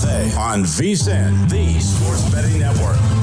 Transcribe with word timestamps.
Abebefe 0.00 0.36
on 0.38 0.64
VSIN, 0.64 1.48
the 1.50 1.78
Sports 1.80 2.30
Betting 2.30 2.58
Network. 2.58 3.19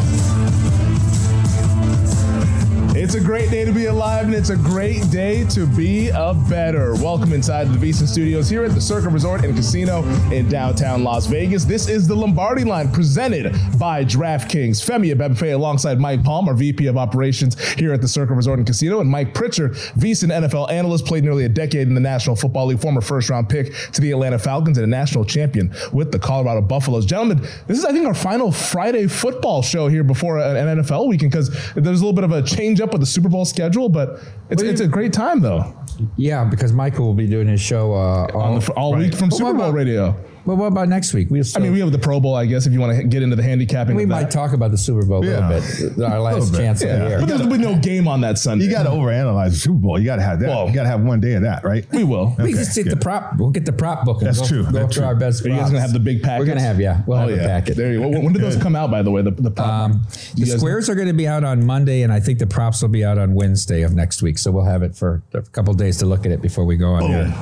It's 3.07 3.15
a 3.15 3.21
great 3.21 3.49
day 3.49 3.63
to 3.63 3.71
be 3.71 3.85
alive, 3.85 4.25
and 4.25 4.35
it's 4.35 4.49
a 4.49 4.57
great 4.57 5.09
day 5.09 5.45
to 5.51 5.65
be 5.65 6.09
a 6.09 6.33
better. 6.49 6.93
Welcome 6.95 7.31
inside 7.31 7.69
the 7.69 7.77
VSIN 7.77 8.05
Studios 8.05 8.49
here 8.49 8.65
at 8.65 8.71
the 8.71 8.81
Circa 8.81 9.07
Resort 9.07 9.45
and 9.45 9.55
Casino 9.55 10.03
in 10.29 10.49
downtown 10.49 11.05
Las 11.05 11.25
Vegas. 11.25 11.63
This 11.63 11.87
is 11.87 12.05
the 12.05 12.13
Lombardi 12.13 12.65
Line 12.65 12.91
presented 12.91 13.55
by 13.79 14.03
DraftKings. 14.03 14.83
Femi 14.85 15.15
Abebefe 15.15 15.53
alongside 15.53 16.01
Mike 16.01 16.21
Palm, 16.21 16.49
our 16.49 16.53
VP 16.53 16.87
of 16.87 16.97
Operations 16.97 17.57
here 17.75 17.93
at 17.93 18.01
the 18.01 18.09
Circa 18.09 18.33
Resort 18.33 18.59
and 18.59 18.67
Casino, 18.67 18.99
and 18.99 19.09
Mike 19.09 19.33
Pritchard, 19.33 19.75
VSIN 19.75 20.29
NFL 20.29 20.69
analyst, 20.69 21.05
played 21.05 21.23
nearly 21.23 21.45
a 21.45 21.49
decade 21.49 21.87
in 21.87 21.93
the 21.93 22.01
National 22.01 22.35
Football 22.35 22.65
League, 22.65 22.81
former 22.81 22.99
first-round 22.99 23.47
pick 23.47 23.73
to 23.93 24.01
the 24.01 24.11
Atlanta 24.11 24.37
Falcons, 24.37 24.77
and 24.77 24.83
a 24.83 24.89
national 24.89 25.23
champion 25.23 25.73
with 25.93 26.11
the 26.11 26.19
Colorado 26.19 26.59
Buffaloes. 26.59 27.05
Gentlemen, 27.05 27.39
this 27.67 27.77
is 27.77 27.85
I 27.85 27.93
think 27.93 28.05
our 28.05 28.13
final 28.13 28.51
Friday 28.51 29.07
football 29.07 29.61
show 29.61 29.87
here 29.87 30.03
before 30.03 30.39
an 30.39 30.79
NFL 30.79 31.07
weekend 31.07 31.31
because 31.31 31.49
there's 31.73 32.01
a 32.01 32.03
little 32.03 32.11
bit 32.11 32.25
of 32.25 32.33
a 32.33 32.41
change 32.41 32.81
up 32.81 32.96
with 32.97 33.07
the 33.07 33.11
Super 33.11 33.29
Bowl 33.29 33.45
schedule, 33.45 33.89
but 33.89 34.19
it's, 34.49 34.61
it's 34.63 34.81
a 34.81 34.87
great 34.87 35.13
time 35.13 35.39
though. 35.41 35.73
Yeah, 36.15 36.43
because 36.43 36.73
Michael 36.73 37.05
will 37.05 37.13
be 37.13 37.27
doing 37.27 37.47
his 37.47 37.61
show 37.61 37.93
uh, 37.93 38.27
all, 38.33 38.41
On 38.41 38.59
the, 38.59 38.71
all 38.73 38.95
week 38.95 39.13
from 39.15 39.29
But 39.29 39.37
Super 39.37 39.53
Bowl 39.53 39.71
radio. 39.71 40.15
Well, 40.47 40.55
what 40.55 40.67
about 40.67 40.87
next 40.87 41.13
week? 41.13 41.29
We 41.29 41.43
I 41.55 41.59
mean, 41.59 41.73
we 41.73 41.79
have 41.81 41.91
the 41.91 41.99
Pro 41.99 42.21
Bowl, 42.21 42.33
I 42.33 42.45
guess, 42.45 42.65
if 42.65 42.71
you 42.71 42.79
want 42.79 42.97
to 42.97 43.03
get 43.03 43.21
into 43.21 43.35
the 43.35 43.43
handicapping. 43.43 43.95
we 43.97 44.03
of 44.03 44.09
might 44.09 44.21
that. 44.23 44.31
talk 44.31 44.53
about 44.53 44.71
the 44.71 44.77
Super 44.77 45.05
Bowl 45.05 45.21
a 45.21 45.27
Yeah. 45.27 45.49
little 45.49 45.89
bit. 45.97 46.03
Our 46.09 46.21
last 46.21 46.51
bit, 46.53 46.57
chance 46.57 46.81
of 46.83 46.89
the 46.89 46.95
year. 47.09 47.19
But 47.19 47.27
there's 47.27 47.45
been 47.45 47.59
no 47.61 47.75
game 47.77 48.07
on 48.07 48.21
that 48.21 48.37
Sunday. 48.37 48.63
You 48.63 48.71
got 48.71 48.83
to 48.83 48.89
overanalyze 48.89 49.49
the 49.49 49.55
Super 49.57 49.77
Bowl. 49.79 49.99
You 49.99 50.05
got 50.05 50.15
to 50.15 50.21
have 50.21 50.39
that. 50.39 50.47
Whoa. 50.49 50.67
You 50.67 50.73
got 50.73 50.83
to 50.83 50.89
have 50.89 51.01
one 51.01 51.19
day 51.19 51.33
of 51.33 51.41
that, 51.41 51.65
right? 51.65 51.85
We 51.91 52.05
will. 52.05 52.33
we 52.37 52.45
Okay, 52.45 52.53
just 52.53 52.73
take 52.73 52.85
the 52.85 52.91
good. 52.91 53.01
prop. 53.01 53.37
We'll 53.37 53.49
get 53.49 53.65
the 53.65 53.73
prop 53.73 54.05
book. 54.05 54.19
and 54.19 54.27
That's 54.27 54.39
go, 54.39 54.47
true, 54.47 54.63
Go 54.63 54.71
that's 54.71 54.93
through 54.95 55.01
true. 55.01 55.03
our 55.03 55.15
best. 55.15 55.45
Are 55.45 55.49
you 55.49 55.55
guys 55.57 55.69
gonna 55.69 55.81
have 55.81 55.91
the 55.91 55.99
big 55.99 56.23
packets? 56.23 56.39
We're 56.39 56.45
gonna 56.45 56.61
have 56.61 56.79
yeah. 56.79 57.01
We'll 57.05 57.17
oh 57.17 57.27
have 57.27 57.29
yeah. 57.31 57.43
a 57.43 57.47
packet. 57.47 57.75
There 57.75 57.91
you 57.91 57.99
go. 57.99 58.07
When 58.07 58.31
did 58.31 58.41
those 58.41 58.55
come 58.55 58.75
out, 58.75 58.89
by 58.89 59.01
the 59.01 59.11
way? 59.11 59.21
The, 59.23 59.31
the 59.31 59.51
prop 59.51 59.67
Um, 59.67 60.03
the 60.35 60.45
guys 60.45 60.53
squares 60.53 60.89
are 60.89 60.95
going 60.95 61.07
to 61.09 61.13
be 61.13 61.27
out 61.27 61.43
on 61.43 61.65
Monday, 61.65 62.03
and 62.03 62.13
I 62.13 62.21
think 62.21 62.39
the 62.39 62.47
props 62.47 62.81
will 62.81 62.87
be 62.89 63.03
out 63.03 63.17
on 63.17 63.33
Wednesday 63.33 63.81
of 63.81 63.93
next 63.95 64.21
week. 64.21 64.37
So 64.37 64.51
we'll 64.51 64.63
have 64.63 64.81
it 64.81 64.95
for 64.95 65.21
a 65.33 65.41
couple 65.41 65.73
days 65.73 65.97
to 65.97 66.05
look 66.05 66.25
at 66.25 66.31
it 66.31 66.41
before 66.41 66.63
we 66.63 66.77
go 66.77 66.93
on. 66.93 67.01
here. 67.03 67.33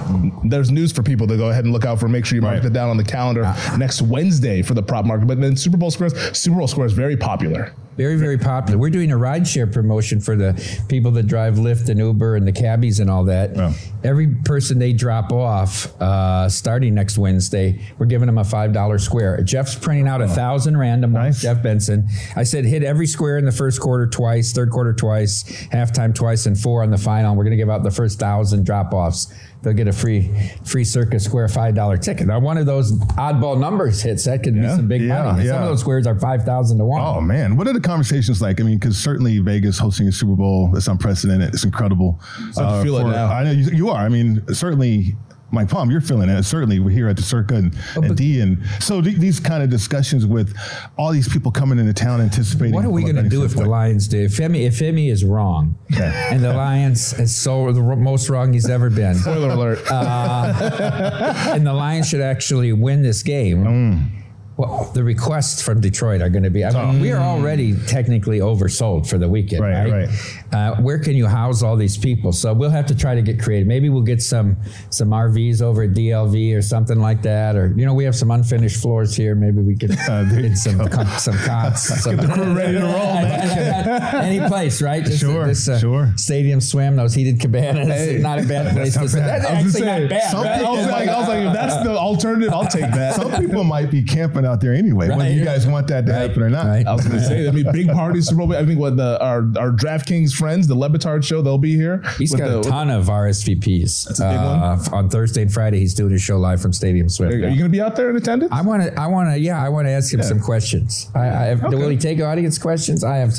There's 0.45 0.71
news 0.71 0.91
for 0.91 1.03
people 1.03 1.27
to 1.27 1.37
go 1.37 1.49
ahead 1.51 1.65
and 1.65 1.71
look 1.73 1.85
out 1.85 1.99
for. 1.99 2.07
Make 2.07 2.25
sure 2.25 2.35
you 2.35 2.41
mark 2.41 2.55
Right. 2.55 2.65
it 2.65 2.73
down 2.73 2.94
on 2.99 3.03
the 3.05 3.11
calendar 3.11 3.43
Ah. 3.45 3.75
next 3.77 4.01
Wednesday 4.01 4.61
for 4.61 4.73
the 4.73 4.83
prop 4.83 5.05
market. 5.05 5.27
But 5.27 5.39
then 5.41 5.55
Super 5.55 5.77
Bowl 5.77 5.91
squares, 5.91 6.13
Super 6.37 6.57
Bowl 6.57 6.67
squares, 6.67 6.93
very 6.93 7.17
popular. 7.17 7.73
Very, 7.97 8.17
very 8.17 8.37
popular. 8.37 8.77
We're 8.77 8.89
doing 8.89 9.09
a 9.13 9.15
rideshare 9.15 9.71
promotion 9.71 10.19
for 10.19 10.35
the 10.35 10.53
people 10.89 11.11
that 11.11 11.27
drive 11.27 11.55
Lyft 11.55 11.87
and 11.87 11.97
Uber 11.97 12.35
and 12.35 12.45
the 12.45 12.51
cabbies 12.51 12.99
and 12.99 13.09
all 13.09 13.23
that. 13.25 13.55
Yeah. 13.55 13.71
Every 14.03 14.27
person 14.43 14.79
they 14.79 14.91
drop 14.91 15.31
off, 15.31 15.93
uh, 16.01 16.49
starting 16.49 16.93
next 16.93 17.17
Wednesday, 17.17 17.79
we're 17.97 18.05
giving 18.07 18.25
them 18.25 18.37
a 18.37 18.43
five 18.43 18.73
dollar 18.73 18.97
square. 18.97 19.41
Jeff's 19.43 19.75
printing 19.75 20.09
out 20.09 20.21
a 20.21 20.27
thousand 20.27 20.75
random 20.77 21.13
ones. 21.13 21.35
Nice. 21.37 21.41
Jeff 21.43 21.63
Benson. 21.63 22.07
I 22.35 22.43
said 22.43 22.65
hit 22.65 22.83
every 22.83 23.07
square 23.07 23.37
in 23.37 23.45
the 23.45 23.51
first 23.53 23.79
quarter 23.79 24.07
twice, 24.07 24.51
third 24.51 24.71
quarter 24.71 24.91
twice, 24.91 25.43
halftime 25.71 26.13
twice, 26.13 26.45
and 26.47 26.59
four 26.59 26.83
on 26.83 26.91
the 26.91 26.97
final. 26.97 27.33
We're 27.33 27.45
going 27.45 27.51
to 27.51 27.57
give 27.57 27.69
out 27.69 27.83
the 27.83 27.91
first 27.91 28.19
thousand 28.19 28.65
drop 28.65 28.93
offs. 28.93 29.33
They'll 29.65 29.73
get 29.73 29.87
a 29.87 29.91
free 29.91 30.29
free 30.63 30.83
Circa 30.83 31.19
Square 31.19 31.47
five 31.47 31.73
dollar 31.73 31.97
ticket. 31.97 32.27
Now, 32.27 32.39
one 32.39 32.59
of 32.59 32.67
those 32.67 32.91
oddball 33.17 33.59
numbers 33.59 33.99
hits 33.99 34.23
that 34.25 34.43
could 34.43 34.53
be 34.53 34.61
some 34.61 34.87
big 34.87 35.01
yeah, 35.01 35.23
money. 35.23 35.47
Some 35.47 35.63
of 35.63 35.67
those 35.67 35.79
squares 35.79 36.05
are 36.05 36.17
five 36.19 36.43
thousand 36.43 36.77
to 36.77 36.85
one. 36.85 37.01
Oh 37.01 37.19
man, 37.19 37.57
what 37.57 37.67
are 37.67 37.73
the 37.73 37.81
conversations 37.81 38.43
like? 38.43 38.61
I 38.61 38.63
mean, 38.63 38.77
because 38.77 38.95
certainly 38.97 39.39
Vegas 39.39 39.79
hosting 39.79 40.07
a 40.07 40.11
Super 40.11 40.35
Bowl, 40.35 40.71
it's 40.75 40.87
unprecedented. 40.87 41.51
It's 41.53 41.63
incredible. 41.63 42.21
Uh, 42.55 42.79
I 42.79 42.83
feel 42.83 42.97
it 42.99 43.05
now. 43.05 43.25
I 43.25 43.43
know 43.43 43.51
you, 43.51 43.71
you 43.71 43.89
are. 43.89 44.05
I 44.05 44.09
mean, 44.09 44.43
certainly. 44.53 45.15
Mike 45.51 45.69
Palm, 45.69 45.89
you're 45.91 46.01
feeling 46.01 46.27
it. 46.29 46.43
Certainly, 46.43 46.79
we're 46.79 46.89
here 46.89 47.07
at 47.07 47.15
the 47.15 47.21
Circa 47.23 47.55
and, 47.55 47.75
Oh, 47.95 48.01
and 48.01 48.17
D, 48.17 48.41
and 48.41 48.57
so 48.79 49.01
th- 49.01 49.17
these 49.17 49.39
kind 49.39 49.63
of 49.63 49.69
discussions 49.69 50.25
with 50.25 50.55
all 50.97 51.11
these 51.11 51.29
people 51.29 51.51
coming 51.51 51.79
into 51.79 51.93
town 51.93 52.19
anticipating. 52.19 52.73
What 52.73 52.83
are 52.83 52.89
we 52.89 53.03
going 53.03 53.15
to 53.15 53.29
do 53.29 53.43
if 53.45 53.53
the. 53.55 53.65
Lions 53.65 54.07
do? 54.07 54.23
If 54.23 54.31
Femi, 54.37 54.65
if 54.65 54.79
Femi 54.79 55.09
is 55.11 55.23
wrong, 55.23 55.75
Okay. 55.93 56.11
and 56.31 56.43
the 56.43 56.53
Lions 56.53 57.13
is 57.19 57.33
so 57.35 57.71
the 57.71 57.81
ro- 57.81 57.95
most 57.95 58.27
wrong 58.29 58.53
he's 58.53 58.69
ever 58.69 58.89
been, 58.89 59.15
Spoiler 59.15 59.49
alert. 59.51 59.79
and 59.91 61.65
the 61.65 61.73
Lions 61.73 62.09
should 62.09 62.21
actually 62.21 62.73
win 62.73 63.01
this 63.01 63.23
game. 63.23 63.63
Mm. 63.63 64.09
Well, 64.57 64.89
the 64.93 65.03
requests 65.03 65.61
from 65.61 65.81
Detroit 65.81 66.21
are 66.21 66.29
going 66.29 66.43
to 66.43 66.49
be. 66.49 66.63
I 66.63 66.71
mean, 66.91 67.01
we 67.01 67.11
are 67.11 67.19
already 67.21 67.75
technically 67.87 68.39
oversold 68.39 69.05
for 69.09 69.17
the 69.17 69.27
weekend, 69.27 69.61
Right, 69.63 69.91
right? 69.91 70.09
Uh, 70.53 70.75
where 70.81 70.97
can 70.97 71.13
you 71.13 71.25
house 71.27 71.61
all 71.61 71.75
these 71.75 71.97
people? 71.97 72.31
So 72.31 72.53
we'll 72.53 72.69
have 72.69 72.85
to 72.85 72.95
try 72.95 73.15
to 73.15 73.21
get 73.21 73.41
creative. 73.41 73.67
Maybe 73.67 73.89
we'll 73.89 74.01
get 74.03 74.21
some 74.21 74.55
some 74.91 75.09
RVs 75.09 75.61
over 75.61 75.83
at 75.83 75.89
DLV 75.89 76.55
or 76.57 76.61
something 76.61 76.99
like 77.01 77.21
that. 77.23 77.57
Or 77.57 77.73
you 77.75 77.85
know, 77.85 77.93
we 77.93 78.05
have 78.05 78.15
some 78.15 78.31
unfinished 78.31 78.81
floors 78.81 79.13
here. 79.13 79.35
Maybe 79.35 79.61
we 79.61 79.75
could 79.75 79.91
Uh, 80.09 80.23
get 80.23 80.55
some 80.57 80.77
go. 80.77 80.87
co- 80.87 81.03
some 81.17 81.35
cots. 81.39 81.83
Some, 82.05 82.17
ready 82.55 82.73
to 82.77 82.83
roll, 82.83 82.93
Any 84.21 84.45
place, 84.47 84.81
right? 84.81 85.05
Sure, 85.11 85.47
this, 85.47 85.67
uh, 85.67 85.79
sure. 85.79 86.13
Stadium 86.15 86.61
swim, 86.61 86.95
those 86.95 87.13
heated 87.13 87.39
cabanas. 87.39 87.87
Hey. 87.87 88.17
not 88.19 88.39
a 88.39 88.43
bad 88.43 88.73
place 88.73 88.93
to 88.93 88.99
not 89.01 89.11
bad. 89.13 89.41
That's 89.41 89.45
I 89.45 89.63
was 89.63 89.75
actually 89.75 89.85
gonna 89.85 89.99
not 90.01 90.09
bad. 90.09 90.33
right? 90.33 90.61
I 90.65 90.69
was 90.71 90.85
like, 90.87 91.09
I 91.09 91.19
was 91.19 91.27
like, 91.27 91.39
if 91.47 91.53
that's 91.53 91.83
the 91.83 91.97
alternative, 91.97 92.53
I'll 92.53 92.67
take 92.67 92.91
that. 92.91 93.15
Some 93.15 93.31
people 93.41 93.63
might 93.63 93.89
be 93.89 94.03
camping 94.03 94.44
out 94.45 94.61
there 94.61 94.73
anyway. 94.73 95.09
Whether 95.09 95.31
you 95.31 95.43
guys 95.43 95.65
want 95.67 95.87
that 95.87 96.05
to 96.05 96.11
Right, 96.11 96.21
happen 96.29 96.43
or 96.43 96.49
not. 96.49 96.65
right. 96.65 96.85
I 96.87 96.93
was 96.93 97.07
going 97.07 97.19
to 97.19 97.25
say, 97.25 97.47
I 97.47 97.51
mean, 97.51 97.65
big 97.71 97.87
parties. 97.89 98.27
Super 98.27 98.39
Bowl. 98.45 98.55
I 98.55 98.65
think 98.65 98.79
what 98.79 98.97
the 98.97 99.21
our 99.21 99.39
our 99.57 99.71
DraftKings 99.71 100.33
friends, 100.33 100.67
the 100.67 100.75
Le 100.75 100.89
Batard 100.89 101.23
show, 101.23 101.41
they'll 101.41 101.57
be 101.57 101.75
here. 101.75 102.01
He's 102.17 102.31
with 102.31 102.39
got 102.41 102.47
the- 102.49 102.59
a 102.59 102.63
ton 102.63 102.89
of 102.89 103.05
RSVPs. 103.07 104.05
a 104.07 104.09
big 104.13 104.19
one. 104.21 104.59
Uh, 104.59 104.83
on 104.93 105.09
Thursday 105.09 105.41
and 105.43 105.51
Friday, 105.53 105.79
he's 105.79 105.93
doing 105.93 106.13
a 106.13 106.17
show 106.19 106.37
live 106.37 106.61
from 106.61 106.73
Stadium 106.73 107.09
Swim. 107.09 107.29
Are 107.29 107.33
you 107.35 107.41
going 107.41 107.57
to 107.59 107.69
be 107.69 107.81
out 107.81 107.95
there 107.95 108.09
in 108.09 108.15
attendance? 108.15 108.51
I 108.51 108.61
want 108.61 108.83
to. 108.83 108.99
I 108.99 109.07
want 109.07 109.29
to. 109.29 109.39
Yeah, 109.39 109.63
I 109.63 109.69
want 109.69 109.87
to 109.87 109.91
ask 109.91 110.13
him 110.13 110.21
some 110.23 110.39
questions. 110.39 111.09
I, 111.15 111.19
I 111.27 111.43
have, 111.45 111.63
Will 111.63 111.89
he 111.89 111.97
take 111.97 112.19
audience 112.21 112.57
questions? 112.57 113.03
I 113.03 113.17
have. 113.17 113.33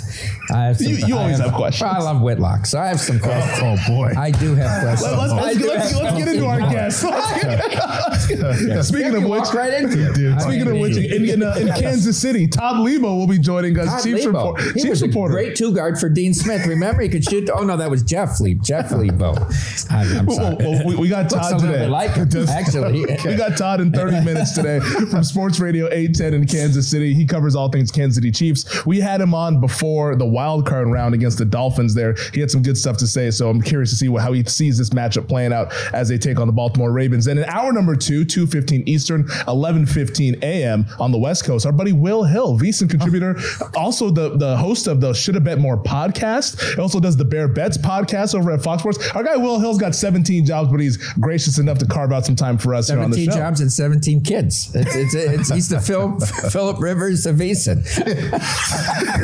I 0.53 0.65
have. 0.65 0.77
Some, 0.79 0.87
You- 0.93 0.97
you 1.07 1.17
I 1.17 1.21
always 1.23 1.39
have 1.39 1.53
questions. 1.55 1.83
Well, 1.91 1.95
I 2.07 2.13
love 2.13 2.23
Whitlock, 2.23 2.67
so 2.67 2.79
I 2.79 2.87
have 2.89 3.01
some 3.01 3.19
questions. 3.21 3.59
Oh 3.63 3.77
boy. 3.89 4.13
I 4.17 4.31
do 4.31 4.55
have 4.55 4.83
questions. 4.83 5.13
let's, 5.17 5.33
I 5.33 5.37
let's, 5.53 5.61
let's, 5.65 5.95
let's 6.01 6.17
get 6.19 6.29
into 6.29 6.47
our 6.47 6.61
guests. 6.61 7.01
Speaking 8.87 9.15
of 9.15 9.23
You 9.23 9.29
which, 9.29 9.53
right 9.55 9.73
into 9.83 10.11
it. 10.11 10.15
Dude, 10.15 10.41
speaking 10.41 10.69
of 10.69 10.79
which, 10.79 10.96
in, 10.97 11.29
in, 11.29 11.43
uh, 11.43 11.55
in 11.59 11.69
Kansas 11.81 12.19
City. 12.21 12.47
Todd 12.47 12.77
Leabo 12.87 13.17
will 13.19 13.27
be 13.27 13.39
joining 13.39 13.79
us. 13.79 13.87
Todd 13.89 14.03
Chiefs, 14.03 14.25
Lebo. 14.25 14.39
report, 14.53 14.61
He 14.61 14.73
Chiefs 14.73 14.89
was 14.89 15.03
a 15.03 15.07
reporter. 15.07 15.35
great 15.35 15.57
two 15.57 15.75
guard 15.75 15.99
for 15.99 16.09
Dean 16.09 16.35
Smith. 16.35 16.67
Remember, 16.67 17.03
he 17.03 17.09
could 17.09 17.25
shoot. 17.25 17.49
Oh 17.51 17.65
no, 17.65 17.77
that 17.77 17.91
was 17.91 18.03
Jeff 18.03 18.41
Lebo. 18.41 18.63
Jeff 18.63 18.91
Lebo. 18.93 19.33
I'm, 19.35 20.19
I'm 20.19 20.31
sorry. 20.31 20.57
Well, 20.57 20.57
well, 20.59 20.87
we, 20.87 20.97
we 20.97 21.09
got 21.09 21.29
Todd 21.31 21.61
today. 21.61 21.87
like 21.87 22.13
him, 22.13 22.29
actually. 22.49 23.05
we 23.25 23.37
got 23.37 23.57
Todd 23.57 23.81
in 23.81 23.93
30 23.93 24.25
minutes 24.25 24.53
today 24.53 24.81
from 24.81 25.23
Sports 25.25 25.61
Radio 25.61 25.87
810 25.87 26.35
in 26.35 26.47
Kansas 26.47 26.89
City. 26.89 27.15
He 27.15 27.27
covers 27.27 27.55
all 27.55 27.69
things 27.71 27.91
Kansas 27.91 28.17
City 28.17 28.31
Chiefs. 28.31 28.85
We 28.87 29.01
had 29.01 29.21
him 29.21 29.35
on 29.35 29.61
before 29.61 30.17
the 30.17 30.27
wild 30.27 30.67
card 30.67 30.89
round 30.89 31.15
against 31.15 31.39
the 31.39 31.45
Dolphins 31.45 31.95
there. 31.95 32.15
He 32.33 32.41
had 32.41 32.51
some 32.51 32.63
good 32.63 32.77
stuff 32.79 32.97
to 32.99 33.07
say, 33.07 33.31
so 33.31 33.49
I'm 33.51 33.61
curious 33.63 33.91
to 33.91 33.97
see 33.97 34.09
what, 34.09 34.23
how 34.23 34.33
he 34.33 34.45
sees 34.45 34.79
this 34.79 34.91
matchup 34.91 35.29
playing 35.29 35.53
out 35.53 35.73
as 35.93 36.09
they 36.09 36.19
take 36.19 36.39
on 36.39 36.47
the 36.47 36.53
Baltimore 36.53 36.93
Ravens. 36.93 37.27
And 37.27 37.39
in 37.39 37.45
hour 37.47 37.73
number 37.73 37.97
two, 37.97 38.25
2.15 38.25 38.85
Eastern, 38.87 39.25
11.15 39.25 40.43
a.m. 40.43 40.86
on 40.99 41.13
the 41.13 41.19
West 41.19 41.45
Coast, 41.45 41.67
our 41.67 41.73
buddy 41.73 41.93
Will 41.93 42.25
Hill, 42.25 42.59
VSiN 42.59 42.89
contributor, 42.91 43.37
also 43.77 44.11
the, 44.11 44.37
the 44.37 44.57
host 44.57 44.87
of 44.87 45.01
the 45.01 45.13
Should 45.13 45.35
Have 45.35 45.45
Bet 45.45 45.59
More 45.59 45.77
podcast. 45.77 46.75
He 46.75 46.81
also 46.81 47.01
does 47.01 47.17
the 47.17 47.25
Bear 47.25 47.49
Bets 47.49 47.79
podcast 47.79 48.35
over 48.35 48.51
at 48.53 48.63
Fox 48.63 48.83
Sports. 48.83 49.11
Our 49.15 49.23
guy 49.25 49.37
Will 49.37 49.59
Hill's 49.61 49.79
got 49.79 49.95
17 49.95 50.45
jobs, 50.47 50.71
but 50.71 50.81
he's 50.81 50.97
gracious 51.15 51.59
enough 51.59 51.79
to 51.79 51.87
carve 51.87 52.13
out 52.13 52.25
some 52.27 52.37
time 52.37 52.59
for 52.59 52.75
us 52.75 52.89
here 52.89 52.99
on 53.01 53.11
the 53.11 53.17
17 53.17 53.33
show. 53.33 53.39
jobs 53.39 53.61
and 53.61 53.73
17 53.73 54.23
kids. 54.23 54.75
It's, 54.75 54.95
it's, 54.95 55.15
it's, 55.15 55.51
he's 55.51 55.69
the 55.69 55.81
Phil, 55.81 56.19
Philip 56.51 56.79
Rivers 56.81 57.27
of 57.27 57.37
VSIN. 57.37 57.83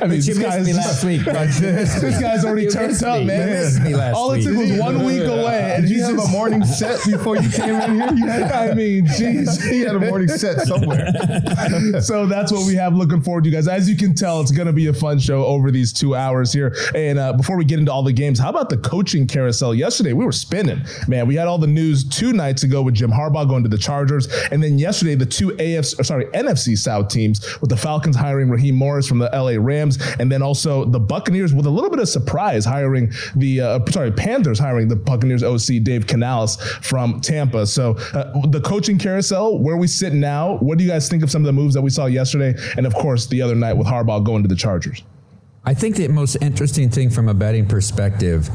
I 0.00 0.06
mean, 0.06 0.10
you 0.16 0.22
this 0.22 0.28
missed 0.28 0.40
guy's 0.40 0.66
me 0.66 0.72
last 0.72 1.04
week. 1.04 1.24
bud. 1.24 1.48
You 1.60 1.72
missed 1.72 2.00
This 2.00 2.20
guy's 2.20 2.44
already 2.44 2.62
You 2.64 2.70
turned 2.70 3.02
up, 3.02 3.20
me. 3.20 3.26
man. 3.26 3.48
You 3.48 3.54
missed 3.54 3.80
me 3.82 3.94
last 3.94 4.14
All 4.14 4.32
it 4.32 4.38
week. 4.38 4.46
took 4.46 4.56
was 4.56 4.72
one 4.78 5.04
week 5.04 5.22
away, 5.22 5.72
and 5.74 5.82
Did 5.82 5.90
he's 5.90 6.08
you 6.08 6.16
have 6.16 6.24
a 6.26 6.28
morning 6.30 6.64
set 6.64 7.00
before 7.06 7.36
you 7.36 7.48
came 7.50 7.74
in 7.74 8.16
here? 8.16 8.50
I 8.52 8.74
mean, 8.74 9.06
jeez. 9.06 9.60
he 9.70 9.80
had 9.80 9.96
a 9.96 10.00
morning 10.00 10.28
set 10.38 10.60
somewhere. 10.66 11.10
so 12.00 12.26
that's 12.26 12.52
what 12.52 12.66
we 12.66 12.74
have 12.74 12.94
looking 12.94 13.20
forward 13.20 13.44
to, 13.44 13.50
guys. 13.50 13.68
As 13.68 13.88
you 13.88 13.96
can 13.96 14.14
tell, 14.14 14.40
it's 14.40 14.50
going 14.50 14.66
to 14.66 14.72
be 14.72 14.86
a 14.86 14.92
fun 14.92 15.18
show 15.18 15.44
over 15.44 15.70
these 15.70 15.92
two 15.92 16.14
hours 16.14 16.52
here. 16.52 16.74
And 16.94 17.18
uh, 17.18 17.32
before 17.32 17.56
we 17.56 17.64
get 17.64 17.78
into 17.78 17.92
all 17.92 18.02
the 18.02 18.12
games, 18.12 18.38
how 18.38 18.50
about 18.50 18.68
the 18.68 18.78
coaching 18.78 19.26
carousel? 19.26 19.74
Yesterday, 19.74 20.12
we 20.12 20.24
were 20.24 20.32
spinning. 20.32 20.82
Man, 21.08 21.26
we 21.26 21.34
had 21.34 21.46
all 21.46 21.58
the 21.58 21.66
news 21.66 22.04
two 22.04 22.32
nights 22.32 22.62
ago 22.62 22.82
with 22.82 22.94
Jim 22.94 23.10
Harbaugh 23.10 23.48
going 23.48 23.62
to 23.62 23.68
the 23.68 23.78
Chargers. 23.78 24.28
And 24.50 24.62
then 24.62 24.78
yesterday, 24.78 25.14
the 25.14 25.26
two 25.26 25.48
AFC, 25.50 25.98
or 25.98 26.04
sorry, 26.04 26.26
NFC 26.26 26.76
South 26.76 27.08
teams 27.08 27.60
with 27.60 27.70
the 27.70 27.76
Falcons 27.76 28.16
hiring 28.16 28.50
Raheem 28.50 28.74
Morris 28.74 29.08
from 29.08 29.18
the 29.18 29.30
LA 29.32 29.54
Rams. 29.58 29.98
And 30.18 30.30
then 30.30 30.42
also 30.42 30.84
the 30.84 31.00
Buccaneers 31.00 31.54
with 31.54 31.66
a 31.66 31.70
little 31.70 31.90
bit 31.90 32.00
of 32.00 32.08
surprise 32.08 32.64
hiring 32.64 33.12
the, 33.36 33.60
uh, 33.60 33.80
sorry, 33.90 34.12
Panthers 34.12 34.58
hiring 34.58 34.88
the 34.88 34.96
Buccaneers 34.96 35.42
OC 35.42 35.82
Dave 35.82 36.06
Canales 36.06 36.56
from 36.82 37.20
Tampa. 37.20 37.66
So 37.66 37.96
uh, 38.14 38.46
the 38.48 38.60
coaching 38.60 38.98
carousel, 38.98 39.58
where 39.58 39.76
we 39.76 39.86
sit 39.86 40.12
now, 40.20 40.56
what 40.58 40.78
do 40.78 40.84
you 40.84 40.90
guys 40.90 41.08
think 41.08 41.22
of 41.22 41.30
some 41.30 41.42
of 41.42 41.46
the 41.46 41.52
moves 41.52 41.74
that 41.74 41.82
we 41.82 41.90
saw 41.90 42.06
yesterday? 42.06 42.54
And 42.76 42.86
of 42.86 42.94
course, 42.94 43.26
the 43.26 43.42
other 43.42 43.54
night 43.54 43.74
with 43.74 43.86
Harbaugh 43.86 44.24
going 44.24 44.42
to 44.42 44.48
the 44.48 44.56
Chargers. 44.56 45.02
I 45.64 45.74
think 45.74 45.96
the 45.96 46.08
most 46.08 46.36
interesting 46.40 46.88
thing 46.88 47.10
from 47.10 47.28
a 47.28 47.34
betting 47.34 47.66
perspective 47.66 48.48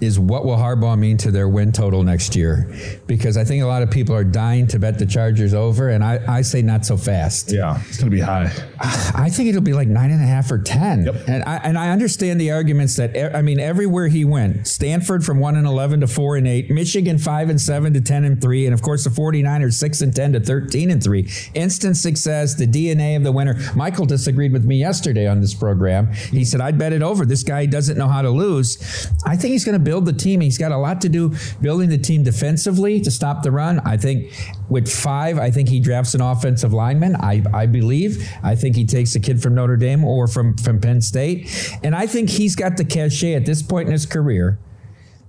is 0.00 0.18
what 0.18 0.44
will 0.44 0.56
Harbaugh 0.56 0.98
mean 0.98 1.16
to 1.18 1.30
their 1.30 1.48
win 1.48 1.72
total 1.72 2.02
next 2.02 2.36
year? 2.36 2.72
Because 3.06 3.36
I 3.36 3.44
think 3.44 3.62
a 3.62 3.66
lot 3.66 3.82
of 3.82 3.90
people 3.90 4.14
are 4.14 4.24
dying 4.24 4.66
to 4.68 4.78
bet 4.78 4.98
the 4.98 5.06
Chargers 5.06 5.54
over, 5.54 5.88
and 5.88 6.04
I, 6.04 6.20
I 6.28 6.42
say 6.42 6.62
not 6.62 6.86
so 6.86 6.96
fast. 6.96 7.50
Yeah, 7.50 7.80
it's 7.88 7.98
going 7.98 8.10
to 8.10 8.16
be 8.16 8.20
high. 8.20 8.52
I 8.80 9.28
think 9.30 9.48
it'll 9.48 9.60
be 9.60 9.72
like 9.72 9.88
nine 9.88 10.10
and 10.10 10.22
a 10.22 10.26
half 10.26 10.50
or 10.50 10.58
ten. 10.58 11.04
Yep. 11.04 11.28
And 11.28 11.42
I 11.44 11.56
and 11.56 11.78
I 11.78 11.90
understand 11.90 12.40
the 12.40 12.52
arguments 12.52 12.96
that 12.96 13.34
I 13.34 13.42
mean 13.42 13.58
everywhere 13.58 14.08
he 14.08 14.24
went, 14.24 14.66
Stanford 14.66 15.24
from 15.24 15.40
one 15.40 15.56
and 15.56 15.66
eleven 15.66 16.00
to 16.00 16.06
four 16.06 16.36
and 16.36 16.46
eight, 16.46 16.70
Michigan 16.70 17.18
five 17.18 17.50
and 17.50 17.60
seven 17.60 17.92
to 17.94 18.00
ten 18.00 18.24
and 18.24 18.40
three, 18.40 18.66
and 18.66 18.74
of 18.74 18.82
course 18.82 19.04
the 19.04 19.10
49ers 19.10 19.74
six 19.74 20.00
and 20.00 20.14
ten 20.14 20.32
to 20.32 20.40
thirteen 20.40 20.90
and 20.90 21.02
three. 21.02 21.28
Instant 21.54 21.96
success, 21.96 22.54
the 22.54 22.66
DNA 22.66 23.16
of 23.16 23.24
the 23.24 23.32
winner. 23.32 23.58
Michael 23.74 24.06
disagreed 24.06 24.52
with 24.52 24.64
me 24.64 24.76
yesterday 24.76 25.26
on 25.26 25.40
this 25.40 25.54
program. 25.54 26.12
He 26.12 26.44
said 26.44 26.60
I'd 26.60 26.78
bet 26.78 26.92
it 26.92 27.02
over. 27.02 27.26
This 27.26 27.42
guy 27.42 27.66
doesn't 27.66 27.98
know 27.98 28.08
how 28.08 28.22
to 28.22 28.30
lose. 28.30 28.78
I 29.24 29.36
think 29.36 29.52
he's 29.52 29.64
going 29.64 29.78
to 29.78 29.87
build 29.88 30.04
the 30.04 30.12
team. 30.12 30.42
He's 30.42 30.58
got 30.58 30.70
a 30.70 30.76
lot 30.76 31.00
to 31.00 31.08
do 31.08 31.34
building 31.62 31.88
the 31.88 31.96
team 31.96 32.22
defensively 32.22 33.00
to 33.00 33.10
stop 33.10 33.42
the 33.42 33.50
run. 33.50 33.80
I 33.86 33.96
think 33.96 34.34
with 34.68 34.86
five, 34.86 35.38
I 35.38 35.50
think 35.50 35.70
he 35.70 35.80
drafts 35.80 36.12
an 36.12 36.20
offensive 36.20 36.74
lineman. 36.74 37.16
I, 37.16 37.42
I 37.54 37.64
believe. 37.64 38.28
I 38.42 38.54
think 38.54 38.76
he 38.76 38.84
takes 38.84 39.14
a 39.14 39.20
kid 39.20 39.40
from 39.42 39.54
Notre 39.54 39.78
Dame 39.78 40.04
or 40.04 40.26
from, 40.26 40.58
from 40.58 40.78
Penn 40.78 41.00
State. 41.00 41.48
And 41.82 41.96
I 41.96 42.06
think 42.06 42.28
he's 42.28 42.54
got 42.54 42.76
the 42.76 42.84
cachet 42.84 43.32
at 43.32 43.46
this 43.46 43.62
point 43.62 43.86
in 43.86 43.92
his 43.92 44.04
career 44.04 44.58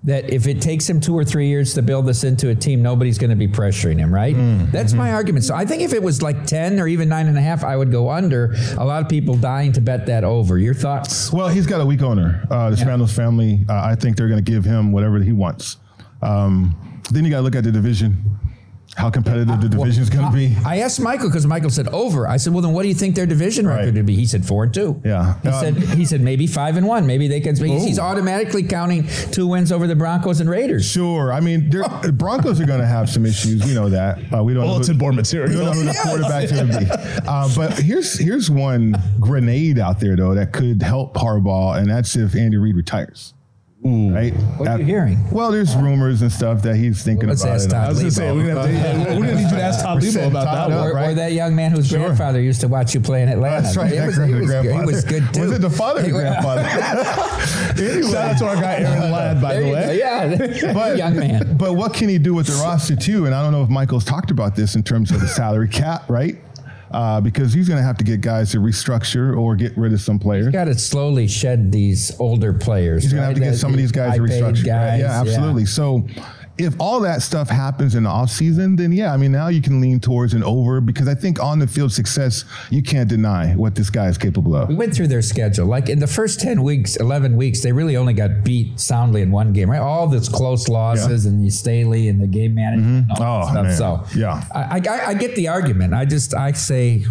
that 0.03 0.31
if 0.31 0.47
it 0.47 0.61
takes 0.61 0.89
him 0.89 1.01
two 1.01 1.13
or 1.13 1.25
three 1.25 1.47
years 1.49 1.73
to 1.73 1.81
build 1.81 2.05
this 2.05 2.23
into 2.23 2.49
a 2.49 2.55
team, 2.55 2.81
nobody's 2.81 3.17
going 3.17 3.31
to 3.31 3.35
be 3.35 3.47
pressuring 3.47 3.97
him, 3.99 4.13
right? 4.13 4.33
That's 4.71 4.93
my 4.93 5.11
argument. 5.13 5.43
So 5.45 5.55
I 5.55 5.65
think 5.65 5.81
if 5.81 5.91
it 5.93 6.01
was 6.01 6.21
like 6.21 6.45
10 6.45 6.79
or 6.79 6.87
even 6.87 7.09
nine 7.09 7.27
and 7.27 7.37
a 7.37 7.41
half, 7.41 7.63
I 7.65 7.75
would 7.75 7.91
go 7.91 8.09
under. 8.09 8.55
A 8.77 8.85
lot 8.85 9.01
of 9.01 9.09
people 9.09 9.35
dying 9.35 9.73
to 9.73 9.81
bet 9.81 10.05
that 10.05 10.23
over. 10.23 10.57
Your 10.57 10.73
thoughts? 10.73 11.33
Well, 11.33 11.49
he's 11.49 11.67
got 11.67 11.81
a 11.81 11.85
weak 11.85 12.01
owner. 12.01 12.45
Uh, 12.49 12.69
the 12.69 12.77
Spanos 12.77 13.13
family. 13.13 13.65
Uh, 13.67 13.81
I 13.83 13.95
think 13.95 14.15
they're 14.15 14.29
going 14.29 14.43
to 14.43 14.51
give 14.51 14.63
him 14.63 14.91
whatever 14.93 15.19
he 15.19 15.33
wants. 15.33 15.77
Um, 16.21 17.01
then 17.11 17.25
you 17.25 17.31
got 17.31 17.37
to 17.37 17.43
look 17.43 17.55
at 17.55 17.65
the 17.65 17.71
division. 17.71 18.23
How 18.99 19.09
competitive 19.09 19.61
the 19.61 19.69
division 19.69 20.03
is 20.03 20.09
going 20.09 20.25
to 20.29 20.31
be. 20.35 20.55
I 20.65 20.79
asked 20.79 20.99
Michael 20.99 21.29
because 21.29 21.47
Michael 21.47 21.69
said 21.69 21.87
over. 21.87 22.27
I 22.27 22.35
said, 22.37 22.51
well, 22.53 22.61
then 22.61 22.73
what 22.73 22.81
do 22.83 22.89
you 22.89 22.93
think 22.93 23.15
their 23.15 23.25
division 23.25 23.65
record 23.65 23.85
Right. 23.85 23.93
would 23.95 24.05
be? 24.05 24.15
He 24.15 24.25
said 24.25 24.45
four 24.45 24.63
and 24.65 24.73
two. 24.73 25.01
Yeah. 25.05 25.35
He 25.41 25.47
Um, 25.47 25.59
said 25.61 25.77
he 25.97 26.03
said 26.05 26.19
maybe 26.21 26.47
five 26.47 26.75
and 26.75 26.85
one. 26.85 27.07
Maybe 27.07 27.27
they 27.29 27.39
can. 27.39 27.55
Speak. 27.55 27.71
He's 27.79 27.97
automatically 27.97 28.63
counting 28.63 29.07
two 29.31 29.47
wins 29.47 29.71
over 29.71 29.87
the 29.87 29.95
Broncos 29.95 30.41
and 30.41 30.49
Raiders. 30.49 30.85
Sure. 30.85 31.31
I 31.31 31.39
mean, 31.39 31.69
the 32.03 32.11
Broncos 32.13 32.59
are 32.59 32.65
going 32.65 32.81
to 32.81 32.85
have 32.85 33.09
some 33.09 33.25
issues. 33.25 33.63
We 33.65 33.73
know 33.73 33.89
that. 33.89 34.19
Uh, 34.33 34.43
we 34.43 34.53
don't 34.53 34.63
know. 34.65 34.73
Bulletin 34.73 34.95
who- 34.95 34.99
board 34.99 35.15
We 35.15 35.21
don't 35.23 35.49
know 35.51 35.71
who 35.71 35.83
the 35.85 35.99
quarterback's 36.03 36.51
going 36.51 36.67
to 36.71 36.79
be. 36.79 36.85
Uh, 37.29 37.47
but 37.55 37.73
here's 37.79 38.17
here's 38.17 38.49
one 38.49 38.95
grenade 39.19 39.77
out 39.79 39.99
there 39.99 40.15
though 40.15 40.33
that 40.35 40.51
could 40.51 40.81
help 40.81 41.13
Harbaugh, 41.15 41.77
and 41.77 41.89
that's 41.89 42.15
if 42.15 42.35
Andy 42.35 42.57
Reid 42.57 42.75
retires. 42.75 43.33
Mm. 43.89 44.13
Right? 44.15 44.33
What 44.33 44.67
are 44.67 44.71
you 44.73 44.77
That- 44.79 44.85
hearing? 44.85 45.17
Well, 45.31 45.51
there's 45.51 45.75
rumors 45.75 46.21
and 46.21 46.31
stuff 46.31 46.61
that 46.63 46.75
he's 46.75 47.03
thinking 47.03 47.27
Let's 47.29 47.43
about 47.43 47.55
ask 47.55 47.67
it. 47.67 47.71
Todd 47.71 47.85
I 47.85 47.89
was 47.89 47.97
going 47.99 48.09
to 48.09 48.15
say, 48.15 48.31
we're 48.31 48.43
going 48.53 48.55
to 48.67 48.77
have 48.77 49.07
to, 49.07 49.13
we're 49.15 49.25
going 49.25 49.35
need 49.37 49.43
you 49.43 49.49
to 49.49 49.61
ask 49.63 49.83
Todd 49.83 50.01
Leabo 50.01 50.27
about 50.27 50.43
Todd 50.45 50.55
that 50.69 50.73
up, 50.75 50.79
one. 50.81 50.89
Or, 50.89 50.93
right? 50.93 51.09
or 51.09 51.13
that 51.15 51.31
young 51.33 51.55
man 51.55 51.71
whose 51.71 51.87
Sure. 51.87 51.99
grandfather 51.99 52.39
used 52.41 52.61
to 52.61 52.67
watch 52.67 52.93
you 52.93 53.01
play 53.01 53.23
in 53.23 53.29
Atlanta. 53.29 53.61
That's 53.63 53.77
right. 53.77 53.89
He 53.91 53.97
that 53.97 54.05
was, 54.07 54.15
he, 54.17 54.21
was, 54.21 54.29
good- 54.31 54.41
he 54.41 54.45
grandfather. 54.69 54.85
was 54.85 55.03
good 55.05 55.33
too. 55.33 55.41
Was 55.41 55.51
it 55.53 55.61
the 55.61 55.69
father 55.69 56.05
or 56.05 56.09
grandfather? 56.09 56.61
anyway, 57.83 58.01
Shout 58.11 58.15
out 58.31 58.37
to 58.39 58.47
our 58.47 58.55
guy 58.55 58.75
Aaron 58.79 59.11
Ladd, 59.11 59.41
by 59.41 59.53
There 59.53 59.61
the 59.61 59.67
you 59.67 59.73
way. 59.73 59.97
Yeah, 59.99 60.73
but, 60.73 60.97
young 60.97 61.15
man. 61.17 61.57
But 61.57 61.73
what 61.73 61.93
can 61.93 62.09
he 62.09 62.17
do 62.17 62.33
with 62.33 62.47
the 62.47 62.53
roster 62.63 62.95
too? 62.95 63.25
And 63.25 63.33
I 63.35 63.41
don't 63.41 63.51
know 63.51 63.63
if 63.63 63.69
Michael's 63.69 64.05
talked 64.05 64.31
about 64.31 64.55
this 64.55 64.75
in 64.75 64.83
terms 64.83 65.11
of 65.11 65.21
the 65.21 65.27
salary 65.27 65.67
cap, 65.67 66.09
right? 66.09 66.37
Uh, 66.91 67.21
because 67.21 67.53
he's 67.53 67.67
going 67.67 67.77
to 67.79 67.83
have 67.83 67.97
to 67.97 68.03
get 68.03 68.19
guys 68.19 68.51
to 68.51 68.57
restructure 68.57 69.37
or 69.37 69.55
get 69.55 69.77
rid 69.77 69.93
of 69.93 70.01
some 70.01 70.17
players. 70.17 70.45
He's 70.45 70.53
got 70.53 70.65
to 70.65 70.77
slowly 70.77 71.27
shed 71.27 71.71
these 71.71 72.11
older 72.19 72.51
players. 72.51 73.03
He's 73.03 73.13
going 73.13 73.21
to 73.21 73.27
have 73.27 73.35
to 73.35 73.41
get 73.41 73.55
some 73.55 73.71
of 73.71 73.77
these 73.77 73.91
guys 73.91 74.15
to 74.15 74.21
restructure. 74.21 74.65
Guys, 74.65 75.01
yeah, 75.01 75.21
absolutely. 75.21 75.65
So 75.65 76.07
if 76.59 76.75
all 76.79 76.99
that 76.99 77.21
stuff 77.21 77.49
happens 77.49 77.95
in 77.95 78.03
the 78.03 78.09
offseason, 78.09 78.77
then 78.77 78.91
yeah, 78.91 79.13
I 79.13 79.17
mean, 79.17 79.31
now 79.31 79.47
you 79.47 79.61
can 79.61 79.79
lean 79.79 79.99
towards 79.99 80.33
an 80.33 80.43
over 80.43 80.81
because 80.81 81.07
I 81.07 81.15
think 81.15 81.41
on 81.41 81.59
the 81.59 81.67
field 81.67 81.93
success, 81.93 82.43
you 82.69 82.83
can't 82.83 83.09
deny 83.09 83.53
what 83.55 83.75
this 83.75 83.89
guy 83.89 84.07
is 84.07 84.17
capable 84.17 84.55
of. 84.55 84.67
We 84.67 84.75
went 84.75 84.93
through 84.93 85.07
their 85.07 85.21
schedule. 85.21 85.67
Like 85.67 85.87
in 85.87 85.99
the 85.99 86.07
first 86.07 86.41
10 86.41 86.61
weeks, 86.61 86.97
11 86.97 87.37
weeks, 87.37 87.61
they 87.61 87.71
really 87.71 87.95
only 87.95 88.13
got 88.13 88.43
beat 88.43 88.77
soundly 88.79 89.21
in 89.21 89.31
one 89.31 89.53
game, 89.53 89.71
right? 89.71 89.79
All 89.79 90.07
this 90.07 90.27
close 90.27 90.67
losses 90.67 91.25
and 91.25 91.43
the 91.43 91.49
Staley 91.49 92.09
and 92.09 92.21
the 92.21 92.27
game 92.27 92.55
management 92.55 93.09
and 93.09 93.19
all 93.19 93.45
mm-hmm. 93.45 93.51
Oh, 93.51 93.53
that 93.53 93.63
man. 93.63 93.75
stuff. 93.75 94.11
So 94.11 94.19
Yeah. 94.19 94.43
I, 94.53 94.81
I, 94.85 95.07
I 95.07 95.13
get 95.13 95.35
the 95.35 95.47
argument. 95.47 95.93
I 95.93 96.03
just, 96.03 96.35
I 96.35 96.51
say 96.51 97.05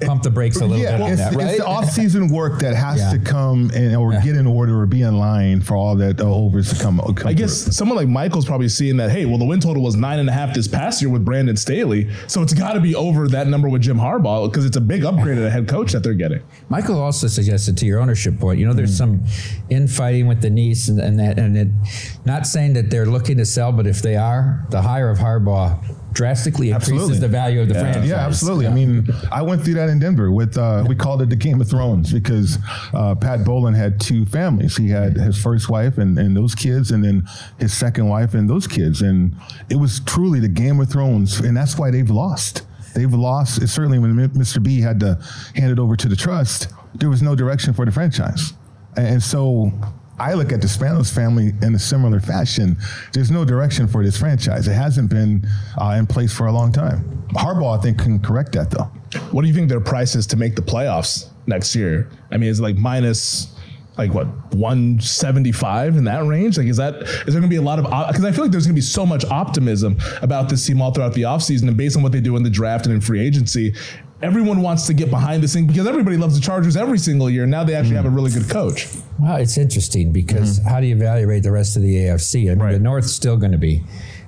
pump 0.00 0.22
the 0.22 0.30
brakes 0.30 0.56
a 0.56 0.60
little 0.66 0.78
yeah, 0.78 0.92
bit 0.92 1.00
on 1.02 1.10
it's, 1.12 1.20
that, 1.20 1.34
right? 1.34 1.46
it's 1.48 1.58
the 1.58 1.66
off-season 1.66 2.28
work 2.28 2.58
that 2.60 2.74
has 2.74 2.98
Yeah. 2.98 3.12
to 3.12 3.18
come 3.18 3.70
and 3.74 3.94
or 3.96 4.12
get 4.20 4.36
in 4.36 4.46
order 4.46 4.80
or 4.80 4.86
be 4.86 5.02
in 5.02 5.18
line 5.18 5.60
for 5.60 5.76
all 5.76 5.94
that 5.96 6.20
uh, 6.20 6.24
overs 6.24 6.72
to 6.72 6.82
come. 6.82 6.98
come 6.98 7.28
I 7.28 7.32
guess 7.32 7.54
someone 7.76 7.96
like 7.96 8.08
Michael's 8.08 8.44
probably 8.44 8.68
seeing 8.68 8.96
that, 8.96 9.10
hey, 9.10 9.24
well, 9.24 9.38
the 9.38 9.44
win 9.44 9.60
total 9.60 9.82
was 9.82 9.94
nine 9.96 10.18
and 10.18 10.28
a 10.28 10.32
half 10.32 10.54
this 10.54 10.66
past 10.66 11.00
year 11.00 11.10
with 11.10 11.24
Brandon 11.24 11.56
Staley. 11.56 12.10
So 12.26 12.42
it's 12.42 12.54
got 12.54 12.72
to 12.72 12.80
be 12.80 12.94
over 12.94 13.28
that 13.28 13.46
number 13.46 13.68
with 13.68 13.82
Jim 13.82 13.98
Harbaugh 13.98 14.50
because 14.50 14.64
it's 14.64 14.76
a 14.76 14.80
big 14.80 15.04
upgrade 15.04 15.38
at 15.38 15.44
a 15.44 15.50
head 15.50 15.68
coach 15.68 15.92
that 15.92 16.02
they're 16.02 16.14
getting. 16.14 16.42
Michael 16.68 17.00
also 17.00 17.28
suggested 17.28 17.76
to 17.78 17.86
your 17.86 18.00
ownership 18.00 18.38
point, 18.38 18.58
you 18.58 18.66
know, 18.66 18.72
there's 18.72 18.96
some 18.96 19.22
infighting 19.70 20.26
with 20.26 20.40
the 20.42 20.50
niece 20.50 20.88
and, 20.88 20.98
and 21.00 21.18
that, 21.20 21.38
and 21.38 21.56
it, 21.56 21.68
not 22.24 22.46
saying 22.46 22.72
that 22.74 22.90
they're 22.90 23.06
looking 23.06 23.36
to 23.36 23.46
sell, 23.46 23.72
but 23.72 23.86
if 23.86 24.02
they 24.02 24.16
are, 24.16 24.66
the 24.70 24.82
hire 24.82 25.10
of 25.10 25.18
Harbaugh 25.18 25.82
drastically 26.14 26.70
increases 26.70 26.92
Absolutely. 26.92 27.18
the 27.18 27.28
value 27.28 27.60
of 27.60 27.68
the 27.68 27.74
franchise. 27.74 28.08
Yeah, 28.08 28.26
absolutely. 28.26 28.66
I 28.66 28.72
mean, 28.72 29.06
I 29.30 29.42
went 29.42 29.62
through 29.62 29.74
that 29.74 29.88
in 29.88 29.98
Denver 29.98 30.30
with 30.30 30.56
uh, 30.56 30.84
we 30.88 30.94
called 30.94 31.20
it 31.20 31.28
the 31.28 31.36
Game 31.36 31.60
of 31.60 31.68
Thrones 31.68 32.12
because 32.12 32.58
uh, 32.94 33.14
Pat 33.16 33.44
Bowlen 33.44 33.74
had 33.74 34.00
two 34.00 34.24
families. 34.26 34.76
He 34.76 34.88
had 34.88 35.16
his 35.16 35.40
first 35.40 35.68
wife 35.68 35.98
and, 35.98 36.18
and 36.18 36.36
those 36.36 36.54
kids, 36.54 36.92
and 36.92 37.04
then 37.04 37.24
his 37.58 37.74
second 37.74 38.08
wife 38.08 38.34
and 38.34 38.48
those 38.48 38.66
kids, 38.66 39.02
and 39.02 39.34
it 39.68 39.76
was 39.76 40.00
truly 40.00 40.40
the 40.40 40.48
Game 40.48 40.80
of 40.80 40.88
Thrones, 40.90 41.40
and 41.40 41.56
that's 41.56 41.76
why 41.76 41.90
they've 41.90 42.10
lost. 42.10 42.62
They've 42.94 43.12
lost. 43.12 43.60
It's 43.60 43.72
certainly 43.72 43.98
when 43.98 44.14
Mr. 44.14 44.62
B 44.62 44.80
had 44.80 45.00
to 45.00 45.18
hand 45.56 45.72
it 45.72 45.80
over 45.80 45.96
to 45.96 46.08
the 46.08 46.16
trust, 46.16 46.68
there 46.94 47.10
was 47.10 47.22
no 47.22 47.34
direction 47.34 47.74
for 47.74 47.84
the 47.84 47.90
franchise, 47.90 48.52
and 48.96 49.20
so 49.20 49.72
I 50.18 50.34
look 50.34 50.52
at 50.52 50.60
the 50.60 50.68
Spanos 50.68 51.12
family 51.12 51.52
in 51.62 51.74
a 51.74 51.78
similar 51.78 52.20
fashion. 52.20 52.76
There's 53.12 53.30
no 53.30 53.44
direction 53.44 53.88
for 53.88 54.04
this 54.04 54.16
franchise. 54.16 54.68
It 54.68 54.74
hasn't 54.74 55.10
been 55.10 55.46
uh, 55.80 55.96
in 55.98 56.06
place 56.06 56.32
for 56.32 56.46
a 56.46 56.52
long 56.52 56.72
time. 56.72 57.26
Harbaugh, 57.32 57.78
I 57.78 57.82
think, 57.82 57.98
can 57.98 58.20
correct 58.20 58.52
that 58.52 58.70
though. 58.70 58.90
What 59.32 59.42
do 59.42 59.48
you 59.48 59.54
think 59.54 59.68
their 59.68 59.80
price 59.80 60.14
is 60.14 60.26
to 60.28 60.36
make 60.36 60.54
the 60.54 60.62
playoffs 60.62 61.28
next 61.46 61.74
year? 61.74 62.10
I 62.30 62.36
mean, 62.36 62.50
it's 62.50 62.60
like 62.60 62.76
minus 62.76 63.54
like 63.96 64.12
what 64.12 64.26
175 64.54 65.96
in 65.96 66.04
that 66.04 66.24
range 66.24 66.58
like 66.58 66.66
is 66.66 66.78
that 66.78 66.94
is 66.96 67.26
there 67.26 67.34
gonna 67.34 67.46
be 67.46 67.56
a 67.56 67.62
lot 67.62 67.78
of 67.78 67.84
because 67.84 68.24
i 68.24 68.32
feel 68.32 68.42
like 68.42 68.50
there's 68.50 68.66
gonna 68.66 68.74
be 68.74 68.80
so 68.80 69.06
much 69.06 69.24
optimism 69.26 69.96
about 70.20 70.48
this 70.48 70.66
team 70.66 70.82
all 70.82 70.92
throughout 70.92 71.14
the 71.14 71.22
offseason 71.22 71.68
and 71.68 71.76
based 71.76 71.96
on 71.96 72.02
what 72.02 72.10
they 72.10 72.20
do 72.20 72.34
in 72.36 72.42
the 72.42 72.50
draft 72.50 72.86
and 72.86 72.94
in 72.94 73.00
free 73.00 73.24
agency 73.24 73.72
everyone 74.24 74.62
wants 74.62 74.86
to 74.86 74.94
get 74.94 75.10
behind 75.10 75.42
this 75.42 75.52
thing 75.52 75.66
because 75.66 75.86
everybody 75.86 76.16
loves 76.16 76.34
the 76.34 76.40
Chargers 76.40 76.76
every 76.76 76.98
single 76.98 77.28
year. 77.28 77.46
Now 77.46 77.62
they 77.62 77.74
actually 77.74 77.92
mm. 77.92 78.02
have 78.02 78.06
a 78.06 78.10
really 78.10 78.30
good 78.30 78.48
coach. 78.48 78.88
Well, 79.18 79.36
it's 79.36 79.58
interesting 79.58 80.12
because 80.12 80.58
mm-hmm. 80.58 80.68
how 80.68 80.80
do 80.80 80.86
you 80.86 80.96
evaluate 80.96 81.42
the 81.42 81.52
rest 81.52 81.76
of 81.76 81.82
the 81.82 81.94
AFC? 81.94 82.50
I 82.50 82.54
mean, 82.54 82.58
right. 82.58 82.72
the 82.72 82.78
North's 82.78 83.12
still 83.12 83.36
going 83.36 83.52
to 83.52 83.58
be. 83.58 83.82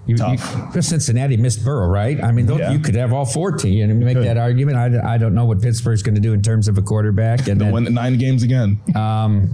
You, 0.07 0.17
Tough. 0.17 0.75
You, 0.75 0.83
Cincinnati 0.83 1.37
missed 1.37 1.65
Burrow, 1.65 1.89
right? 1.89 2.23
I 2.23 2.31
mean, 2.31 2.47
yeah. 2.47 2.71
you 2.71 2.79
could 2.79 2.95
have 2.95 3.13
all 3.13 3.25
14 3.25 3.91
and 3.91 3.99
make 3.99 4.17
that 4.19 4.37
argument. 4.37 4.77
I, 4.77 5.15
I 5.15 5.19
don't 5.19 5.35
know 5.35 5.47
what 5.47 5.61
Pittsburgh's 5.61 6.03
going 6.03 6.15
to 6.15 6.21
do 6.21 6.33
in 6.33 6.43
terms 6.43 6.69
of 6.69 6.79
a 6.79 6.83
quarterback. 6.83 7.49
And 7.49 7.61
They'll 7.61 7.73
win 7.73 7.93
nine 7.93 8.17
games 8.17 8.45
again. 8.45 8.79
Um, 8.95 9.51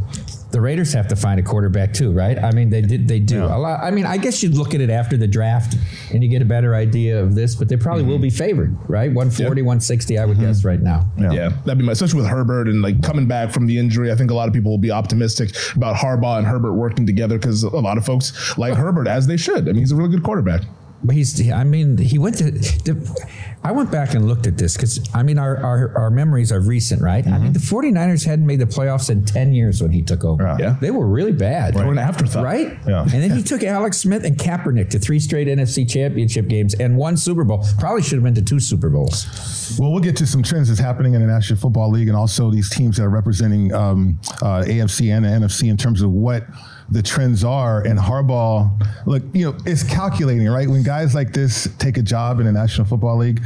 the 0.52 0.61
Raiders 0.61 0.92
have 0.92 1.09
to 1.09 1.16
find 1.16 1.40
a 1.40 1.42
quarterback 1.42 1.92
too, 1.94 2.12
right? 2.12 2.38
I 2.38 2.52
mean, 2.52 2.71
they 2.71 2.82
did. 2.82 3.09
They 3.09 3.18
do 3.18 3.38
yeah. 3.38 3.56
a 3.56 3.59
lot. 3.59 3.82
I 3.82 3.90
mean, 3.90 4.06
I 4.06 4.18
guess 4.18 4.42
you'd 4.42 4.54
look 4.54 4.75
at 4.75 4.80
it 4.80 4.90
after 4.90 5.16
the 5.16 5.26
draft 5.26 5.76
and 6.12 6.23
you 6.23 6.28
get 6.28 6.42
a 6.42 6.44
better 6.44 6.75
idea 6.75 7.21
of 7.21 7.35
this, 7.35 7.54
but 7.54 7.68
they 7.68 7.76
probably 7.76 8.02
mm-hmm. 8.02 8.12
will 8.12 8.18
be 8.18 8.30
favored, 8.30 8.76
right? 8.88 9.12
140, 9.12 9.61
yep. 9.61 9.66
160, 9.66 10.18
I 10.18 10.25
would 10.26 10.37
mm-hmm. 10.37 10.47
guess 10.47 10.64
right 10.64 10.80
now. 10.80 11.06
Yeah. 11.18 11.32
yeah. 11.32 11.49
that'd 11.64 11.78
be 11.78 11.85
my, 11.85 11.92
especially 11.92 12.21
with 12.21 12.28
Herbert 12.28 12.68
and 12.68 12.82
like 12.82 13.02
coming 13.02 13.26
back 13.26 13.50
from 13.50 13.66
the 13.66 13.78
injury. 13.78 14.12
I 14.12 14.14
think 14.14 14.30
a 14.30 14.35
lot 14.35 14.47
of 14.47 14.54
people 14.54 14.71
will 14.71 14.78
be 14.78 14.90
optimistic 14.90 15.50
about 15.75 15.97
Harbaugh 15.97 16.38
and 16.38 16.47
Herbert 16.47 16.75
working 16.75 17.06
together 17.06 17.38
because 17.38 17.62
a 17.62 17.68
lot 17.71 17.97
of 17.97 18.04
folks 18.04 18.56
like 18.59 18.75
Herbert 18.75 19.09
as 19.09 19.26
they 19.26 19.38
should. 19.38 19.68
I 19.68 19.73
mean, 19.73 19.76
he's 19.76 19.92
a 19.92 19.97
really 19.97 20.11
good 20.11 20.23
quarterback. 20.23 20.62
But 21.04 21.16
he's, 21.16 21.50
I 21.50 21.64
mean, 21.64 21.99
he 21.99 22.18
went 22.18 22.38
to, 22.38 22.50
the, 22.50 23.25
I 23.64 23.73
went 23.73 23.90
back 23.90 24.14
and 24.14 24.28
looked 24.28 24.47
at 24.47 24.56
this 24.56 24.76
because, 24.76 25.09
I 25.12 25.23
mean, 25.23 25.38
our, 25.38 25.56
our, 25.56 25.99
our, 25.99 26.11
memories 26.11 26.52
are 26.52 26.61
recent, 26.61 27.02
right? 27.02 27.25
Mm-hmm. 27.25 27.35
I 27.35 27.38
mean, 27.38 27.52
mm-hmm. 27.52 27.92
the 27.92 27.99
49ers 27.99 28.25
hadn't 28.25 28.47
made 28.47 28.61
the 28.61 28.66
playoffs 28.66 29.11
in 29.11 29.25
10 29.25 29.52
years 29.52 29.82
when 29.82 29.90
he 29.90 30.02
took 30.02 30.25
over. 30.25 30.56
Yeah. 30.59 30.76
They 30.80 30.90
were 30.90 31.06
really 31.06 31.32
bad. 31.32 31.75
Right. 31.75 31.80
They 31.80 31.87
were 31.87 31.92
an 31.92 31.99
afterthought. 31.99 32.44
Right? 32.44 32.78
Yeah. 32.87 33.02
And 33.02 33.11
then 33.11 33.30
he 33.30 33.42
took 33.42 33.62
Alex 33.62 33.99
Smith 33.99 34.25
and 34.25 34.37
Kaepernick 34.37 34.90
to 34.90 34.99
three 34.99 35.18
straight 35.18 35.49
NFC 35.49 35.88
championship 35.88 36.49
games 36.49 36.75
and 36.75 36.97
one 36.97 37.16
Super 37.16 37.44
Bowl. 37.44 37.64
Probably 37.78 38.02
should 38.02 38.14
have 38.14 38.25
been 38.25 38.35
to 38.35 38.42
two 38.42 38.61
Super 38.61 38.90
Bowls. 38.90 39.26
Well, 39.78 39.90
we'll 39.90 40.02
get 40.02 40.16
to 40.16 40.26
some 40.26 40.42
trends 40.42 40.68
that's 40.68 40.80
happening 40.80 41.14
in 41.14 41.21
the 41.21 41.26
National 41.26 41.59
Football 41.59 41.90
League 41.90 42.09
and 42.09 42.16
also 42.16 42.50
these 42.50 42.71
teams 42.71 42.97
that 42.97 43.04
are 43.04 43.11
representing 43.11 43.73
um, 43.75 44.21
uh, 44.40 44.62
AFC 44.62 45.14
and 45.14 45.25
the 45.25 45.28
NFC 45.28 45.68
in 45.68 45.76
terms 45.76 46.02
of 46.02 46.11
what– 46.11 46.47
the 46.91 47.03
trends 47.03 47.45
are. 47.45 47.83
And 47.83 47.99
Harbaugh, 47.99 49.07
look, 49.07 49.23
you 49.33 49.51
know, 49.51 49.59
it's 49.65 49.83
calculating, 49.83 50.49
right? 50.49 50.69
When 50.69 50.83
guys 50.83 51.15
like 51.15 51.33
this 51.33 51.69
take 51.79 51.97
a 51.97 52.03
job 52.03 52.41
in 52.41 52.47
the 52.47 52.53
National 52.53 52.87
Football 52.87 53.19
League, 53.19 53.43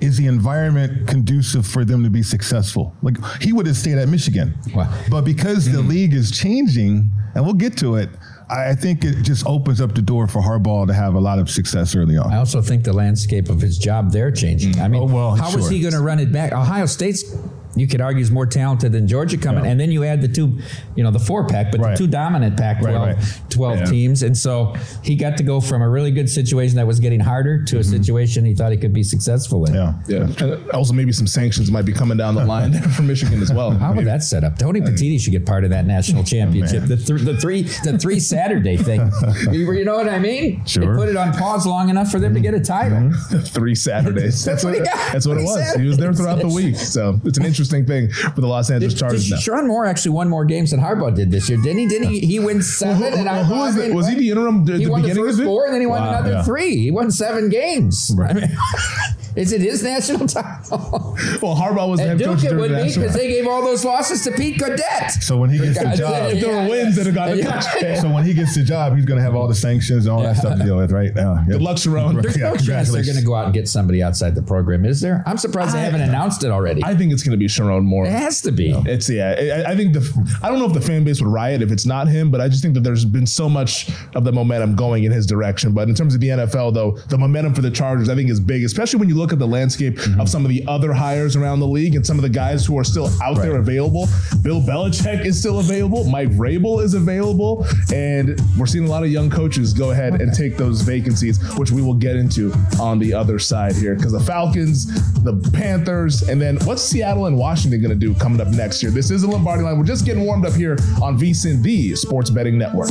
is 0.00 0.16
the 0.16 0.26
environment 0.26 1.08
conducive 1.08 1.66
for 1.66 1.84
them 1.84 2.04
to 2.04 2.10
be 2.10 2.22
successful? 2.22 2.94
Like 3.02 3.16
he 3.40 3.52
would 3.52 3.66
have 3.66 3.76
stayed 3.76 3.98
at 3.98 4.08
Michigan, 4.08 4.54
wow. 4.74 4.92
but 5.10 5.22
because 5.22 5.66
mm-hmm. 5.66 5.76
the 5.76 5.82
league 5.82 6.14
is 6.14 6.30
changing, 6.30 7.10
and 7.34 7.44
we'll 7.44 7.54
get 7.54 7.76
to 7.78 7.96
it. 7.96 8.10
I 8.50 8.74
think 8.74 9.04
it 9.04 9.22
just 9.24 9.46
opens 9.46 9.78
up 9.78 9.94
the 9.94 10.00
door 10.00 10.26
for 10.26 10.40
Harbaugh 10.40 10.86
to 10.86 10.94
have 10.94 11.14
a 11.14 11.20
lot 11.20 11.38
of 11.38 11.50
success 11.50 11.94
early 11.94 12.16
on. 12.16 12.32
I 12.32 12.38
also 12.38 12.62
think 12.62 12.82
the 12.82 12.94
landscape 12.94 13.50
of 13.50 13.60
his 13.60 13.76
job 13.76 14.10
there 14.10 14.30
changing. 14.30 14.72
Mm-hmm. 14.72 14.82
I 14.82 14.88
mean, 14.88 15.02
oh, 15.02 15.06
well, 15.06 15.34
how 15.34 15.50
sure. 15.50 15.58
was 15.58 15.68
he 15.68 15.80
going 15.80 15.92
to 15.92 16.00
run 16.00 16.18
it 16.18 16.32
back? 16.32 16.52
Ohio 16.52 16.86
State's 16.86 17.36
you 17.80 17.86
could 17.86 18.00
argue 18.00 18.22
is 18.22 18.30
more 18.30 18.46
talented 18.46 18.92
than 18.92 19.06
Georgia 19.06 19.36
coming. 19.36 19.64
Yeah. 19.64 19.70
And 19.70 19.80
then 19.80 19.90
you 19.90 20.04
add 20.04 20.22
the 20.22 20.28
two, 20.28 20.58
you 20.96 21.04
know, 21.04 21.10
the 21.10 21.18
four 21.18 21.46
pack, 21.46 21.70
but 21.70 21.80
right. 21.80 21.90
the 21.92 22.04
two 22.04 22.06
dominant 22.06 22.56
Pac 22.56 22.80
12, 22.80 22.94
right, 22.94 23.16
right. 23.16 23.42
12 23.50 23.78
yeah. 23.78 23.84
teams. 23.84 24.22
And 24.22 24.36
so 24.36 24.74
he 25.02 25.16
got 25.16 25.36
to 25.38 25.42
go 25.42 25.60
from 25.60 25.82
a 25.82 25.88
really 25.88 26.10
good 26.10 26.28
situation 26.28 26.76
that 26.76 26.86
was 26.86 27.00
getting 27.00 27.20
harder 27.20 27.64
to 27.64 27.76
a 27.76 27.80
mm-hmm. 27.80 27.90
situation 27.90 28.44
he 28.44 28.54
thought 28.54 28.72
he 28.72 28.78
could 28.78 28.92
be 28.92 29.02
successful 29.02 29.64
in. 29.66 29.74
Yeah. 29.74 29.94
Yeah. 30.06 30.28
And 30.40 30.70
also, 30.70 30.92
maybe 30.92 31.12
some 31.12 31.26
sanctions 31.26 31.70
might 31.70 31.84
be 31.84 31.92
coming 31.92 32.16
down 32.16 32.34
the 32.34 32.44
line 32.44 32.72
there 32.72 32.82
for 32.96 33.02
Michigan 33.02 33.40
as 33.42 33.52
well. 33.52 33.70
How 33.70 33.92
would 33.92 34.06
that 34.06 34.22
set 34.22 34.44
up? 34.44 34.58
Tony 34.58 34.80
Petitti 34.80 35.20
should 35.20 35.32
get 35.32 35.46
part 35.46 35.64
of 35.64 35.70
that 35.70 35.86
national 35.86 36.24
championship. 36.24 36.84
Oh, 36.84 36.86
the, 36.86 36.96
th- 36.96 37.22
the 37.22 37.36
three 37.36 37.62
the 37.62 37.98
three 37.98 38.20
Saturday 38.20 38.76
thing. 38.76 39.00
you 39.52 39.84
know 39.84 39.96
what 39.96 40.08
I 40.08 40.18
mean? 40.18 40.64
Sure. 40.64 40.84
They 40.84 40.98
put 40.98 41.08
it 41.08 41.16
on 41.16 41.32
pause 41.32 41.66
long 41.66 41.88
enough 41.88 42.10
for 42.10 42.18
them 42.18 42.34
to 42.34 42.40
get 42.40 42.54
a 42.54 42.60
title. 42.60 42.98
Mm-hmm. 42.98 43.38
three 43.44 43.74
Saturdays. 43.74 44.44
That's, 44.44 44.62
that's 44.62 44.64
what, 44.64 44.74
what 44.74 45.12
That's 45.12 45.26
what 45.26 45.38
it 45.38 45.44
was. 45.44 45.54
Saturdays. 45.54 45.80
He 45.80 45.88
was 45.88 45.96
there 45.98 46.12
throughout 46.12 46.40
the 46.40 46.48
week. 46.48 46.76
So 46.76 47.20
it's 47.24 47.38
an 47.38 47.44
interesting 47.44 47.67
thing 47.70 48.10
for 48.10 48.40
the 48.40 48.46
Los 48.46 48.70
Angeles 48.70 48.94
did, 48.94 49.00
Chargers. 49.00 49.24
Did 49.24 49.32
now. 49.32 49.36
Sherrone 49.38 49.66
Moore 49.66 49.86
actually 49.86 50.12
won 50.12 50.28
more 50.28 50.44
games 50.44 50.70
than 50.70 50.80
Harbaugh 50.80 51.14
did 51.14 51.30
this 51.30 51.48
year, 51.48 51.58
didn't 51.58 51.78
he? 51.78 51.86
Didn't 51.86 52.08
he? 52.08 52.20
He 52.20 52.38
win 52.38 52.62
seven. 52.62 53.00
well, 53.00 53.28
and 53.28 53.46
who 53.46 53.56
was, 53.56 53.74
the, 53.74 53.92
was 53.92 54.08
he 54.08 54.14
the 54.16 54.30
interim? 54.30 54.66
He 54.66 54.84
the 54.84 54.90
won 54.90 55.02
the 55.02 55.14
first 55.14 55.42
four, 55.42 55.64
and 55.66 55.74
then 55.74 55.80
he 55.80 55.86
won 55.86 56.02
wow, 56.02 56.10
another 56.10 56.30
yeah. 56.30 56.42
three. 56.44 56.76
He 56.76 56.90
won 56.90 57.10
seven 57.10 57.48
games. 57.48 58.12
Right. 58.16 58.30
I 58.30 58.34
mean, 58.34 58.48
Is 59.36 59.52
it 59.52 59.60
his 59.60 59.82
national 59.82 60.26
title? 60.26 60.78
well, 61.42 61.56
Harbaugh 61.56 61.88
was 61.88 62.00
the 62.00 62.06
head 62.06 62.20
coach. 62.20 62.40
Duke 62.40 62.52
it 62.52 62.56
would 62.56 62.70
be 62.70 62.94
because 62.94 63.14
they 63.14 63.28
gave 63.28 63.46
all 63.46 63.62
those 63.62 63.84
losses 63.84 64.22
to 64.24 64.32
Pete 64.32 64.58
Cadet. 64.58 65.12
So 65.22 65.36
when 65.36 65.50
he 65.50 65.58
gets 65.58 65.78
the 65.78 65.84
job, 65.96 66.32
if 66.32 66.40
there 66.40 66.62
were 66.62 66.68
wins 66.68 66.96
that 66.96 67.06
have 67.06 67.14
got 67.14 67.36
yeah. 67.36 68.00
So 68.00 68.10
when 68.10 68.24
he 68.24 68.34
gets 68.34 68.54
the 68.54 68.62
job, 68.62 68.96
he's 68.96 69.04
going 69.04 69.18
to 69.18 69.22
have 69.22 69.34
all 69.34 69.48
the 69.48 69.54
sanctions 69.54 70.06
and 70.06 70.14
all 70.14 70.22
yeah. 70.22 70.32
that 70.32 70.38
stuff 70.38 70.58
to 70.58 70.64
deal 70.64 70.76
with, 70.76 70.92
right? 70.92 71.14
now. 71.14 71.44
Good 71.48 71.62
luck, 71.62 71.76
Sherrone. 71.76 72.20
There's 72.20 72.36
no 72.36 72.56
chance 72.56 72.92
they're 72.92 73.04
going 73.04 73.16
to 73.16 73.24
go 73.24 73.34
out 73.34 73.46
and 73.46 73.54
get 73.54 73.68
somebody 73.68 74.02
outside 74.02 74.34
the 74.34 74.42
program, 74.42 74.84
is 74.84 75.00
there? 75.00 75.22
I'm 75.26 75.38
surprised 75.38 75.74
I, 75.74 75.78
they 75.78 75.84
haven't 75.84 76.02
announced 76.02 76.44
it 76.44 76.50
already. 76.50 76.82
I 76.84 76.94
think 76.94 77.12
it's 77.12 77.22
going 77.22 77.32
to 77.32 77.38
be 77.38 77.46
Sherrone 77.46 77.84
Moore. 77.84 78.06
It 78.06 78.12
has 78.12 78.40
to 78.42 78.52
be. 78.52 78.70
It's 78.86 79.08
yeah. 79.08 79.64
I, 79.66 79.72
I 79.72 79.76
think 79.76 79.94
the. 79.94 80.38
I 80.42 80.48
don't 80.48 80.58
know 80.58 80.66
if 80.66 80.72
the 80.72 80.80
fan 80.80 81.04
base 81.04 81.20
would 81.20 81.30
riot 81.30 81.62
if 81.62 81.70
it's 81.70 81.86
not 81.86 82.08
him, 82.08 82.30
but 82.30 82.40
I 82.40 82.48
just 82.48 82.62
think 82.62 82.74
that 82.74 82.84
there's 82.84 83.04
been 83.04 83.26
so 83.26 83.48
much 83.48 83.90
of 84.14 84.24
the 84.24 84.32
momentum 84.32 84.76
going 84.76 85.04
in 85.04 85.12
his 85.12 85.26
direction. 85.26 85.72
But 85.72 85.88
in 85.88 85.94
terms 85.94 86.14
of 86.14 86.20
the 86.20 86.28
NFL, 86.28 86.74
though, 86.74 86.92
the 87.08 87.18
momentum 87.18 87.54
for 87.54 87.62
the 87.62 87.70
Chargers, 87.70 88.08
I 88.08 88.14
think, 88.14 88.30
is 88.30 88.40
big, 88.40 88.64
especially 88.64 89.00
when 89.00 89.08
you 89.08 89.16
look 89.16 89.27
at 89.32 89.38
the 89.38 89.46
landscape 89.46 89.96
mm-hmm. 89.96 90.20
of 90.20 90.28
some 90.28 90.44
of 90.44 90.48
the 90.48 90.64
other 90.66 90.92
hires 90.92 91.36
around 91.36 91.60
the 91.60 91.66
league 91.66 91.94
and 91.94 92.06
some 92.06 92.18
of 92.18 92.22
the 92.22 92.28
guys 92.28 92.64
who 92.64 92.78
are 92.78 92.84
still 92.84 93.06
out 93.22 93.36
right. 93.36 93.42
there 93.42 93.56
available. 93.56 94.08
Bill 94.42 94.60
Belichick 94.60 95.24
is 95.24 95.38
still 95.38 95.60
available. 95.60 96.04
Mike 96.04 96.30
Vrabel 96.30 96.82
is 96.82 96.94
available. 96.94 97.66
And 97.92 98.40
we're 98.58 98.66
seeing 98.66 98.86
a 98.86 98.88
lot 98.88 99.02
of 99.02 99.10
young 99.10 99.30
coaches 99.30 99.72
go 99.72 99.90
ahead 99.90 100.14
okay. 100.14 100.22
and 100.22 100.34
take 100.34 100.56
those 100.56 100.82
vacancies, 100.82 101.38
which 101.56 101.70
we 101.70 101.82
will 101.82 101.94
get 101.94 102.16
into 102.16 102.52
on 102.80 102.98
the 102.98 103.12
other 103.14 103.38
side 103.38 103.74
here. 103.74 103.94
Because 103.94 104.12
the 104.12 104.20
Falcons, 104.20 104.86
the 105.22 105.34
Panthers, 105.52 106.22
and 106.22 106.40
then 106.40 106.58
what's 106.64 106.82
Seattle 106.82 107.26
and 107.26 107.36
Washington 107.36 107.80
going 107.80 107.98
to 107.98 108.06
do 108.06 108.14
coming 108.14 108.40
up 108.40 108.48
next 108.48 108.82
year? 108.82 108.90
This 108.90 109.10
is 109.10 109.22
the 109.22 109.28
Lombardi 109.28 109.62
line. 109.62 109.78
We're 109.78 109.84
just 109.84 110.04
getting 110.04 110.24
warmed 110.24 110.46
up 110.46 110.54
here 110.54 110.76
on 111.02 111.18
VSIN, 111.18 111.62
the 111.62 111.94
Sports 111.96 112.30
Betting 112.30 112.58
Network. 112.58 112.90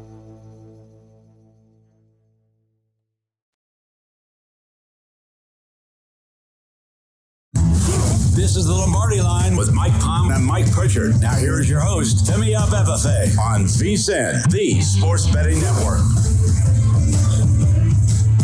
This 8.51 8.57
is 8.57 8.65
the 8.65 8.73
Lombardi 8.73 9.21
line 9.21 9.55
with 9.55 9.71
Mike 9.71 9.97
Palm 10.01 10.29
and 10.29 10.45
Mike 10.45 10.69
Pritchard. 10.73 11.21
Now 11.21 11.35
here 11.35 11.61
is 11.61 11.69
your 11.69 11.79
host, 11.79 12.25
Femi 12.25 12.53
Abebefe 12.53 13.37
on 13.39 13.63
VSIN, 13.63 14.51
the 14.51 14.81
Sports 14.81 15.25
Betting 15.27 15.61
Network. 15.61 16.01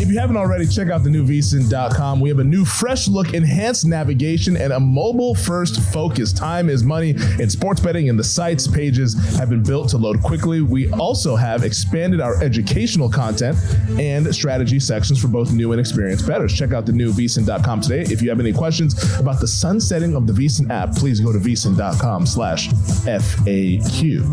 If 0.08 0.14
you 0.14 0.20
haven't 0.20 0.38
already, 0.38 0.66
check 0.66 0.88
out 0.88 1.04
the 1.04 1.10
new 1.10 1.22
vsin.com. 1.22 2.18
We 2.18 2.30
have 2.30 2.38
a 2.38 2.44
new 2.44 2.64
fresh 2.64 3.08
look, 3.08 3.34
enhanced 3.34 3.84
navigation, 3.84 4.56
and 4.56 4.72
a 4.72 4.80
mobile 4.80 5.34
first 5.34 5.82
focus. 5.92 6.32
Time 6.32 6.70
is 6.70 6.82
money 6.82 7.10
in 7.38 7.50
sports 7.50 7.82
betting, 7.82 8.08
and 8.08 8.18
the 8.18 8.24
site's 8.24 8.66
pages 8.66 9.12
have 9.36 9.50
been 9.50 9.62
built 9.62 9.90
to 9.90 9.98
load 9.98 10.22
quickly. 10.22 10.62
We 10.62 10.90
also 10.92 11.36
have 11.36 11.62
expanded 11.62 12.22
our 12.22 12.42
educational 12.42 13.10
content 13.10 13.58
and 14.00 14.34
strategy 14.34 14.80
sections 14.80 15.20
for 15.20 15.28
both 15.28 15.52
new 15.52 15.72
and 15.72 15.78
experienced 15.78 16.26
bettors. 16.26 16.54
Check 16.54 16.72
out 16.72 16.86
the 16.86 16.92
new 16.92 17.12
vsin.com 17.12 17.82
today. 17.82 18.10
If 18.10 18.22
you 18.22 18.30
have 18.30 18.40
any 18.40 18.54
questions 18.54 18.94
about 19.20 19.40
the 19.40 19.48
sunsetting 19.48 20.16
of 20.16 20.26
the 20.26 20.32
vsin 20.32 20.70
app, 20.70 20.92
please 20.92 21.20
go 21.20 21.34
to 21.34 21.38
vsin.com 21.38 22.24
slash 22.24 22.70
FAQ. 23.04 24.24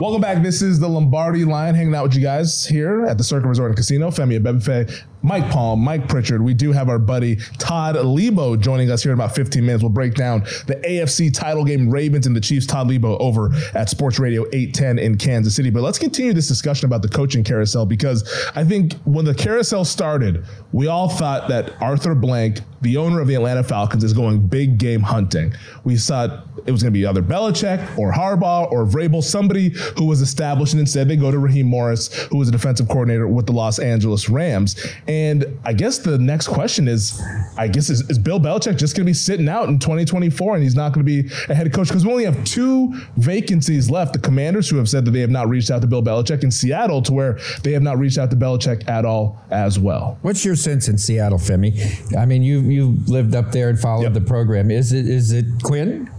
Welcome 0.00 0.20
back. 0.20 0.42
This 0.42 0.62
is 0.62 0.80
the 0.80 0.88
Lombardi 0.88 1.44
line 1.44 1.74
hanging 1.74 1.94
out 1.94 2.04
with 2.04 2.14
you 2.14 2.22
guys 2.22 2.64
here 2.64 3.04
at 3.06 3.18
the 3.18 3.24
Circa 3.24 3.46
Resort 3.46 3.70
and 3.70 3.76
Casino. 3.76 4.10
Femi 4.10 4.40
Abebefe, 4.40 5.04
Mike 5.22 5.48
Palm, 5.50 5.80
Mike 5.80 6.08
Pritchard. 6.08 6.42
We 6.42 6.54
do 6.54 6.72
have 6.72 6.88
our 6.88 6.98
buddy 6.98 7.36
Todd 7.58 7.94
Leabo 7.94 8.58
joining 8.58 8.90
us 8.90 9.02
here 9.02 9.12
in 9.12 9.18
about 9.18 9.34
15 9.34 9.64
minutes. 9.64 9.82
We'll 9.82 9.90
break 9.90 10.14
down 10.14 10.40
the 10.66 10.82
AFC 10.84 11.32
title 11.32 11.64
game 11.64 11.88
Ravens 11.88 12.26
and 12.26 12.34
the 12.34 12.40
Chiefs. 12.40 12.66
Todd 12.66 12.88
Leabo 12.88 13.16
over 13.20 13.50
at 13.74 13.90
Sports 13.90 14.18
Radio 14.18 14.44
810 14.52 14.98
in 14.98 15.18
Kansas 15.18 15.54
City. 15.54 15.70
But 15.70 15.82
let's 15.82 15.98
continue 15.98 16.32
this 16.32 16.48
discussion 16.48 16.86
about 16.86 17.02
the 17.02 17.08
coaching 17.08 17.44
carousel 17.44 17.86
because 17.86 18.28
I 18.56 18.64
think 18.64 18.94
when 19.04 19.24
the 19.24 19.34
carousel 19.34 19.84
started, 19.84 20.44
we 20.72 20.88
all 20.88 21.08
thought 21.08 21.48
that 21.48 21.80
Arthur 21.80 22.14
Blank, 22.14 22.60
the 22.80 22.96
owner 22.96 23.20
of 23.20 23.28
the 23.28 23.34
Atlanta 23.34 23.62
Falcons, 23.62 24.02
is 24.02 24.12
going 24.12 24.48
big 24.48 24.78
game 24.78 25.02
hunting. 25.02 25.54
We 25.84 25.96
thought 25.96 26.48
it 26.66 26.72
was 26.72 26.82
going 26.82 26.92
to 26.92 26.98
be 26.98 27.06
either 27.06 27.22
Belichick 27.22 27.98
or 27.98 28.12
Harbaugh 28.12 28.70
or 28.70 28.84
Vrabel, 28.84 29.22
somebody 29.22 29.70
who 29.96 30.04
was 30.06 30.20
established, 30.20 30.72
and 30.74 30.80
instead 30.80 31.08
they 31.08 31.16
go 31.16 31.30
to 31.30 31.38
Raheem 31.38 31.66
Morris, 31.66 32.12
who 32.30 32.38
was 32.38 32.48
a 32.48 32.52
defensive 32.52 32.88
coordinator 32.88 33.26
with 33.26 33.46
the 33.46 33.52
Los 33.52 33.78
Angeles 33.78 34.28
Rams. 34.28 34.76
And 35.08 35.44
I 35.64 35.72
guess 35.72 35.98
the 35.98 36.18
next 36.18 36.48
question 36.48 36.88
is, 36.88 37.20
I 37.56 37.68
guess 37.68 37.90
is, 37.90 38.08
is 38.10 38.18
Bill 38.18 38.40
Belichick 38.40 38.76
just 38.78 38.94
going 38.96 39.04
to 39.04 39.10
be 39.10 39.14
sitting 39.14 39.48
out 39.48 39.68
in 39.68 39.78
2024 39.78 40.54
and 40.54 40.62
he's 40.62 40.74
not 40.74 40.92
going 40.92 41.04
to 41.06 41.22
be 41.22 41.28
a 41.48 41.54
head 41.54 41.72
coach 41.72 41.88
because 41.88 42.04
we 42.04 42.10
only 42.12 42.24
have 42.24 42.42
two 42.44 42.92
vacancies 43.16 43.90
left. 43.90 44.12
The 44.12 44.18
Commanders 44.18 44.68
who 44.68 44.76
have 44.76 44.88
said 44.88 45.04
that 45.04 45.10
they 45.12 45.20
have 45.20 45.30
not 45.30 45.48
reached 45.48 45.70
out 45.70 45.80
to 45.82 45.86
Bill 45.86 46.02
Belichick 46.02 46.42
in 46.44 46.50
Seattle 46.50 47.02
to 47.02 47.12
where 47.12 47.38
they 47.62 47.72
have 47.72 47.82
not 47.82 47.98
reached 47.98 48.18
out 48.18 48.30
to 48.30 48.36
Belichick 48.36 48.88
at 48.88 49.04
all 49.04 49.42
as 49.50 49.78
well. 49.78 50.18
What's 50.22 50.44
your 50.44 50.56
sense 50.56 50.88
in 50.88 50.98
Seattle, 50.98 51.38
Femi? 51.38 52.16
I 52.16 52.24
mean, 52.26 52.42
you 52.42 52.60
you 52.60 52.96
lived 53.06 53.34
up 53.34 53.52
there 53.52 53.68
and 53.68 53.78
followed 53.78 54.02
Yep. 54.02 54.12
the 54.14 54.20
program. 54.20 54.70
Is 54.70 54.92
it 54.92 55.08
is 55.08 55.32
it 55.32 55.46
Quinn? 55.62 56.10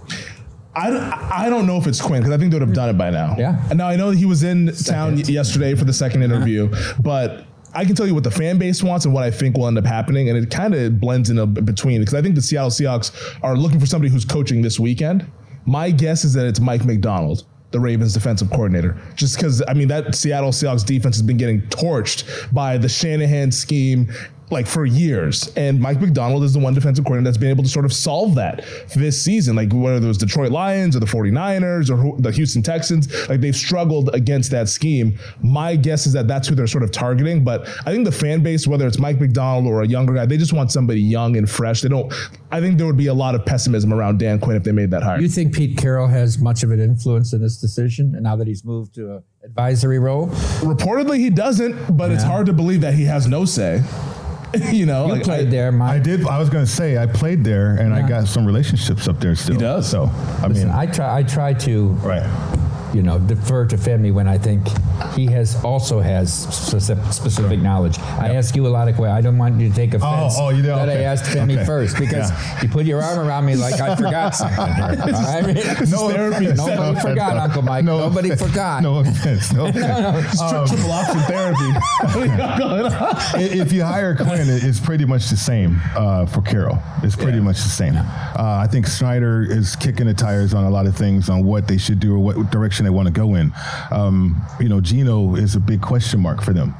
I 0.75 0.89
don't, 0.89 1.03
I 1.03 1.49
don't 1.49 1.67
know 1.67 1.77
if 1.77 1.87
it's 1.87 2.01
Quinn 2.01 2.21
because 2.21 2.33
I 2.33 2.37
think 2.37 2.51
they 2.51 2.55
would 2.55 2.67
have 2.67 2.75
done 2.75 2.89
it 2.89 2.97
by 2.97 3.11
now. 3.11 3.35
Yeah. 3.37 3.63
And 3.69 3.77
now 3.77 3.87
I 3.87 3.95
know 3.95 4.11
that 4.11 4.17
he 4.17 4.25
was 4.25 4.43
in 4.43 4.73
town 4.73 5.17
yesterday 5.17 5.75
for 5.75 5.85
the 5.85 5.93
second 5.93 6.23
interview, 6.23 6.73
but 7.01 7.45
I 7.73 7.85
can 7.85 7.95
tell 7.95 8.07
you 8.07 8.13
what 8.13 8.23
the 8.23 8.31
fan 8.31 8.57
base 8.57 8.83
wants 8.83 9.05
and 9.05 9.13
what 9.13 9.23
I 9.23 9.31
think 9.31 9.57
will 9.57 9.67
end 9.67 9.77
up 9.77 9.85
happening, 9.85 10.29
and 10.29 10.37
it 10.37 10.49
kind 10.51 10.73
of 10.73 10.99
blends 10.99 11.29
in 11.29 11.39
a, 11.39 11.45
between 11.45 12.01
because 12.01 12.13
I 12.13 12.21
think 12.21 12.35
the 12.35 12.41
Seattle 12.41 12.69
Seahawks 12.69 13.11
are 13.43 13.55
looking 13.55 13.79
for 13.79 13.85
somebody 13.85 14.11
who's 14.11 14.25
coaching 14.25 14.61
this 14.61 14.79
weekend. 14.79 15.29
My 15.65 15.91
guess 15.91 16.23
is 16.23 16.33
that 16.33 16.45
it's 16.45 16.59
Mike 16.59 16.85
Macdonald. 16.85 17.45
The 17.71 17.79
Ravens 17.79 18.13
defensive 18.13 18.51
coordinator, 18.51 18.95
just 19.15 19.35
because 19.35 19.63
I 19.67 19.73
mean 19.73 19.87
that 19.87 20.13
Seattle 20.13 20.51
Seahawks 20.51 20.85
defense 20.85 21.15
has 21.15 21.23
been 21.23 21.37
getting 21.37 21.61
torched 21.69 22.53
by 22.53 22.77
the 22.77 22.87
Shanahan 22.87 23.51
scheme 23.51 24.13
like 24.53 24.67
for 24.67 24.85
years. 24.85 25.51
And 25.55 25.79
Mike 25.79 25.99
Macdonald 25.99 26.43
is 26.43 26.53
the 26.53 26.59
one 26.59 26.73
defensive 26.73 27.03
coordinator 27.03 27.31
that's 27.31 27.37
been 27.37 27.49
able 27.49 27.63
to 27.63 27.69
sort 27.69 27.85
of 27.85 27.91
solve 27.91 28.35
that 28.35 28.65
this 28.95 29.21
season. 29.21 29.55
Like 29.55 29.73
whether 29.73 29.97
it 29.97 30.07
was 30.07 30.17
Detroit 30.17 30.51
Lions 30.51 30.95
or 30.95 30.99
the 30.99 31.05
49ers 31.05 31.89
or 31.89 32.19
the 32.21 32.31
Houston 32.31 32.61
Texans, 32.61 33.27
like 33.27 33.41
they've 33.41 33.55
struggled 33.55 34.13
against 34.13 34.51
that 34.51 34.69
scheme. 34.69 35.17
My 35.41 35.75
guess 35.75 36.07
is 36.07 36.13
that 36.13 36.27
that's 36.27 36.47
who 36.47 36.55
they're 36.55 36.67
sort 36.67 36.83
of 36.83 36.91
targeting. 36.91 37.43
But 37.43 37.67
I 37.85 37.91
think 37.91 38.05
the 38.05 38.11
fan 38.11 38.41
base, 38.41 38.65
whether 38.65 38.87
it's 38.87 38.99
Mike 38.99 39.19
Macdonald 39.19 39.65
or 39.65 39.81
a 39.81 39.87
younger 39.87 40.13
guy, 40.13 40.25
they 40.25 40.37
just 40.37 40.53
want 40.53 40.71
somebody 40.71 41.01
young 41.01 41.35
and 41.35 41.49
fresh. 41.49 41.81
They 41.81 41.89
don't, 41.89 42.13
I 42.51 42.61
think 42.61 42.77
there 42.77 42.87
would 42.87 42.97
be 42.97 43.07
a 43.07 43.13
lot 43.13 43.35
of 43.35 43.45
pessimism 43.45 43.93
around 43.93 44.19
Dan 44.19 44.39
Quinn 44.39 44.55
if 44.55 44.63
they 44.63 44.71
made 44.71 44.91
that 44.91 45.03
hire. 45.03 45.19
You 45.19 45.27
think 45.27 45.53
Pete 45.55 45.77
Carroll 45.77 46.07
has 46.07 46.37
much 46.37 46.63
of 46.63 46.71
an 46.71 46.79
influence 46.79 47.33
in 47.33 47.41
this 47.41 47.57
decision, 47.57 48.13
and 48.15 48.23
now 48.23 48.35
that 48.35 48.47
he's 48.47 48.63
moved 48.63 48.93
to 48.95 49.15
an 49.15 49.23
advisory 49.43 49.99
role? 49.99 50.27
Reportedly, 50.61 51.17
he 51.17 51.29
doesn't, 51.29 51.97
but 51.97 52.11
it's 52.11 52.23
hard 52.23 52.45
to 52.45 52.53
believe 52.53 52.81
that 52.81 52.93
he 52.93 53.05
has 53.05 53.27
no 53.27 53.45
say. 53.45 53.81
you 54.71 54.85
know, 54.85 55.07
You 55.07 55.13
like, 55.13 55.23
played 55.23 55.47
I- 55.47 55.51
there, 55.51 55.81
I 55.81 55.99
did. 55.99 56.25
I 56.25 56.37
was 56.39 56.49
going 56.49 56.65
to 56.65 56.71
say 56.71 56.97
I 56.97 57.05
played 57.07 57.43
there, 57.43 57.75
and 57.75 57.93
I 57.93 58.07
got 58.07 58.27
some 58.27 58.45
relationships 58.45 59.07
up 59.07 59.19
there 59.19 59.35
still. 59.35 59.55
He 59.55 59.59
does. 59.61 59.89
So 59.89 60.03
I 60.41 60.47
Listen, 60.47 60.67
mean, 60.69 60.77
I 60.77 60.85
try. 60.85 61.17
I 61.17 61.23
try 61.23 61.53
to, 61.53 61.87
right. 62.03 62.62
You 62.93 63.01
know, 63.01 63.17
defer 63.17 63.65
to 63.65 63.75
Femi 63.75 64.13
when 64.13 64.27
I 64.27 64.37
think 64.37 64.67
he 65.15 65.25
has 65.27 65.61
also 65.63 65.99
has 65.99 66.31
specific, 66.31 67.11
specific 67.11 67.59
knowledge. 67.59 67.97
I 67.99 68.35
ask 68.35 68.55
you 68.55 68.67
a 68.67 68.69
lot 68.69 68.87
of 68.87 68.95
questions. 68.95 69.17
I 69.17 69.21
don't 69.21 69.37
want 69.39 69.59
you 69.59 69.69
to 69.69 69.75
take 69.75 69.95
offense 69.95 70.35
oh, 70.37 70.49
you 70.49 70.57
did? 70.61 70.65
that 70.65 70.89
I 70.89 70.93
Okay. 70.93 71.05
asked 71.05 71.25
Femi 71.25 71.55
Okay. 71.55 71.65
first 71.65 71.97
because 71.97 72.29
Yeah. 72.29 72.61
you 72.61 72.69
put 72.69 72.85
your 72.85 73.01
arm 73.01 73.17
around 73.19 73.45
me 73.45 73.55
like 73.55 73.81
I 73.81 73.95
forgot 74.03 74.35
something. 74.35 74.57
Here. 74.57 75.15
I 75.15 75.41
mean, 75.41 75.55
No 75.89 76.09
therapy. 76.09 76.45
offense. 76.45 76.57
Nobody 76.59 76.75
No 76.75 76.89
offense. 76.91 77.01
forgot, 77.01 77.37
Uncle 77.37 77.61
Mike. 77.63 77.83
No 77.83 77.97
Nobody 77.97 78.29
offense. 78.29 78.49
forgot. 78.51 78.83
No 78.83 78.97
offense. 78.99 79.51
No 79.53 79.65
offense. 79.69 80.39
Um, 80.41 80.67
triple 80.67 80.91
option 80.91 81.19
therapy. 81.21 81.71
What 82.01 82.13
do 82.13 82.19
you 82.21 82.37
got 82.37 82.59
going 82.59 82.85
on? 82.85 82.93
I- 82.93 83.41
if 83.41 83.71
you 83.73 83.83
hire 83.83 84.15
Quinn, 84.15 84.49
it- 84.49 84.63
it's 84.63 84.79
pretty 84.79 85.05
much 85.05 85.29
the 85.29 85.37
same 85.37 85.81
uh, 85.95 86.27
for 86.27 86.41
Carroll. 86.43 86.77
It's 87.01 87.15
pretty 87.15 87.39
much 87.39 87.63
the 87.63 87.69
same. 87.69 87.95
Uh, 87.97 88.03
I 88.37 88.67
think 88.67 88.87
Schneider 88.87 89.41
is 89.41 89.75
kicking 89.75 90.05
the 90.05 90.13
tires 90.13 90.53
on 90.53 90.63
a 90.65 90.69
lot 90.69 90.85
of 90.85 90.95
things 90.95 91.27
on 91.29 91.43
what 91.43 91.67
they 91.67 91.77
should 91.79 91.99
do 91.99 92.13
or 92.13 92.19
what 92.19 92.51
direction 92.51 92.82
they 92.83 92.89
want 92.89 93.07
to 93.07 93.13
go 93.13 93.35
in. 93.35 93.53
Um, 93.91 94.41
you 94.59 94.69
know, 94.69 94.81
Geno 94.81 95.35
is 95.35 95.55
a 95.55 95.59
big 95.59 95.81
question 95.81 96.19
mark 96.19 96.41
for 96.41 96.53
them. 96.53 96.75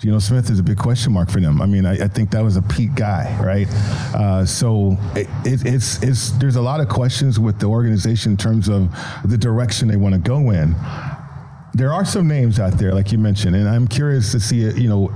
Geno 0.00 0.20
Smith 0.20 0.48
is 0.48 0.60
a 0.60 0.62
big 0.62 0.78
question 0.78 1.12
mark 1.12 1.28
for 1.28 1.40
them. 1.40 1.60
I 1.60 1.66
mean, 1.66 1.84
I, 1.84 2.04
I 2.04 2.08
think 2.08 2.30
that 2.30 2.44
was 2.44 2.56
a 2.56 2.62
Pete 2.62 2.94
guy, 2.94 3.36
right? 3.42 3.66
Uh, 4.14 4.46
so 4.46 4.96
it, 5.16 5.26
it, 5.44 5.66
it's 5.66 6.00
it's 6.04 6.30
there's 6.32 6.54
a 6.54 6.62
lot 6.62 6.80
of 6.80 6.88
questions 6.88 7.40
with 7.40 7.58
the 7.58 7.66
organization 7.66 8.32
in 8.32 8.36
terms 8.36 8.68
of 8.68 8.94
the 9.24 9.36
direction 9.36 9.88
they 9.88 9.96
want 9.96 10.14
to 10.14 10.20
go 10.20 10.50
in 10.50 10.76
there 11.78 11.92
are 11.92 12.04
some 12.04 12.26
names 12.26 12.58
out 12.58 12.72
there, 12.72 12.92
like 12.92 13.12
you 13.12 13.18
mentioned, 13.18 13.54
and 13.54 13.68
I'm 13.68 13.86
curious 13.86 14.32
to 14.32 14.40
see, 14.40 14.56
you 14.56 14.88
know, 14.88 15.08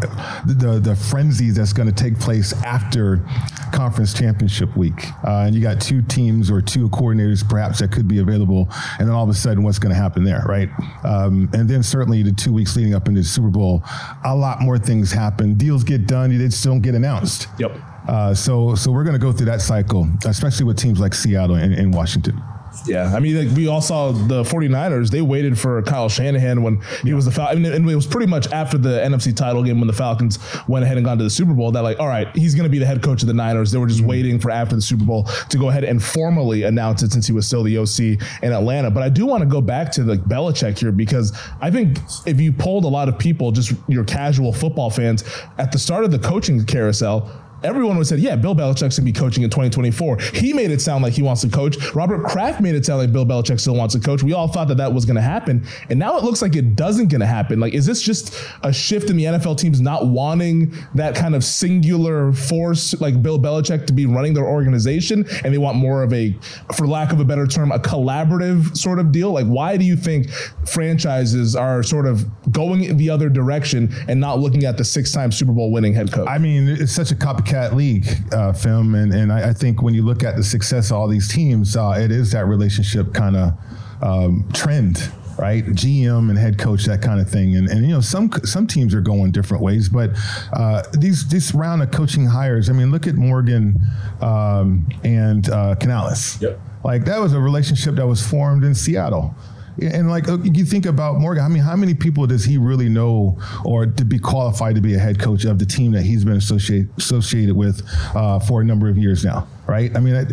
the 0.46 0.80
the 0.80 0.94
frenzy 0.94 1.50
that's 1.50 1.72
going 1.72 1.92
to 1.92 1.94
take 1.94 2.18
place 2.20 2.52
after 2.62 3.26
conference 3.72 4.14
championship 4.14 4.76
week. 4.76 5.08
Uh, 5.24 5.44
and 5.46 5.56
you 5.56 5.60
got 5.60 5.80
two 5.80 6.02
teams 6.02 6.50
or 6.52 6.62
two 6.62 6.88
coordinators, 6.90 7.46
perhaps 7.46 7.80
that 7.80 7.90
could 7.90 8.06
be 8.06 8.20
available, 8.20 8.68
and 9.00 9.08
then 9.08 9.14
all 9.14 9.24
of 9.24 9.28
a 9.28 9.34
sudden, 9.34 9.64
what's 9.64 9.80
going 9.80 9.92
to 9.92 10.00
happen 10.00 10.22
there, 10.22 10.44
right? 10.46 10.70
Um, 11.04 11.50
and 11.52 11.68
then 11.68 11.82
certainly 11.82 12.22
the 12.22 12.32
two 12.32 12.52
weeks 12.52 12.76
leading 12.76 12.94
up 12.94 13.08
into 13.08 13.22
the 13.22 13.26
Super 13.26 13.48
Bowl, 13.48 13.82
a 14.24 14.34
lot 14.34 14.60
more 14.60 14.78
things 14.78 15.10
happen. 15.10 15.54
Deals 15.54 15.82
get 15.82 16.06
done, 16.06 16.30
they 16.30 16.44
just 16.44 16.62
don't 16.62 16.80
get 16.80 16.94
announced. 16.94 17.48
Yep. 17.58 17.76
Uh, 18.06 18.34
so, 18.34 18.76
so 18.76 18.92
we're 18.92 19.04
going 19.04 19.14
to 19.14 19.24
go 19.24 19.32
through 19.32 19.46
that 19.46 19.60
cycle, 19.60 20.08
especially 20.26 20.64
with 20.64 20.76
teams 20.76 21.00
like 21.00 21.14
Seattle 21.14 21.56
and, 21.56 21.74
and 21.74 21.92
Washington. 21.92 22.40
Yeah, 22.86 23.12
I 23.14 23.20
mean, 23.20 23.48
like, 23.48 23.56
we 23.56 23.66
all 23.66 23.80
saw 23.80 24.12
the 24.12 24.42
49ers. 24.42 25.10
They 25.10 25.22
waited 25.22 25.58
for 25.58 25.82
Kyle 25.82 26.08
Shanahan 26.08 26.62
when 26.62 26.80
he 27.02 27.14
was 27.14 27.24
the 27.24 27.30
Fal- 27.30 27.48
I 27.48 27.54
mean, 27.54 27.72
and 27.72 27.88
it 27.88 27.94
was 27.94 28.06
pretty 28.06 28.26
much 28.26 28.50
after 28.52 28.78
the 28.78 29.00
NFC 29.00 29.34
title 29.34 29.62
game 29.62 29.78
when 29.80 29.86
the 29.86 29.92
Falcons 29.92 30.38
went 30.68 30.84
ahead 30.84 30.96
and 30.96 31.04
gone 31.04 31.18
to 31.18 31.24
the 31.24 31.30
Super 31.30 31.54
Bowl 31.54 31.70
that, 31.72 31.82
like, 31.82 32.00
all 32.00 32.08
right, 32.08 32.34
he's 32.36 32.54
going 32.54 32.64
to 32.64 32.70
be 32.70 32.78
the 32.78 32.86
head 32.86 33.02
coach 33.02 33.22
of 33.22 33.28
the 33.28 33.34
Niners. 33.34 33.70
They 33.70 33.78
were 33.78 33.86
just 33.86 34.00
mm-hmm. 34.00 34.08
waiting 34.08 34.38
for 34.38 34.50
after 34.50 34.74
the 34.74 34.82
Super 34.82 35.04
Bowl 35.04 35.24
to 35.24 35.58
go 35.58 35.68
ahead 35.68 35.84
and 35.84 36.02
formally 36.02 36.62
announce 36.64 37.02
it 37.02 37.12
since 37.12 37.26
he 37.26 37.32
was 37.32 37.46
still 37.46 37.62
the 37.62 37.78
OC 37.78 38.20
in 38.42 38.52
Atlanta. 38.52 38.90
But 38.90 39.02
I 39.02 39.08
do 39.08 39.26
want 39.26 39.42
to 39.42 39.48
go 39.48 39.60
back 39.60 39.92
to 39.92 40.04
like 40.04 40.24
Belichick 40.24 40.78
here 40.78 40.92
because 40.92 41.36
I 41.60 41.70
think 41.70 41.98
if 42.26 42.40
you 42.40 42.52
polled 42.52 42.84
a 42.84 42.88
lot 42.88 43.08
of 43.08 43.18
people, 43.18 43.52
just 43.52 43.72
your 43.88 44.04
casual 44.04 44.52
football 44.52 44.90
fans, 44.90 45.24
at 45.58 45.72
the 45.72 45.78
start 45.78 46.04
of 46.04 46.10
the 46.10 46.18
coaching 46.18 46.64
carousel, 46.64 47.30
Everyone 47.64 47.96
would 47.96 48.06
say, 48.06 48.16
yeah, 48.16 48.36
Bill 48.36 48.54
Belichick's 48.54 48.80
going 48.80 48.90
to 48.90 49.02
be 49.02 49.12
coaching 49.12 49.44
in 49.44 49.50
2024. 49.50 50.18
He 50.34 50.52
made 50.52 50.70
it 50.70 50.80
sound 50.80 51.02
like 51.02 51.12
he 51.12 51.22
wants 51.22 51.42
to 51.42 51.48
coach. 51.48 51.94
Robert 51.94 52.24
Kraft 52.24 52.60
made 52.60 52.74
it 52.74 52.84
sound 52.84 53.00
like 53.00 53.12
Bill 53.12 53.24
Belichick 53.24 53.60
still 53.60 53.74
wants 53.74 53.94
to 53.94 54.00
coach. 54.00 54.22
We 54.22 54.32
all 54.32 54.48
thought 54.48 54.68
that 54.68 54.78
that 54.78 54.92
was 54.92 55.04
going 55.04 55.16
to 55.16 55.22
happen. 55.22 55.64
And 55.88 55.98
now 55.98 56.16
it 56.18 56.24
looks 56.24 56.42
like 56.42 56.56
it 56.56 56.74
doesn't 56.76 57.08
going 57.08 57.20
to 57.20 57.26
happen. 57.26 57.60
Like, 57.60 57.74
is 57.74 57.86
this 57.86 58.02
just 58.02 58.34
a 58.62 58.72
shift 58.72 59.10
in 59.10 59.16
the 59.16 59.24
NFL 59.24 59.58
teams 59.58 59.80
not 59.80 60.06
wanting 60.06 60.74
that 60.94 61.14
kind 61.14 61.34
of 61.34 61.44
singular 61.44 62.32
force 62.32 63.00
like 63.00 63.22
Bill 63.22 63.38
Belichick 63.38 63.86
to 63.86 63.92
be 63.92 64.06
running 64.06 64.34
their 64.34 64.46
organization? 64.46 65.24
And 65.44 65.54
they 65.54 65.58
want 65.58 65.76
more 65.76 66.02
of 66.02 66.12
a, 66.12 66.36
for 66.74 66.86
lack 66.86 67.12
of 67.12 67.20
a 67.20 67.24
better 67.24 67.46
term, 67.46 67.70
a 67.70 67.78
collaborative 67.78 68.76
sort 68.76 68.98
of 68.98 69.12
deal? 69.12 69.32
Like, 69.32 69.46
why 69.46 69.76
do 69.76 69.84
you 69.84 69.96
think 69.96 70.30
franchises 70.66 71.54
are 71.54 71.82
sort 71.82 72.06
of 72.06 72.26
going 72.50 72.96
the 72.96 73.10
other 73.10 73.28
direction 73.28 73.92
and 74.08 74.20
not 74.20 74.40
looking 74.40 74.64
at 74.64 74.76
the 74.76 74.84
six 74.84 75.12
time 75.12 75.30
Super 75.30 75.52
Bowl 75.52 75.70
winning 75.70 75.94
head 75.94 76.12
coach? 76.12 76.28
I 76.28 76.38
mean, 76.38 76.68
it's 76.68 76.92
such 76.92 77.10
a 77.10 77.14
copycat 77.14 77.51
Wildcat 77.52 77.76
League 77.76 78.06
uh, 78.32 78.52
film, 78.52 78.94
and 78.94 79.12
and 79.12 79.32
I, 79.32 79.50
I, 79.50 79.52
think 79.52 79.82
when 79.82 79.92
you 79.94 80.02
look 80.02 80.24
at 80.24 80.36
the 80.36 80.42
success 80.42 80.90
of 80.90 80.96
all 80.96 81.08
these 81.08 81.28
teams, 81.28 81.76
uh, 81.76 81.98
it 81.98 82.10
is 82.10 82.32
that 82.32 82.46
relationship 82.46 83.12
kind 83.12 83.36
of 83.36 83.52
um, 84.00 84.48
trend 84.54 85.10
right? 85.38 85.64
GM 85.64 86.28
and 86.28 86.38
head 86.38 86.58
coach, 86.58 86.84
that 86.84 87.00
kind 87.00 87.18
of 87.18 87.28
thing. 87.28 87.56
And, 87.56 87.66
and 87.68 87.86
you 87.86 87.92
know, 87.92 88.00
some 88.02 88.30
some 88.44 88.66
teams 88.66 88.94
are 88.94 89.00
going 89.00 89.32
different 89.32 89.62
ways, 89.62 89.88
but 89.88 90.10
uh, 90.52 90.82
these 90.92 91.26
this 91.28 91.54
round 91.54 91.82
of 91.82 91.90
coaching 91.90 92.26
hires, 92.26 92.70
I 92.70 92.74
mean, 92.74 92.90
look 92.90 93.06
at 93.06 93.14
Morgan 93.16 93.76
um, 94.20 94.88
and 95.04 95.48
uh, 95.50 95.74
Canales. 95.76 96.40
Yep. 96.40 96.60
Like 96.84 97.04
that 97.06 97.18
was 97.18 97.32
a 97.32 97.40
relationship 97.40 97.96
that 97.96 98.06
was 98.06 98.26
formed 98.26 98.64
in 98.64 98.74
Seattle. 98.74 99.34
And 99.80 100.10
like 100.10 100.26
you 100.26 100.64
think 100.64 100.86
about 100.86 101.16
Morgan, 101.16 101.44
I 101.44 101.48
mean, 101.48 101.62
how 101.62 101.76
many 101.76 101.94
people 101.94 102.26
does 102.26 102.44
he 102.44 102.58
really 102.58 102.88
know, 102.88 103.38
or 103.64 103.86
to 103.86 104.04
be 104.04 104.18
qualified 104.18 104.74
to 104.74 104.80
be 104.80 104.94
a 104.94 104.98
head 104.98 105.18
coach 105.18 105.44
of 105.44 105.58
the 105.58 105.66
team 105.66 105.92
that 105.92 106.02
he's 106.02 106.24
been 106.24 106.36
associated 106.36 106.90
associated 106.98 107.56
with 107.56 107.82
uh, 108.14 108.38
for 108.40 108.60
a 108.60 108.64
number 108.64 108.88
of 108.88 108.98
years 108.98 109.24
now, 109.24 109.46
right? 109.66 109.96
I 109.96 110.00
mean, 110.00 110.26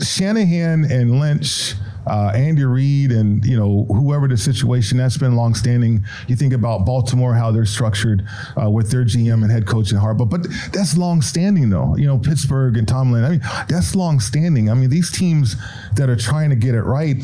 Shanahan 0.00 0.90
and 0.90 1.20
Lynch 1.20 1.74
uh, 2.08 2.32
Andy 2.34 2.64
Reid 2.64 3.12
and 3.12 3.44
you 3.44 3.56
know 3.56 3.84
whoever 3.88 4.26
the 4.26 4.36
situation 4.36 4.98
that's 4.98 5.18
been 5.18 5.36
longstanding. 5.36 6.04
You 6.26 6.36
think 6.36 6.52
about 6.52 6.86
Baltimore, 6.86 7.34
how 7.34 7.50
they're 7.50 7.66
structured 7.66 8.26
uh, 8.60 8.70
with 8.70 8.90
their 8.90 9.04
GM 9.04 9.42
and 9.42 9.50
head 9.50 9.66
coach 9.66 9.92
in 9.92 9.98
Harbaugh, 9.98 10.28
but 10.28 10.46
that's 10.72 10.96
longstanding 10.96 11.70
though. 11.70 11.96
You 11.96 12.06
know 12.06 12.18
Pittsburgh 12.18 12.76
and 12.76 12.88
Tomlin. 12.88 13.24
I 13.24 13.30
mean 13.30 13.40
that's 13.68 13.94
longstanding. 13.94 14.70
I 14.70 14.74
mean 14.74 14.90
these 14.90 15.10
teams 15.10 15.56
that 15.96 16.08
are 16.08 16.16
trying 16.16 16.50
to 16.50 16.56
get 16.56 16.74
it 16.74 16.82
right, 16.82 17.22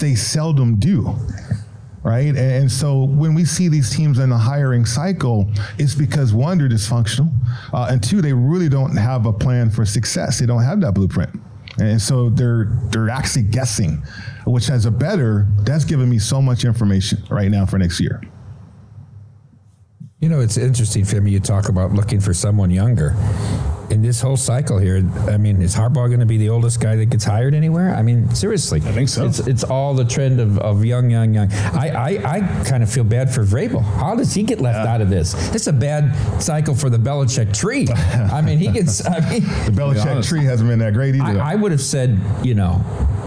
they 0.00 0.14
seldom 0.14 0.76
do 0.76 1.16
right? 2.02 2.34
And 2.36 2.70
so 2.70 3.04
when 3.04 3.34
we 3.34 3.44
see 3.44 3.68
these 3.68 3.90
teams 3.90 4.18
in 4.18 4.30
the 4.30 4.38
hiring 4.38 4.86
cycle, 4.86 5.50
it's 5.78 5.94
because 5.94 6.32
one, 6.32 6.58
they're 6.58 6.68
dysfunctional, 6.68 7.30
uh, 7.72 7.88
and 7.90 8.02
two, 8.02 8.22
they 8.22 8.32
really 8.32 8.68
don't 8.68 8.96
have 8.96 9.26
a 9.26 9.32
plan 9.32 9.70
for 9.70 9.84
success. 9.84 10.38
They 10.38 10.46
don't 10.46 10.62
have 10.62 10.80
that 10.80 10.94
blueprint. 10.94 11.38
And 11.78 12.00
so 12.00 12.28
they're 12.30 12.66
they're 12.90 13.08
actually 13.08 13.44
guessing, 13.44 14.02
which 14.44 14.70
as 14.70 14.86
a 14.86 14.90
better, 14.90 15.46
that's 15.58 15.84
giving 15.84 16.10
me 16.10 16.18
so 16.18 16.42
much 16.42 16.64
information 16.64 17.22
right 17.30 17.50
now 17.50 17.64
for 17.64 17.78
next 17.78 18.00
year. 18.00 18.20
You 20.20 20.28
know, 20.28 20.40
it's 20.40 20.58
interesting, 20.58 21.04
Femi, 21.04 21.30
you 21.30 21.40
talk 21.40 21.68
about 21.68 21.92
looking 21.92 22.20
for 22.20 22.34
someone 22.34 22.70
younger 22.70 23.14
in 24.00 24.06
this 24.06 24.22
whole 24.22 24.36
cycle 24.38 24.78
here, 24.78 25.04
I 25.28 25.36
mean, 25.36 25.60
is 25.60 25.76
Harbaugh 25.76 26.08
going 26.08 26.20
to 26.20 26.26
be 26.26 26.38
the 26.38 26.48
oldest 26.48 26.80
guy 26.80 26.96
that 26.96 27.10
gets 27.10 27.22
hired 27.22 27.54
anywhere? 27.54 27.94
I 27.94 28.00
mean, 28.00 28.34
seriously, 28.34 28.80
I 28.80 28.92
think 28.92 29.10
so. 29.10 29.26
It's, 29.26 29.40
it's 29.40 29.62
all 29.62 29.92
the 29.92 30.06
trend 30.06 30.40
of, 30.40 30.58
of 30.58 30.86
young, 30.86 31.10
young, 31.10 31.34
young. 31.34 31.52
I, 31.52 31.90
I, 31.90 32.36
I 32.36 32.64
kind 32.64 32.82
of 32.82 32.90
feel 32.90 33.04
bad 33.04 33.30
for 33.30 33.44
Vrabel. 33.44 33.82
How 33.82 34.14
does 34.14 34.32
he 34.32 34.42
get 34.42 34.58
left 34.58 34.86
yeah. 34.86 34.94
out 34.94 35.02
of 35.02 35.10
this? 35.10 35.34
It's 35.54 35.66
a 35.66 35.72
bad 35.72 36.14
cycle 36.40 36.74
for 36.74 36.88
the 36.88 36.96
Belichick 36.96 37.54
tree. 37.54 37.88
I 37.90 38.40
mean, 38.40 38.56
he 38.56 38.68
gets. 38.68 39.06
I 39.06 39.20
mean, 39.28 39.42
the 39.42 39.72
Belichick 39.72 40.26
tree 40.26 40.44
hasn't 40.44 40.70
been 40.70 40.78
that 40.78 40.94
great 40.94 41.14
either. 41.14 41.38
I, 41.38 41.52
I 41.52 41.54
would 41.56 41.70
have 41.70 41.82
said, 41.82 42.18
you 42.42 42.54
know, 42.54 42.82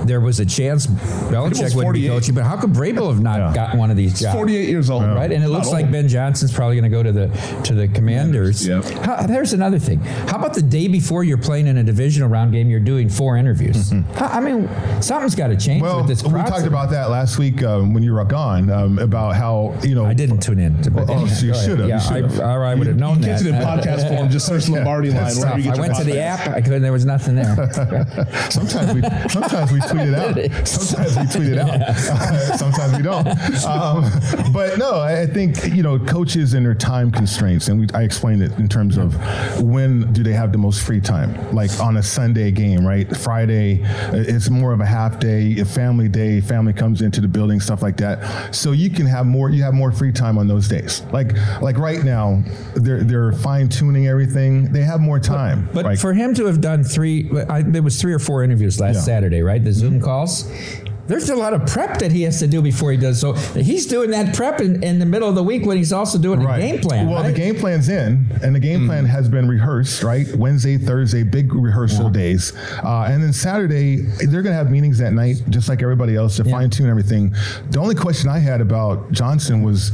there 0.05 0.19
was 0.19 0.39
a 0.39 0.45
chance 0.45 0.87
Belichick 0.87 1.75
would 1.75 1.93
be 1.93 2.07
coaching, 2.07 2.35
but 2.35 2.43
how 2.43 2.59
could 2.59 2.71
Vrabel 2.71 3.09
have 3.09 3.21
not 3.21 3.37
yeah. 3.37 3.53
gotten 3.53 3.79
one 3.79 3.91
of 3.91 3.97
these 3.97 4.19
jobs? 4.19 4.35
48 4.35 4.69
years 4.69 4.89
old, 4.89 5.03
right? 5.03 5.31
And 5.31 5.43
it 5.43 5.49
looks 5.49 5.71
like 5.71 5.91
Ben 5.91 6.07
Johnson's 6.07 6.53
probably 6.53 6.75
going 6.75 6.89
to 6.89 6.95
go 6.95 7.03
to 7.03 7.11
the 7.11 7.27
to 7.65 7.73
the 7.73 7.87
Commanders. 7.87 8.67
Yeah. 8.67 8.81
How, 9.03 9.25
there's 9.25 9.53
another 9.53 9.79
thing. 9.79 9.99
How 9.99 10.37
about 10.37 10.53
the 10.53 10.61
day 10.61 10.87
before 10.87 11.23
you're 11.23 11.37
playing 11.37 11.67
in 11.67 11.77
a 11.77 11.83
divisional 11.83 12.29
round 12.29 12.51
game, 12.51 12.69
you're 12.69 12.79
doing 12.79 13.09
four 13.09 13.37
interviews? 13.37 13.91
Mm-hmm. 13.91 14.23
I 14.23 14.39
mean, 14.39 15.01
something's 15.01 15.35
got 15.35 15.47
to 15.47 15.57
change 15.57 15.81
well, 15.81 15.97
with 15.97 16.07
this. 16.07 16.23
We 16.23 16.31
talked 16.31 16.65
about 16.65 16.89
that 16.91 17.09
last 17.09 17.37
week 17.37 17.63
um, 17.63 17.93
when 17.93 18.03
you 18.03 18.13
were 18.13 18.23
gone 18.25 18.69
um, 18.69 18.99
about 18.99 19.35
how 19.35 19.75
you 19.83 19.95
know 19.95 20.05
I 20.05 20.13
didn't 20.13 20.41
tune 20.41 20.59
in. 20.59 20.81
To, 20.83 20.89
well, 20.91 21.05
oh, 21.09 21.27
so 21.27 21.45
you 21.45 21.53
should 21.55 21.79
have. 21.79 21.89
Yeah, 21.89 22.01
I, 22.09 22.43
I, 22.43 22.71
I 22.71 22.75
would 22.75 22.87
have 22.87 22.97
known 22.97 23.19
you 23.19 23.25
that. 23.25 23.43
Get 23.43 23.47
it 23.47 23.55
in 23.55 23.61
podcast 23.61 24.07
form. 24.07 24.29
Just 24.29 24.47
search 24.47 24.69
Lombardi 24.69 25.09
line. 25.11 25.43
I 25.43 25.79
went 25.79 25.95
to 25.95 26.03
the 26.03 26.19
app. 26.19 26.47
I 26.47 26.61
couldn't. 26.61 26.81
There 26.81 26.91
was 26.91 27.05
nothing 27.05 27.35
there. 27.35 27.55
sometimes 28.49 28.93
we 28.93 29.29
sometimes 29.29 29.71
we 29.71 29.81
tweet 29.93 30.07
it 30.09 30.15
out. 30.15 30.67
Sometimes 30.67 31.17
we 31.17 31.39
tweet 31.39 31.53
it 31.53 31.57
out. 31.59 31.93
sometimes 32.57 32.95
we 32.97 33.03
don't. 33.03 33.27
Um, 33.65 34.09
but 34.51 34.77
no, 34.77 34.99
I 34.99 35.25
think 35.25 35.73
you 35.73 35.83
know 35.83 35.99
coaches 35.99 36.53
and 36.53 36.65
their 36.65 36.75
time 36.75 37.11
constraints, 37.11 37.67
and 37.67 37.79
we, 37.79 37.87
I 37.93 38.03
explained 38.03 38.41
it 38.41 38.51
in 38.57 38.67
terms 38.67 38.97
of 38.97 39.13
when 39.61 40.11
do 40.13 40.23
they 40.23 40.33
have 40.33 40.51
the 40.51 40.57
most 40.57 40.81
free 40.81 41.01
time, 41.01 41.53
like 41.53 41.79
on 41.79 41.97
a 41.97 42.03
Sunday 42.03 42.51
game, 42.51 42.85
right? 42.85 43.15
Friday, 43.15 43.79
it's 44.11 44.49
more 44.49 44.73
of 44.73 44.79
a 44.79 44.85
half 44.85 45.19
day, 45.19 45.59
a 45.59 45.65
family 45.65 46.07
day. 46.07 46.41
Family 46.41 46.73
comes 46.73 47.01
into 47.01 47.21
the 47.21 47.27
building, 47.27 47.59
stuff 47.59 47.81
like 47.81 47.97
that. 47.97 48.53
So 48.53 48.71
you 48.71 48.89
can 48.89 49.05
have 49.05 49.25
more. 49.25 49.49
You 49.49 49.63
have 49.63 49.73
more 49.73 49.91
free 49.91 50.11
time 50.11 50.37
on 50.37 50.47
those 50.47 50.67
days. 50.67 51.01
Like 51.11 51.33
like 51.61 51.77
right 51.77 52.03
now, 52.03 52.43
they're 52.75 53.03
they're 53.03 53.33
fine 53.33 53.69
tuning 53.69 54.07
everything. 54.07 54.71
They 54.71 54.81
have 54.81 54.99
more 54.99 55.19
time. 55.19 55.65
But, 55.67 55.73
but 55.73 55.85
right? 55.85 55.99
for 55.99 56.13
him 56.13 56.33
to 56.35 56.45
have 56.45 56.61
done 56.61 56.83
three, 56.83 57.29
I, 57.49 57.61
there 57.61 57.83
was 57.83 57.99
three 57.99 58.13
or 58.13 58.19
four 58.19 58.43
interviews 58.43 58.79
last 58.79 58.95
yeah. 58.95 59.01
Saturday, 59.01 59.41
right? 59.41 59.63
The 59.63 59.73
Zoom 59.83 60.01
calls 60.01 60.49
there's 61.07 61.29
a 61.29 61.35
lot 61.35 61.53
of 61.53 61.65
prep 61.65 61.99
that 61.99 62.11
he 62.11 62.21
has 62.23 62.39
to 62.39 62.47
do 62.47 62.61
before 62.61 62.91
he 62.91 62.97
does. 62.97 63.19
So 63.19 63.33
he's 63.33 63.85
doing 63.85 64.11
that 64.11 64.35
prep 64.35 64.61
in, 64.61 64.81
in 64.83 64.99
the 64.99 65.05
middle 65.05 65.27
of 65.27 65.35
the 65.35 65.43
week 65.43 65.65
when 65.65 65.77
he's 65.77 65.91
also 65.91 66.17
doing 66.17 66.39
right. 66.41 66.61
the 66.61 66.67
game 66.67 66.81
plan. 66.81 67.07
Well, 67.07 67.21
right? 67.21 67.31
the 67.31 67.37
game 67.37 67.55
plan's 67.55 67.89
in, 67.89 68.25
and 68.41 68.55
the 68.55 68.59
game 68.59 68.81
mm. 68.81 68.87
plan 68.87 69.05
has 69.05 69.27
been 69.27 69.47
rehearsed, 69.47 70.03
right? 70.03 70.25
Wednesday, 70.35 70.77
Thursday, 70.77 71.23
big 71.23 71.53
rehearsal 71.53 72.05
yeah. 72.05 72.11
days. 72.11 72.53
Uh, 72.83 73.07
and 73.09 73.21
then 73.21 73.33
Saturday, 73.33 73.97
they're 73.97 74.41
going 74.41 74.53
to 74.53 74.53
have 74.53 74.71
meetings 74.71 74.97
that 74.99 75.13
night, 75.13 75.43
just 75.49 75.67
like 75.67 75.81
everybody 75.81 76.15
else, 76.15 76.37
to 76.37 76.43
yeah. 76.43 76.51
fine 76.51 76.69
tune 76.69 76.89
everything. 76.89 77.35
The 77.71 77.79
only 77.79 77.95
question 77.95 78.29
I 78.29 78.39
had 78.39 78.61
about 78.61 79.11
Johnson 79.11 79.61
was 79.61 79.91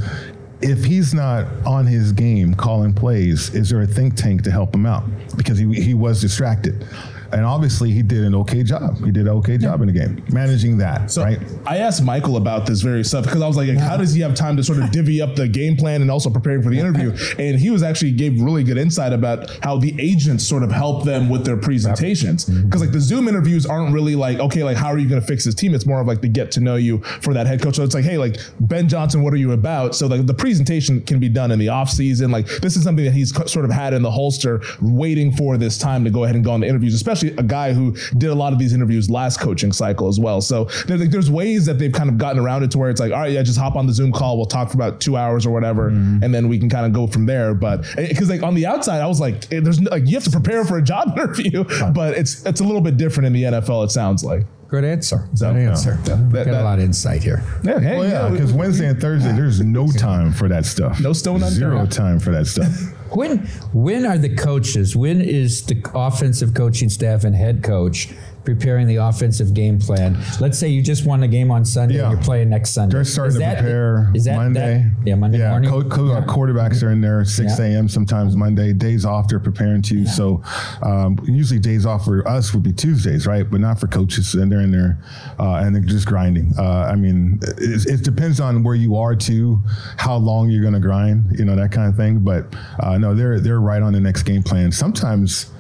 if 0.62 0.84
he's 0.84 1.14
not 1.14 1.48
on 1.66 1.88
his 1.88 2.12
game 2.12 2.54
calling 2.54 2.94
plays, 2.94 3.54
is 3.56 3.70
there 3.70 3.82
a 3.82 3.88
think 3.88 4.16
tank 4.16 4.44
to 4.44 4.52
help 4.52 4.76
him 4.76 4.86
out? 4.86 5.04
Because 5.36 5.58
he, 5.58 5.74
he 5.74 5.94
was 5.94 6.22
distracted 6.22 6.86
and 7.32 7.46
obviously 7.46 7.92
he 7.92 8.02
did 8.02 8.24
an 8.24 8.36
okay 8.36 8.64
job. 8.64 8.98
He 9.04 9.12
did 9.12 9.28
an 9.28 9.34
okay 9.40 9.58
job 9.58 9.82
in 9.82 9.88
the 9.88 9.94
game 9.94 10.24
managing 10.32 10.78
that. 10.78 11.12
So 11.12 11.24
right. 11.24 11.40
I 11.66 11.78
asked 11.78 12.04
Michael 12.04 12.38
about 12.38 12.66
this 12.66 12.82
very 12.82 13.04
stuff 13.04 13.26
because 13.26 13.42
I 13.42 13.48
was 13.48 13.58
like, 13.58 13.70
how 13.78 13.98
does 13.98 14.14
he 14.14 14.22
have 14.22 14.36
time 14.36 14.58
to 14.58 14.64
sort 14.64 14.80
of 14.80 14.92
divvy 14.92 15.22
up 15.22 15.36
the 15.36 15.48
game 15.48 15.76
plan 15.76 16.02
and 16.02 16.12
also 16.12 16.30
preparing 16.30 16.62
for 16.62 16.70
the 16.70 16.80
interview? 16.80 17.16
And 17.40 17.58
he 17.60 17.70
was 17.70 17.84
actually 17.84 18.12
gave 18.12 18.42
really 18.42 18.64
good 18.64 18.78
insight 18.78 19.14
about 19.14 19.50
how 19.64 19.78
the 19.78 19.96
agents 20.00 20.46
sort 20.46 20.64
of 20.64 20.72
help 20.72 21.06
them 21.06 21.30
with 21.30 21.46
their 21.46 21.56
presentations 21.58 22.46
because 22.46 22.64
mm-hmm. 22.64 22.80
like 22.80 22.92
the 22.92 23.00
Zoom 23.00 23.28
interviews 23.28 23.66
aren't 23.66 23.94
really 23.94 24.16
like 24.16 24.40
okay, 24.40 24.64
like 24.64 24.78
how 24.78 24.88
are 24.88 24.98
you 24.98 25.08
going 25.08 25.22
to 25.22 25.26
fix 25.26 25.46
this 25.46 25.56
team? 25.56 25.74
It's 25.74 25.86
more 25.86 26.02
of 26.02 26.08
like 26.08 26.22
the 26.22 26.28
get 26.28 26.52
to 26.52 26.60
know 26.60 26.76
you 26.76 27.00
for 27.22 27.34
that 27.34 27.48
head 27.48 27.62
coach. 27.62 27.76
So 27.76 27.84
it's 27.84 27.96
like, 27.96 28.04
hey, 28.04 28.18
like 28.18 28.38
Ben 28.60 28.90
Johnson, 28.90 29.22
what 29.22 29.34
are 29.34 29.38
you 29.38 29.52
about? 29.52 29.96
So 29.96 30.08
like 30.08 30.26
the 30.26 30.34
presentation 30.34 31.02
can 31.02 31.20
be 31.20 31.30
done 31.30 31.52
in 31.52 31.60
the 31.60 31.70
off 31.70 31.90
season. 31.90 32.32
Like 32.32 32.48
this 32.62 32.76
is 32.76 32.84
something 32.84 33.06
that 33.06 33.14
he's 33.14 33.34
sort 33.52 33.66
of 33.66 33.72
had 33.72 33.94
in 33.94 34.02
the 34.02 34.12
holster, 34.12 34.62
waiting 34.82 35.32
for 35.32 35.58
this 35.58 35.78
time 35.78 36.04
to 36.04 36.10
go 36.10 36.24
ahead 36.24 36.36
and 36.36 36.44
go 36.44 36.52
on 36.52 36.62
the 36.62 36.68
interviews, 36.68 36.94
especially 36.94 37.19
a 37.24 37.44
guy 37.44 37.74
who 37.74 37.96
did 38.18 38.30
a 38.30 38.36
lot 38.36 38.54
of 38.54 38.60
these 38.60 38.74
interviews 38.74 39.10
last 39.10 39.40
coaching 39.40 39.72
cycle 39.72 40.08
as 40.08 40.20
well. 40.20 40.42
So 40.42 40.66
there's, 40.86 41.02
like, 41.02 41.12
there's 41.12 41.32
ways 41.32 41.66
that 41.66 41.80
they've 41.80 41.92
kind 41.92 42.10
of 42.10 42.18
gotten 42.18 42.40
around 42.40 42.64
it 42.64 42.72
to 42.72 42.78
where 42.78 42.90
it's 42.90 43.00
like, 43.00 43.12
all 43.12 43.20
right, 43.20 43.32
yeah, 43.32 43.44
just 43.44 43.60
hop 43.60 43.76
on 43.76 43.88
the 43.88 43.94
Zoom 43.94 44.12
call. 44.12 44.38
We'll 44.38 44.46
talk 44.46 44.70
for 44.70 44.78
about 44.78 45.02
two 45.02 45.18
hours 45.18 45.46
or 45.46 45.52
whatever, 45.52 45.92
mm-hmm. 45.92 46.24
and 46.24 46.34
then 46.34 46.48
we 46.48 46.60
can 46.60 46.70
kind 46.70 46.86
of 46.86 46.94
go 46.94 47.08
from 47.08 47.26
there. 47.26 47.54
But 47.54 47.84
because 47.96 48.30
eh, 48.30 48.34
like 48.34 48.44
on 48.44 48.56
the 48.56 48.66
outside, 48.66 49.02
I 49.02 49.08
was 49.08 49.20
like, 49.20 49.52
eh, 49.52 49.60
there's 49.62 49.82
like 49.82 50.08
you 50.08 50.16
have 50.16 50.24
to 50.24 50.32
prepare 50.32 50.66
for 50.66 50.78
a 50.78 50.82
job 50.82 51.10
interview, 51.18 51.64
but 51.94 52.18
it's 52.18 52.46
it's 52.46 52.62
a 52.62 52.64
little 52.64 52.82
bit 52.82 52.98
different 52.98 53.28
in 53.28 53.34
the 53.34 53.44
NFL. 53.44 53.86
It 53.86 53.92
sounds 53.92 54.24
like. 54.24 54.46
Good 54.70 54.84
answer. 54.84 55.28
Good 55.40 55.56
answer. 55.56 55.98
Yeah. 56.06 56.16
That, 56.30 56.46
Got 56.46 56.62
a 56.62 56.64
lot 56.64 56.78
of 56.78 56.86
insight 56.86 57.24
here. 57.24 57.44
Yeah, 57.64 57.80
hey, 57.80 57.98
well, 57.98 58.08
yeah, 58.08 58.30
because 58.30 58.54
Wednesday 58.54 58.88
and 58.88 59.02
Thursday, 59.02 59.32
there's 59.32 59.60
no 59.62 59.88
time 59.98 60.32
for 60.32 60.48
that 60.48 60.64
stuff. 60.64 61.00
No 61.00 61.12
stone 61.12 61.38
unturned. 61.38 61.56
Zero 61.56 61.86
time 61.88 62.20
for 62.20 62.30
that 62.32 62.46
stuff. 62.46 62.68
when 63.16 63.40
when 63.74 64.06
are 64.06 64.18
the 64.18 64.36
coaches? 64.36 64.96
When 64.96 65.22
is 65.22 65.66
the 65.66 65.82
offensive 65.94 66.54
coaching 66.54 66.90
staff 66.90 67.24
and 67.24 67.36
head 67.36 67.64
coach 67.64 68.14
preparing 68.44 68.88
the 68.88 68.98
offensive 68.98 69.54
game 69.54 69.80
plan. 69.80 70.18
Let's 70.40 70.58
say 70.58 70.70
you 70.70 70.82
just 70.82 71.06
won 71.06 71.24
a 71.24 71.28
game 71.28 71.52
on 71.52 71.66
Sunday 71.66 71.96
yeah. 71.96 72.04
and 72.04 72.14
you're 72.14 72.22
playing 72.22 72.50
next 72.50 72.72
Sunday. 72.72 72.96
They're 72.96 73.04
starting 73.04 73.30
is 73.30 73.36
to 73.36 73.40
that, 73.40 73.58
prepare 73.60 74.12
is 74.16 74.26
that, 74.26 74.36
Monday. 74.36 74.84
That, 74.98 75.08
yeah, 75.08 75.16
Monday 75.16 75.40
yeah, 75.40 75.50
morning. 75.50 75.70
Co- 75.70 75.84
co- 75.84 76.14
yeah. 76.14 76.26
quarterbacks 76.26 76.84
are 76.84 76.92
in 76.92 77.02
there 77.02 77.24
6 77.24 77.60
a.m. 77.60 77.88
sometimes 77.88 78.36
Monday. 78.36 78.74
Days 78.74 79.06
off 79.06 79.28
they're 79.28 79.40
preparing 79.40 79.82
to. 79.84 80.00
Yeah. 80.00 80.10
So 80.10 80.44
um, 80.84 81.20
usually 81.26 81.60
days 81.60 81.86
off 81.86 82.06
for 82.06 82.28
us 82.28 82.54
would 82.54 82.64
be 82.64 82.74
Tuesdays, 82.74 83.28
right? 83.28 83.50
But 83.50 83.62
not 83.62 83.80
for 83.80 83.88
coaches. 83.88 84.34
And 84.34 84.52
they're 84.52 84.62
in 84.62 84.72
there 84.72 85.00
uh, 85.40 85.56
and 85.56 85.76
they're 85.76 85.84
just 85.84 86.08
grinding. 86.08 86.54
Uh, 86.58 86.90
I 86.92 86.96
mean, 86.96 87.40
it, 87.42 87.86
it, 87.88 88.04
depends 88.04 88.40
on 88.40 88.64
where 88.64 88.76
you 88.76 88.96
are 88.96 89.16
too, 89.16 89.62
how 89.98 90.16
long 90.16 90.50
you're 90.50 90.62
going 90.62 90.74
to 90.74 90.80
grind, 90.80 91.38
you 91.38 91.46
know, 91.46 91.56
that 91.56 91.72
kind 91.72 91.90
of 91.90 91.96
thing. 91.96 92.20
But 92.20 92.56
uh, 92.82 92.98
no, 92.98 93.14
they're 93.14 93.40
they're 93.40 93.62
right 93.62 93.82
on 93.82 93.94
the 93.94 94.00
next 94.00 94.24
game 94.24 94.44
plan. 94.44 94.72
Sometimes 94.72 95.52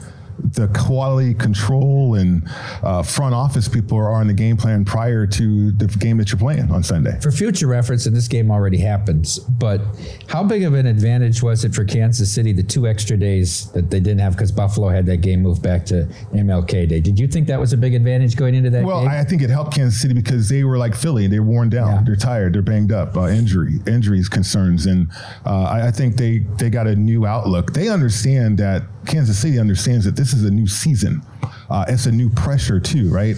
the 0.43 0.67
quality 0.69 1.33
control 1.33 2.15
and 2.15 2.47
uh, 2.83 3.03
front 3.03 3.33
office 3.33 3.67
people 3.67 3.97
are 3.97 4.11
on 4.11 4.27
the 4.27 4.33
game 4.33 4.57
plan 4.57 4.85
prior 4.85 5.25
to 5.25 5.71
the 5.71 5.87
game 5.87 6.17
that 6.17 6.31
you're 6.31 6.39
playing 6.39 6.71
on 6.71 6.83
Sunday. 6.83 7.19
For 7.21 7.31
future 7.31 7.67
reference, 7.67 8.05
and 8.05 8.15
this 8.15 8.27
game 8.27 8.51
already 8.51 8.77
happens, 8.77 9.39
but 9.39 9.81
how 10.27 10.43
big 10.43 10.63
of 10.63 10.73
an 10.73 10.85
advantage 10.85 11.41
was 11.41 11.63
it 11.63 11.73
for 11.73 11.85
Kansas 11.85 12.33
City 12.33 12.51
the 12.51 12.63
two 12.63 12.87
extra 12.87 13.17
days 13.17 13.71
that 13.71 13.89
they 13.89 13.99
didn't 13.99 14.19
have 14.19 14.33
because 14.33 14.51
Buffalo 14.51 14.89
had 14.89 15.05
that 15.05 15.17
game 15.17 15.41
moved 15.41 15.61
back 15.61 15.85
to 15.87 16.07
MLK 16.33 16.87
Day? 16.87 16.99
Did 16.99 17.19
you 17.19 17.27
think 17.27 17.47
that 17.47 17.59
was 17.59 17.73
a 17.73 17.77
big 17.77 17.93
advantage 17.93 18.35
going 18.35 18.55
into 18.55 18.69
that 18.69 18.79
game? 18.79 18.87
well, 18.87 19.01
game? 19.01 19.09
I 19.09 19.23
think 19.23 19.41
it 19.41 19.49
helped 19.49 19.73
Kansas 19.73 20.01
City 20.01 20.13
because 20.13 20.49
they 20.49 20.63
were 20.63 20.77
like 20.77 20.95
Philly. 20.95 21.27
They're 21.27 21.43
worn 21.43 21.69
down. 21.69 21.87
Yeah. 21.89 22.03
They're 22.05 22.15
tired. 22.15 22.53
They're 22.53 22.61
banged 22.61 22.91
up. 22.91 23.15
Uh, 23.15 23.27
injury, 23.27 23.79
injuries, 23.87 24.29
concerns. 24.29 24.85
And 24.85 25.09
uh, 25.45 25.63
I, 25.63 25.87
I 25.87 25.91
think 25.91 26.17
they, 26.17 26.39
they 26.57 26.69
got 26.69 26.87
a 26.87 26.95
new 26.95 27.25
outlook. 27.25 27.73
They 27.73 27.89
understand 27.89 28.57
that 28.57 28.83
Kansas 29.09 29.39
City 29.39 29.59
understands 29.59 30.05
that 30.05 30.15
this 30.15 30.33
is 30.33 30.43
a 30.45 30.51
new 30.51 30.67
season. 30.67 31.23
Uh, 31.69 31.83
it's 31.87 32.05
a 32.05 32.11
new 32.11 32.29
pressure 32.29 32.79
too, 32.79 33.09
right? 33.09 33.35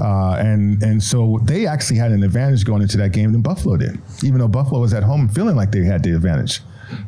Uh, 0.00 0.34
and 0.34 0.82
and 0.82 1.02
so 1.02 1.40
they 1.44 1.66
actually 1.66 1.96
had 1.96 2.12
an 2.12 2.22
advantage 2.22 2.64
going 2.64 2.82
into 2.82 2.98
that 2.98 3.12
game 3.12 3.32
than 3.32 3.40
Buffalo 3.40 3.76
did, 3.76 3.98
even 4.22 4.38
though 4.38 4.48
Buffalo 4.48 4.80
was 4.80 4.92
at 4.92 5.02
home 5.02 5.28
feeling 5.28 5.56
like 5.56 5.72
they 5.72 5.82
had 5.84 6.02
the 6.02 6.14
advantage. 6.14 6.60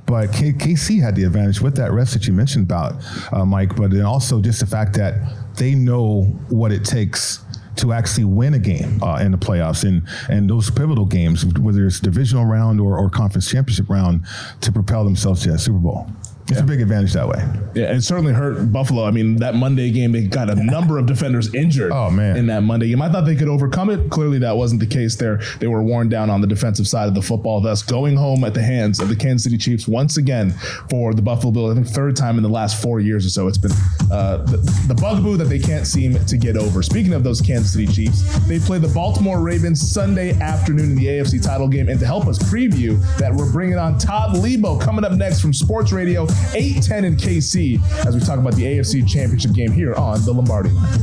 But 0.07 0.33
K- 0.33 0.53
KC 0.53 1.01
had 1.01 1.15
the 1.15 1.25
advantage 1.25 1.61
with 1.61 1.77
that 1.77 1.93
rest 1.93 2.15
that 2.15 2.27
you 2.27 2.33
mentioned 2.33 2.65
about, 2.65 2.95
uh, 3.33 3.45
Mike. 3.45 3.77
But 3.77 3.91
then 3.91 4.03
also 4.03 4.41
just 4.41 4.61
the 4.61 4.67
fact 4.67 4.95
that 4.95 5.15
they 5.57 5.75
know 5.75 6.23
what 6.49 6.73
it 6.73 6.85
takes 6.85 7.45
to 7.77 7.93
actually 7.93 8.25
win 8.25 8.55
a 8.55 8.59
game 8.59 9.03
uh, 9.03 9.17
in 9.17 9.31
the 9.33 9.39
playoffs 9.39 9.87
and 9.87 10.03
and 10.31 10.49
those 10.49 10.71
pivotal 10.71 11.05
games, 11.05 11.45
whether 11.59 11.87
it's 11.87 12.01
divisional 12.01 12.47
round 12.47 12.81
or, 12.81 12.99
or 12.99 13.11
conference 13.11 13.51
championship 13.51 13.91
round, 13.91 14.25
to 14.63 14.73
propel 14.73 15.05
themselves 15.05 15.43
to 15.43 15.53
that 15.53 15.59
Super 15.59 15.79
Bowl. 15.79 16.11
It's 16.49 16.59
yeah. 16.59 16.63
a 16.63 16.67
big 16.67 16.81
advantage 16.81 17.13
that 17.15 17.27
way. 17.27 17.45
Yeah, 17.75 17.93
it 17.93 18.03
certainly 18.03 18.33
hurt 18.33 18.73
Buffalo. 18.73 19.05
I 19.05 19.11
mean, 19.11 19.37
that 19.37 19.57
Monday 19.57 19.91
game, 19.91 20.13
they 20.13 20.23
got 20.23 20.49
a 20.49 20.55
number 20.55 20.97
of 20.97 21.07
defenders 21.07 21.53
injured. 21.53 21.91
Oh 21.91 22.09
man, 22.09 22.37
in 22.37 22.47
that 22.47 22.63
Monday 22.63 22.89
game, 22.89 23.03
I 23.03 23.11
thought 23.11 23.25
they 23.25 23.35
could 23.35 23.49
overcome 23.49 23.91
it. 23.91 24.11
Clearly, 24.11 24.39
that 24.39 24.57
wasn't 24.57 24.81
the 24.81 24.87
case. 24.87 25.17
There, 25.17 25.41
they 25.59 25.67
were 25.67 25.83
worn 25.83 26.09
down 26.09 26.31
on 26.31 26.41
the 26.41 26.47
defensive 26.47 26.87
side 26.87 27.09
of 27.09 27.15
the 27.15 27.23
football, 27.23 27.61
thus 27.61 27.83
going 27.83 28.17
home 28.17 28.45
at 28.45 28.55
the 28.55 28.63
hands 28.63 29.01
of 29.01 29.09
the 29.09 29.17
Kansas 29.17 29.43
City 29.43 29.59
Chiefs 29.59 29.89
once 29.89 30.19
again 30.19 30.53
for 30.89 31.15
the 31.15 31.23
Buffalo 31.23 31.53
Bills. 31.53 31.73
I 31.73 31.75
think 31.75 31.89
third 31.89 32.15
time 32.15 32.37
in 32.37 32.45
the 32.45 32.49
last 32.49 32.81
four 32.81 33.01
years 33.01 33.27
or 33.27 33.31
so. 33.31 33.49
It's 33.49 33.59
been 33.59 33.73
uh, 34.13 34.39
the, 34.45 34.59
the 34.87 34.95
bugaboo 34.95 35.37
that 35.39 35.47
they 35.47 35.59
can't 35.59 35.87
seem 35.87 36.15
to 36.27 36.39
get 36.39 36.57
over. 36.57 36.81
Speaking 36.81 37.13
of 37.13 37.25
those 37.25 37.41
Kansas 37.41 37.73
City 37.73 37.89
Chiefs, 37.89 38.23
they 38.47 38.61
play 38.61 38.79
the 38.79 38.89
Baltimore 38.89 39.41
Ravens 39.41 39.81
Sunday 39.81 40.33
afternoon 40.39 40.91
in 40.91 40.97
the 40.97 41.07
AFC 41.07 41.43
title 41.43 41.67
game, 41.67 41.89
and 41.89 41.99
to 41.99 42.07
help 42.07 42.29
us 42.29 42.39
preview 42.39 43.01
that, 43.19 43.35
we're 43.35 43.51
bringing 43.51 43.77
on 43.79 43.99
Todd 43.99 44.37
Leabo 44.37 44.81
coming 44.81 45.05
up 45.05 45.13
next 45.13 45.41
from 45.41 45.53
Sports 45.53 45.91
Radio 45.91 46.27
810 46.55 47.05
in 47.05 47.17
KC 47.17 48.07
as 48.07 48.15
we 48.15 48.21
talk 48.21 48.39
about 48.39 48.55
the 48.55 48.65
AFC 48.65 49.07
Championship 49.07 49.53
game 49.53 49.73
here 49.73 49.95
on 49.95 50.25
the 50.25 50.33
Lombardi 50.33 50.71
line. 50.71 50.99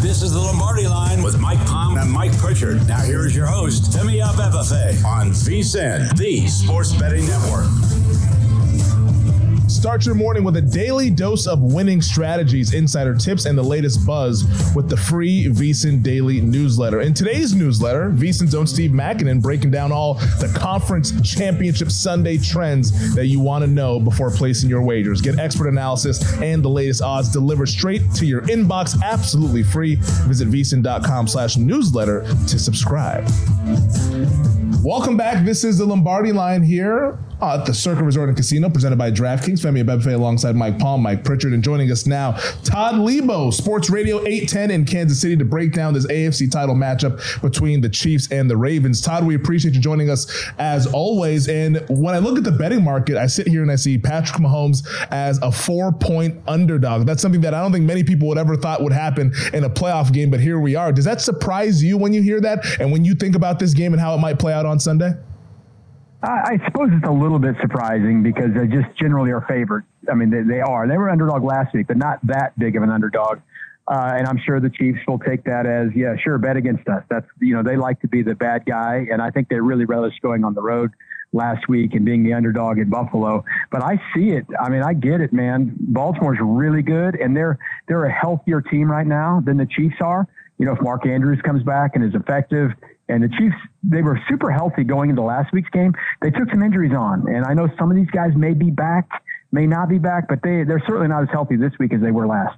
This 0.00 0.22
is 0.22 0.32
the 0.32 0.40
Lombardi 0.40 0.86
line 0.86 1.22
with 1.22 1.38
Mike 1.38 1.64
Palm 1.66 1.96
and 1.96 2.10
Mike 2.10 2.36
Pritchard. 2.38 2.86
Now 2.88 3.00
here 3.00 3.26
is 3.26 3.34
your 3.34 3.46
host, 3.46 3.92
Femi 3.92 4.22
Abebefe 4.22 5.04
on 5.04 5.30
VSIN, 5.30 6.16
the 6.16 6.46
Sports 6.46 6.92
Betting 6.92 7.26
Network. 7.26 7.66
Start 9.70 10.04
your 10.04 10.16
morning 10.16 10.42
with 10.42 10.56
a 10.56 10.60
daily 10.60 11.10
dose 11.10 11.46
of 11.46 11.62
winning 11.62 12.02
strategies, 12.02 12.74
insider 12.74 13.14
tips, 13.14 13.44
and 13.46 13.56
the 13.56 13.62
latest 13.62 14.04
buzz 14.04 14.44
with 14.74 14.90
the 14.90 14.96
free 14.96 15.44
VSIN 15.46 16.02
Daily 16.02 16.40
newsletter. 16.40 17.00
In 17.00 17.14
today's 17.14 17.54
newsletter, 17.54 18.10
VSIN's 18.10 18.54
own 18.54 18.66
Steve 18.66 18.90
Makinen 18.90 19.40
breaking 19.40 19.70
down 19.70 19.92
all 19.92 20.14
the 20.14 20.52
conference 20.58 21.12
championship 21.22 21.92
Sunday 21.92 22.36
trends 22.36 23.14
that 23.14 23.26
you 23.26 23.38
want 23.38 23.62
to 23.62 23.70
know 23.70 24.00
before 24.00 24.32
placing 24.32 24.68
your 24.68 24.82
wagers. 24.82 25.20
Get 25.20 25.38
expert 25.38 25.68
analysis 25.68 26.20
and 26.42 26.64
the 26.64 26.68
latest 26.68 27.00
odds 27.00 27.30
delivered 27.30 27.68
straight 27.68 28.12
to 28.14 28.26
your 28.26 28.42
inbox 28.42 29.00
absolutely 29.02 29.62
free. 29.62 29.94
Visit 30.26 30.48
VSIN.com 30.48 31.28
slash 31.28 31.56
newsletter 31.56 32.22
to 32.48 32.58
subscribe. 32.58 33.24
Welcome 34.82 35.16
back. 35.16 35.44
This 35.44 35.62
is 35.62 35.78
the 35.78 35.86
Lombardi 35.86 36.32
line 36.32 36.64
here 36.64 37.20
at 37.42 37.66
the 37.66 37.74
Circa 37.74 38.02
Resort 38.02 38.28
and 38.28 38.36
Casino, 38.36 38.68
presented 38.68 38.96
by 38.96 39.10
DraftKings. 39.10 39.60
Femi 39.60 39.82
Abebefe 39.84 40.14
alongside 40.14 40.56
Mike 40.56 40.78
Palm, 40.78 41.02
Mike 41.02 41.24
Pritchard, 41.24 41.52
and 41.52 41.62
joining 41.62 41.90
us 41.90 42.06
now, 42.06 42.32
Todd 42.64 42.94
Leabo, 42.94 43.52
Sports 43.52 43.90
Radio 43.90 44.18
810 44.20 44.70
in 44.70 44.84
Kansas 44.84 45.20
City 45.20 45.36
to 45.36 45.44
break 45.44 45.72
down 45.72 45.94
this 45.94 46.06
AFC 46.06 46.50
title 46.50 46.74
matchup 46.74 47.40
between 47.42 47.80
the 47.80 47.88
Chiefs 47.88 48.30
and 48.30 48.50
the 48.50 48.56
Ravens. 48.56 49.00
Todd, 49.00 49.26
we 49.26 49.34
appreciate 49.34 49.74
you 49.74 49.80
joining 49.80 50.10
us 50.10 50.50
as 50.58 50.86
always. 50.86 51.48
And 51.48 51.84
when 51.88 52.14
I 52.14 52.18
look 52.18 52.38
at 52.38 52.44
the 52.44 52.52
betting 52.52 52.84
market, 52.84 53.16
I 53.16 53.26
sit 53.26 53.46
here 53.46 53.62
and 53.62 53.70
I 53.70 53.76
see 53.76 53.98
Patrick 53.98 54.40
Mahomes 54.40 54.86
as 55.10 55.38
a 55.42 55.50
four 55.50 55.92
point 55.92 56.40
underdog. 56.46 57.06
That's 57.06 57.22
something 57.22 57.40
that 57.42 57.54
I 57.54 57.60
don't 57.60 57.72
think 57.72 57.84
many 57.84 58.04
people 58.04 58.28
would 58.28 58.38
ever 58.38 58.56
thought 58.56 58.82
would 58.82 58.92
happen 58.92 59.32
in 59.52 59.64
a 59.64 59.70
playoff 59.70 60.12
game, 60.12 60.30
but 60.30 60.40
here 60.40 60.58
we 60.58 60.74
are. 60.74 60.92
Does 60.92 61.04
that 61.04 61.20
surprise 61.20 61.82
you 61.82 61.96
when 61.96 62.12
you 62.12 62.22
hear 62.22 62.40
that 62.40 62.80
and 62.80 62.92
when 62.92 63.04
you 63.04 63.14
think 63.14 63.34
about 63.34 63.58
this 63.58 63.74
game 63.74 63.92
and 63.92 64.00
how 64.00 64.14
it 64.14 64.18
might 64.18 64.38
play 64.38 64.52
out 64.52 64.66
on 64.66 64.78
Sunday? 64.78 65.14
I, 66.22 66.28
I 66.28 66.64
suppose 66.66 66.90
it's 66.92 67.06
a 67.06 67.12
little 67.12 67.38
bit 67.38 67.56
surprising 67.60 68.22
because 68.22 68.50
they 68.54 68.66
just 68.66 68.96
generally 68.98 69.30
are 69.30 69.44
favored. 69.48 69.84
I 70.10 70.14
mean, 70.14 70.30
they, 70.30 70.42
they 70.42 70.60
are. 70.60 70.86
They 70.86 70.98
were 70.98 71.10
underdog 71.10 71.42
last 71.44 71.74
week, 71.74 71.86
but 71.86 71.96
not 71.96 72.24
that 72.26 72.58
big 72.58 72.76
of 72.76 72.82
an 72.82 72.90
underdog. 72.90 73.40
Uh, 73.88 74.14
and 74.16 74.26
I'm 74.26 74.38
sure 74.44 74.60
the 74.60 74.70
Chiefs 74.70 75.00
will 75.08 75.18
take 75.18 75.44
that 75.44 75.66
as, 75.66 75.88
yeah, 75.96 76.14
sure, 76.22 76.38
bet 76.38 76.56
against 76.56 76.86
us. 76.88 77.02
That's, 77.08 77.26
you 77.40 77.54
know, 77.54 77.62
they 77.62 77.76
like 77.76 78.00
to 78.02 78.08
be 78.08 78.22
the 78.22 78.34
bad 78.34 78.64
guy. 78.64 79.06
And 79.10 79.20
I 79.20 79.30
think 79.30 79.48
they 79.48 79.58
really 79.58 79.84
relish 79.84 80.14
going 80.22 80.44
on 80.44 80.54
the 80.54 80.62
road 80.62 80.92
last 81.32 81.68
week 81.68 81.94
and 81.94 82.04
being 82.04 82.22
the 82.22 82.34
underdog 82.34 82.78
in 82.78 82.88
Buffalo. 82.88 83.44
But 83.70 83.82
I 83.82 83.96
see 84.14 84.30
it. 84.30 84.46
I 84.60 84.68
mean, 84.68 84.82
I 84.82 84.92
get 84.92 85.20
it, 85.20 85.32
man. 85.32 85.74
Baltimore's 85.80 86.38
really 86.40 86.82
good, 86.82 87.14
and 87.16 87.36
they're 87.36 87.58
they're 87.88 88.04
a 88.04 88.12
healthier 88.12 88.60
team 88.60 88.90
right 88.90 89.06
now 89.06 89.42
than 89.44 89.56
the 89.56 89.66
Chiefs 89.66 89.96
are. 90.00 90.26
You 90.58 90.66
know, 90.66 90.72
if 90.72 90.80
Mark 90.82 91.06
Andrews 91.06 91.40
comes 91.42 91.62
back 91.62 91.92
and 91.94 92.04
is 92.04 92.14
effective, 92.14 92.72
and 93.10 93.22
the 93.22 93.28
Chiefs, 93.28 93.56
they 93.82 94.02
were 94.02 94.18
super 94.28 94.50
healthy 94.50 94.84
going 94.84 95.10
into 95.10 95.22
last 95.22 95.52
week's 95.52 95.70
game. 95.70 95.92
They 96.22 96.30
took 96.30 96.48
some 96.50 96.62
injuries 96.62 96.92
on, 96.96 97.28
and 97.28 97.44
I 97.44 97.54
know 97.54 97.68
some 97.78 97.90
of 97.90 97.96
these 97.96 98.10
guys 98.10 98.30
may 98.36 98.54
be 98.54 98.70
back, 98.70 99.08
may 99.52 99.66
not 99.66 99.88
be 99.88 99.98
back, 99.98 100.28
but 100.28 100.40
they 100.42 100.64
they're 100.64 100.82
certainly 100.86 101.08
not 101.08 101.22
as 101.22 101.28
healthy 101.30 101.56
this 101.56 101.72
week 101.78 101.92
as 101.92 102.00
they 102.00 102.10
were 102.10 102.26
last. 102.26 102.56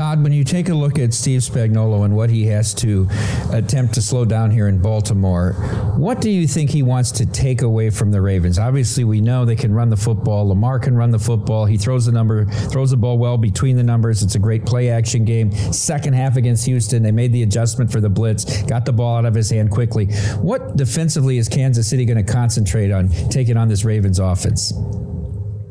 Todd, 0.00 0.22
when 0.22 0.32
you 0.32 0.44
take 0.44 0.70
a 0.70 0.74
look 0.74 0.98
at 0.98 1.12
Steve 1.12 1.40
Spagnuolo 1.40 2.06
and 2.06 2.16
what 2.16 2.30
he 2.30 2.46
has 2.46 2.72
to 2.72 3.06
attempt 3.52 3.92
to 3.92 4.00
slow 4.00 4.24
down 4.24 4.50
here 4.50 4.66
in 4.66 4.80
Baltimore, 4.80 5.52
what 5.98 6.22
do 6.22 6.30
you 6.30 6.46
think 6.46 6.70
he 6.70 6.82
wants 6.82 7.10
to 7.10 7.26
take 7.26 7.60
away 7.60 7.90
from 7.90 8.10
the 8.10 8.22
Ravens? 8.22 8.58
Obviously, 8.58 9.04
we 9.04 9.20
know 9.20 9.44
they 9.44 9.54
can 9.54 9.74
run 9.74 9.90
the 9.90 9.98
football. 9.98 10.48
Lamar 10.48 10.78
can 10.78 10.96
run 10.96 11.10
the 11.10 11.18
football. 11.18 11.66
He 11.66 11.76
throws 11.76 12.06
the 12.06 12.12
number, 12.12 12.46
throws 12.46 12.92
the 12.92 12.96
ball 12.96 13.18
well 13.18 13.36
between 13.36 13.76
the 13.76 13.82
numbers. 13.82 14.22
It's 14.22 14.36
a 14.36 14.38
great 14.38 14.64
play 14.64 14.88
action 14.88 15.26
game. 15.26 15.52
Second 15.70 16.14
half 16.14 16.38
against 16.38 16.64
Houston, 16.64 17.02
they 17.02 17.12
made 17.12 17.34
the 17.34 17.42
adjustment 17.42 17.92
for 17.92 18.00
the 18.00 18.08
blitz, 18.08 18.62
got 18.62 18.86
the 18.86 18.94
ball 18.94 19.18
out 19.18 19.26
of 19.26 19.34
his 19.34 19.50
hand 19.50 19.70
quickly. 19.70 20.06
What 20.40 20.78
defensively 20.78 21.36
is 21.36 21.46
Kansas 21.46 21.90
City 21.90 22.06
going 22.06 22.24
to 22.24 22.32
concentrate 22.32 22.90
on 22.90 23.10
taking 23.28 23.58
on 23.58 23.68
this 23.68 23.84
Ravens 23.84 24.18
offense? 24.18 24.72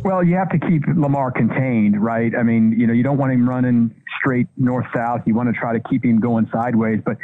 Well, 0.02 0.24
you 0.24 0.36
have 0.36 0.50
to 0.50 0.60
keep 0.60 0.84
Lamar 0.96 1.32
contained, 1.32 2.02
right? 2.02 2.34
I 2.36 2.44
mean, 2.44 2.80
you 2.80 2.88
know, 2.88 2.94
you 2.94 3.04
don't 3.04 3.18
want 3.18 3.34
him 3.34 3.48
running 3.48 3.94
straight 4.20 4.48
north 4.56 4.86
south. 4.96 5.22
You 5.26 5.36
want 5.36 5.54
to 5.54 5.60
try 5.60 5.74
to 5.74 5.80
keep 5.90 6.06
him 6.06 6.20
going 6.20 6.50
sideways. 6.54 7.02
But 7.06 7.18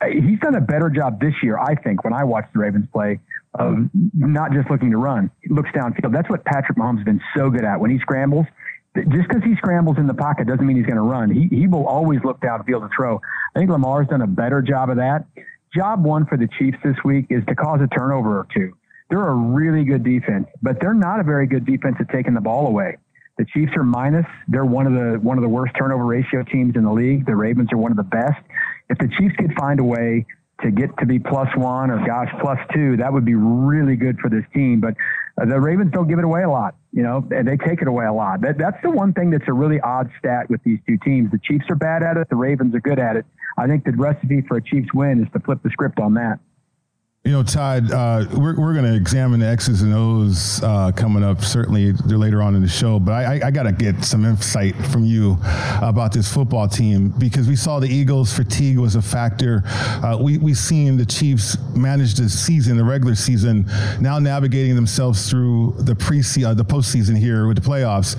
uh, 0.00 0.06
he's 0.06 0.38
done 0.38 0.54
a 0.54 0.60
better 0.60 0.90
job 0.90 1.20
this 1.20 1.34
year, 1.42 1.58
I 1.58 1.74
think, 1.74 2.04
when 2.04 2.12
I 2.12 2.24
watch 2.24 2.44
the 2.52 2.60
Ravens 2.60 2.86
play 2.92 3.18
of 3.54 3.76
not 4.14 4.52
just 4.52 4.70
looking 4.70 4.92
to 4.92 4.96
run. 4.96 5.30
He 5.42 5.52
looks 5.52 5.70
downfield. 5.70 6.12
That's 6.12 6.30
what 6.30 6.44
Patrick 6.44 6.78
Mahomes 6.78 6.98
has 6.98 7.04
been 7.04 7.20
so 7.36 7.50
good 7.50 7.64
at. 7.64 7.80
When 7.80 7.90
he 7.90 7.98
scrambles, 7.98 8.46
just 8.94 9.28
because 9.28 9.42
he 9.42 9.56
scrambles 9.56 9.98
in 9.98 10.06
the 10.06 10.14
pocket 10.14 10.46
doesn't 10.46 10.64
mean 10.64 10.76
he's 10.76 10.86
going 10.86 10.96
to 10.96 11.02
run. 11.02 11.30
He, 11.30 11.48
he 11.54 11.66
will 11.66 11.86
always 11.86 12.20
look 12.24 12.40
downfield 12.40 12.88
to 12.88 12.90
throw. 12.96 13.20
I 13.54 13.58
think 13.58 13.70
Lamar's 13.70 14.06
done 14.06 14.22
a 14.22 14.26
better 14.26 14.62
job 14.62 14.90
of 14.90 14.96
that. 14.96 15.26
Job 15.74 16.04
one 16.04 16.26
for 16.26 16.36
the 16.36 16.48
Chiefs 16.58 16.78
this 16.84 16.96
week 17.04 17.26
is 17.30 17.44
to 17.46 17.54
cause 17.54 17.80
a 17.82 17.88
turnover 17.88 18.38
or 18.38 18.46
two. 18.54 18.76
They're 19.10 19.28
a 19.28 19.34
really 19.34 19.84
good 19.84 20.04
defense, 20.04 20.46
but 20.62 20.80
they're 20.80 20.94
not 20.94 21.20
a 21.20 21.24
very 21.24 21.46
good 21.46 21.66
defense 21.66 21.96
at 22.00 22.08
taking 22.10 22.34
the 22.34 22.40
ball 22.40 22.68
away. 22.68 22.96
The 23.38 23.44
Chiefs 23.46 23.72
are 23.76 23.82
minus. 23.82 24.26
They're 24.48 24.64
one 24.64 24.86
of 24.86 24.92
the 24.92 25.18
one 25.18 25.38
of 25.38 25.42
the 25.42 25.48
worst 25.48 25.74
turnover 25.78 26.04
ratio 26.04 26.42
teams 26.44 26.76
in 26.76 26.84
the 26.84 26.92
league. 26.92 27.26
The 27.26 27.34
Ravens 27.34 27.72
are 27.72 27.78
one 27.78 27.90
of 27.90 27.96
the 27.96 28.04
best. 28.04 28.40
If 28.88 28.98
the 28.98 29.08
Chiefs 29.18 29.34
could 29.36 29.54
find 29.58 29.80
a 29.80 29.84
way 29.84 30.26
to 30.62 30.70
get 30.70 30.96
to 30.98 31.06
be 31.06 31.18
plus 31.18 31.48
one 31.56 31.90
or 31.90 32.04
gosh 32.06 32.28
plus 32.40 32.58
two, 32.74 32.98
that 32.98 33.12
would 33.12 33.24
be 33.24 33.34
really 33.34 33.96
good 33.96 34.18
for 34.18 34.28
this 34.28 34.44
team. 34.54 34.80
But 34.80 34.94
uh, 35.40 35.46
the 35.46 35.58
Ravens 35.58 35.90
don't 35.90 36.06
give 36.06 36.18
it 36.18 36.24
away 36.24 36.42
a 36.42 36.50
lot, 36.50 36.74
you 36.92 37.02
know, 37.02 37.26
and 37.30 37.48
they 37.48 37.56
take 37.56 37.80
it 37.80 37.88
away 37.88 38.04
a 38.04 38.12
lot. 38.12 38.42
That, 38.42 38.58
that's 38.58 38.76
the 38.82 38.90
one 38.90 39.12
thing 39.14 39.30
that's 39.30 39.48
a 39.48 39.52
really 39.52 39.80
odd 39.80 40.10
stat 40.18 40.50
with 40.50 40.62
these 40.62 40.78
two 40.86 40.98
teams. 40.98 41.30
The 41.30 41.40
Chiefs 41.42 41.64
are 41.70 41.76
bad 41.76 42.02
at 42.02 42.16
it. 42.16 42.28
The 42.28 42.36
Ravens 42.36 42.74
are 42.74 42.80
good 42.80 42.98
at 42.98 43.16
it. 43.16 43.24
I 43.56 43.66
think 43.66 43.84
the 43.84 43.92
recipe 43.92 44.42
for 44.42 44.58
a 44.58 44.62
Chiefs 44.62 44.92
win 44.92 45.22
is 45.22 45.32
to 45.32 45.40
flip 45.40 45.62
the 45.62 45.70
script 45.70 45.98
on 45.98 46.14
that. 46.14 46.40
You 47.22 47.32
know, 47.32 47.42
Todd, 47.42 47.92
uh, 47.92 48.24
we're, 48.32 48.58
we're 48.58 48.72
going 48.72 48.86
to 48.86 48.94
examine 48.94 49.40
the 49.40 49.46
X's 49.46 49.82
and 49.82 49.92
O's 49.92 50.62
uh, 50.62 50.90
coming 50.92 51.22
up, 51.22 51.44
certainly 51.44 51.92
later 51.92 52.40
on 52.40 52.54
in 52.54 52.62
the 52.62 52.68
show. 52.68 52.98
But 52.98 53.12
I, 53.12 53.48
I 53.48 53.50
got 53.50 53.64
to 53.64 53.72
get 53.72 54.02
some 54.02 54.24
insight 54.24 54.74
from 54.86 55.04
you 55.04 55.36
about 55.82 56.14
this 56.14 56.32
football 56.32 56.66
team 56.66 57.10
because 57.18 57.46
we 57.46 57.56
saw 57.56 57.78
the 57.78 57.88
Eagles' 57.88 58.32
fatigue 58.32 58.78
was 58.78 58.94
a 58.94 59.02
factor. 59.02 59.62
Uh, 59.66 60.16
we, 60.18 60.38
we've 60.38 60.56
seen 60.56 60.96
the 60.96 61.04
Chiefs 61.04 61.58
manage 61.76 62.14
the 62.14 62.26
season, 62.26 62.78
the 62.78 62.84
regular 62.84 63.14
season, 63.14 63.66
now 64.00 64.18
navigating 64.18 64.74
themselves 64.74 65.28
through 65.28 65.74
the 65.80 65.94
pre 65.94 66.20
uh, 66.20 66.54
the 66.54 66.64
postseason 66.64 67.18
here 67.18 67.46
with 67.46 67.62
the 67.62 67.68
playoffs. 67.68 68.16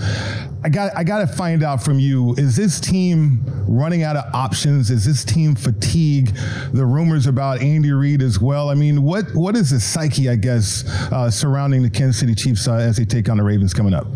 I 0.63 0.69
got 0.69 0.95
I 0.95 1.03
got 1.03 1.27
to 1.27 1.27
find 1.27 1.63
out 1.63 1.81
from 1.81 1.99
you: 1.99 2.35
Is 2.35 2.55
this 2.55 2.79
team 2.79 3.41
running 3.67 4.03
out 4.03 4.15
of 4.15 4.31
options? 4.35 4.91
Is 4.91 5.05
this 5.05 5.25
team 5.25 5.55
fatigue? 5.55 6.35
The 6.71 6.85
rumors 6.85 7.25
about 7.25 7.61
Andy 7.61 7.91
Reid 7.91 8.21
as 8.21 8.39
well. 8.39 8.69
I 8.69 8.75
mean, 8.75 8.90
what 8.99 9.25
what 9.33 9.55
is 9.55 9.69
the 9.71 9.79
psyche, 9.79 10.29
I 10.29 10.35
guess, 10.35 10.83
uh, 11.11 11.29
surrounding 11.29 11.83
the 11.83 11.89
Kansas 11.89 12.19
City 12.19 12.35
Chiefs 12.35 12.67
uh, 12.67 12.73
as 12.75 12.97
they 12.97 13.05
take 13.05 13.29
on 13.29 13.37
the 13.37 13.43
Ravens 13.43 13.73
coming 13.73 13.93
up? 13.93 14.07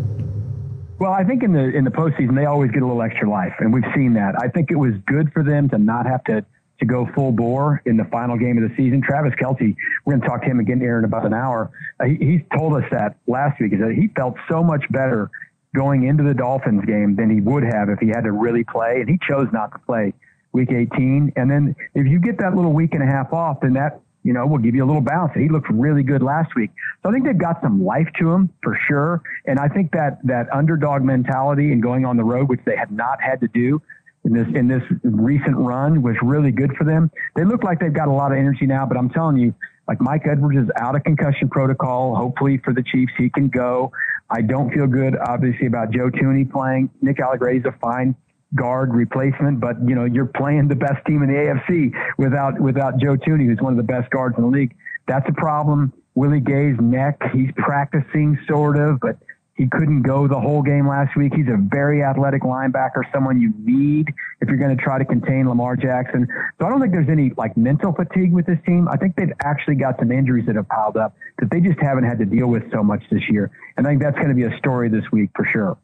Well, 0.98 1.12
I 1.12 1.24
think 1.24 1.42
in 1.42 1.52
the 1.52 1.76
in 1.76 1.84
the 1.84 1.90
postseason 1.90 2.34
they 2.34 2.46
always 2.46 2.70
get 2.70 2.82
a 2.82 2.86
little 2.86 3.02
extra 3.02 3.28
life, 3.28 3.54
and 3.58 3.72
we've 3.72 3.84
seen 3.94 4.14
that. 4.14 4.34
I 4.40 4.48
think 4.48 4.70
it 4.70 4.76
was 4.76 4.94
good 5.06 5.32
for 5.32 5.42
them 5.42 5.68
to 5.70 5.78
not 5.78 6.06
have 6.06 6.24
to 6.24 6.44
to 6.80 6.86
go 6.86 7.08
full 7.14 7.32
bore 7.32 7.82
in 7.86 7.96
the 7.96 8.04
final 8.06 8.36
game 8.36 8.62
of 8.62 8.68
the 8.68 8.76
season. 8.76 9.00
Travis 9.02 9.32
Kelce, 9.40 9.74
we're 10.04 10.12
going 10.12 10.20
to 10.20 10.28
talk 10.28 10.42
to 10.42 10.46
him 10.46 10.60
again 10.60 10.78
here 10.78 10.98
in 10.98 11.04
about 11.04 11.24
an 11.24 11.32
hour. 11.32 11.70
Uh, 11.98 12.04
he, 12.04 12.44
told 12.56 12.74
us 12.74 12.84
that 12.90 13.16
last 13.26 13.58
week 13.60 13.72
is 13.72 13.80
that 13.80 13.92
he 13.92 14.08
felt 14.08 14.34
so 14.50 14.62
much 14.62 14.84
better 14.90 15.30
going 15.74 16.04
into 16.06 16.22
the 16.22 16.34
Dolphins 16.34 16.84
game 16.84 17.16
than 17.16 17.30
he 17.30 17.40
would 17.40 17.62
have 17.62 17.88
if 17.88 17.98
he 17.98 18.08
had 18.08 18.22
to 18.22 18.32
really 18.32 18.64
play, 18.64 19.00
and 19.00 19.08
he 19.08 19.18
chose 19.26 19.48
not 19.52 19.72
to 19.72 19.78
play 19.80 20.12
week 20.52 20.70
18. 20.70 21.32
And 21.36 21.50
then 21.50 21.76
if 21.94 22.06
you 22.06 22.18
get 22.18 22.38
that 22.38 22.54
little 22.54 22.72
week 22.72 22.94
and 22.94 23.02
a 23.02 23.06
half 23.06 23.32
off, 23.32 23.60
then 23.60 23.74
that 23.74 24.00
you 24.26 24.32
know, 24.32 24.44
we'll 24.44 24.58
give 24.58 24.74
you 24.74 24.84
a 24.84 24.88
little 24.88 25.00
bounce. 25.00 25.30
He 25.36 25.48
looked 25.48 25.70
really 25.70 26.02
good 26.02 26.20
last 26.20 26.56
week. 26.56 26.72
So 27.02 27.10
I 27.10 27.12
think 27.12 27.24
they've 27.24 27.38
got 27.38 27.62
some 27.62 27.84
life 27.84 28.08
to 28.18 28.32
him 28.32 28.50
for 28.60 28.76
sure. 28.88 29.22
And 29.46 29.60
I 29.60 29.68
think 29.68 29.92
that 29.92 30.18
that 30.24 30.52
underdog 30.52 31.02
mentality 31.02 31.70
and 31.70 31.80
going 31.80 32.04
on 32.04 32.16
the 32.16 32.24
road, 32.24 32.48
which 32.48 32.58
they 32.66 32.74
have 32.76 32.90
not 32.90 33.22
had 33.22 33.40
to 33.42 33.48
do 33.48 33.80
in 34.24 34.32
this 34.32 34.48
in 34.52 34.66
this 34.66 34.82
recent 35.04 35.56
run, 35.56 36.02
was 36.02 36.16
really 36.24 36.50
good 36.50 36.72
for 36.76 36.82
them. 36.82 37.08
They 37.36 37.44
look 37.44 37.62
like 37.62 37.78
they've 37.78 37.92
got 37.92 38.08
a 38.08 38.12
lot 38.12 38.32
of 38.32 38.38
energy 38.38 38.66
now, 38.66 38.84
but 38.84 38.96
I'm 38.96 39.10
telling 39.10 39.36
you, 39.36 39.54
like 39.86 40.00
Mike 40.00 40.26
Edwards 40.28 40.58
is 40.58 40.70
out 40.76 40.96
of 40.96 41.04
concussion 41.04 41.48
protocol. 41.48 42.16
Hopefully 42.16 42.58
for 42.64 42.74
the 42.74 42.82
Chiefs, 42.82 43.12
he 43.16 43.30
can 43.30 43.46
go. 43.46 43.92
I 44.28 44.42
don't 44.42 44.74
feel 44.74 44.88
good, 44.88 45.16
obviously, 45.16 45.68
about 45.68 45.92
Joe 45.92 46.10
Thuney 46.10 46.50
playing. 46.50 46.90
Nick 47.00 47.20
Allegretti's 47.20 47.64
a 47.64 47.78
fine 47.80 48.16
guard 48.54 48.94
replacement, 48.94 49.60
but 49.60 49.76
you 49.86 49.94
know 49.94 50.04
you're 50.04 50.26
playing 50.26 50.68
the 50.68 50.76
best 50.76 51.04
team 51.06 51.22
in 51.22 51.28
the 51.28 51.34
AFC 51.34 51.92
without 52.18 52.60
without 52.60 52.98
Joe 52.98 53.16
Thuney, 53.16 53.46
who's 53.46 53.60
one 53.60 53.72
of 53.72 53.76
the 53.76 53.92
best 53.92 54.10
guards 54.10 54.36
in 54.38 54.44
the 54.44 54.50
league. 54.50 54.74
That's 55.06 55.28
a 55.28 55.32
problem. 55.32 55.92
Willie 56.14 56.40
Gay's 56.40 56.76
neck, 56.80 57.20
he's 57.32 57.50
practicing 57.56 58.38
sort 58.48 58.78
of, 58.78 59.00
but 59.00 59.18
he 59.56 59.66
couldn't 59.68 60.02
go 60.02 60.28
the 60.28 60.38
whole 60.38 60.62
game 60.62 60.86
last 60.86 61.16
week. 61.16 61.32
He's 61.34 61.48
a 61.48 61.56
very 61.56 62.02
athletic 62.02 62.42
linebacker, 62.42 63.02
someone 63.12 63.40
you 63.40 63.52
need 63.58 64.08
if 64.40 64.48
you're 64.48 64.58
going 64.58 64.76
to 64.76 64.82
try 64.82 64.98
to 64.98 65.04
contain 65.04 65.48
Lamar 65.48 65.76
Jackson. 65.76 66.28
So 66.60 66.66
I 66.66 66.70
don't 66.70 66.80
think 66.80 66.92
there's 66.92 67.08
any 67.08 67.32
like 67.36 67.56
mental 67.56 67.92
fatigue 67.92 68.32
with 68.32 68.46
this 68.46 68.58
team. 68.66 68.86
I 68.88 68.96
think 68.96 69.16
they've 69.16 69.32
actually 69.42 69.76
got 69.76 69.98
some 69.98 70.12
injuries 70.12 70.44
that 70.46 70.56
have 70.56 70.68
piled 70.68 70.98
up 70.98 71.14
that 71.38 71.50
they 71.50 71.60
just 71.60 71.80
haven't 71.80 72.04
had 72.04 72.18
to 72.18 72.26
deal 72.26 72.48
with 72.48 72.70
so 72.70 72.82
much 72.82 73.02
this 73.10 73.22
year. 73.30 73.50
And 73.76 73.86
I 73.86 73.90
think 73.90 74.02
that's 74.02 74.16
going 74.16 74.28
to 74.28 74.34
be 74.34 74.44
a 74.44 74.56
story 74.58 74.90
this 74.90 75.04
week 75.10 75.30
for 75.34 75.46
sure. 75.50 75.78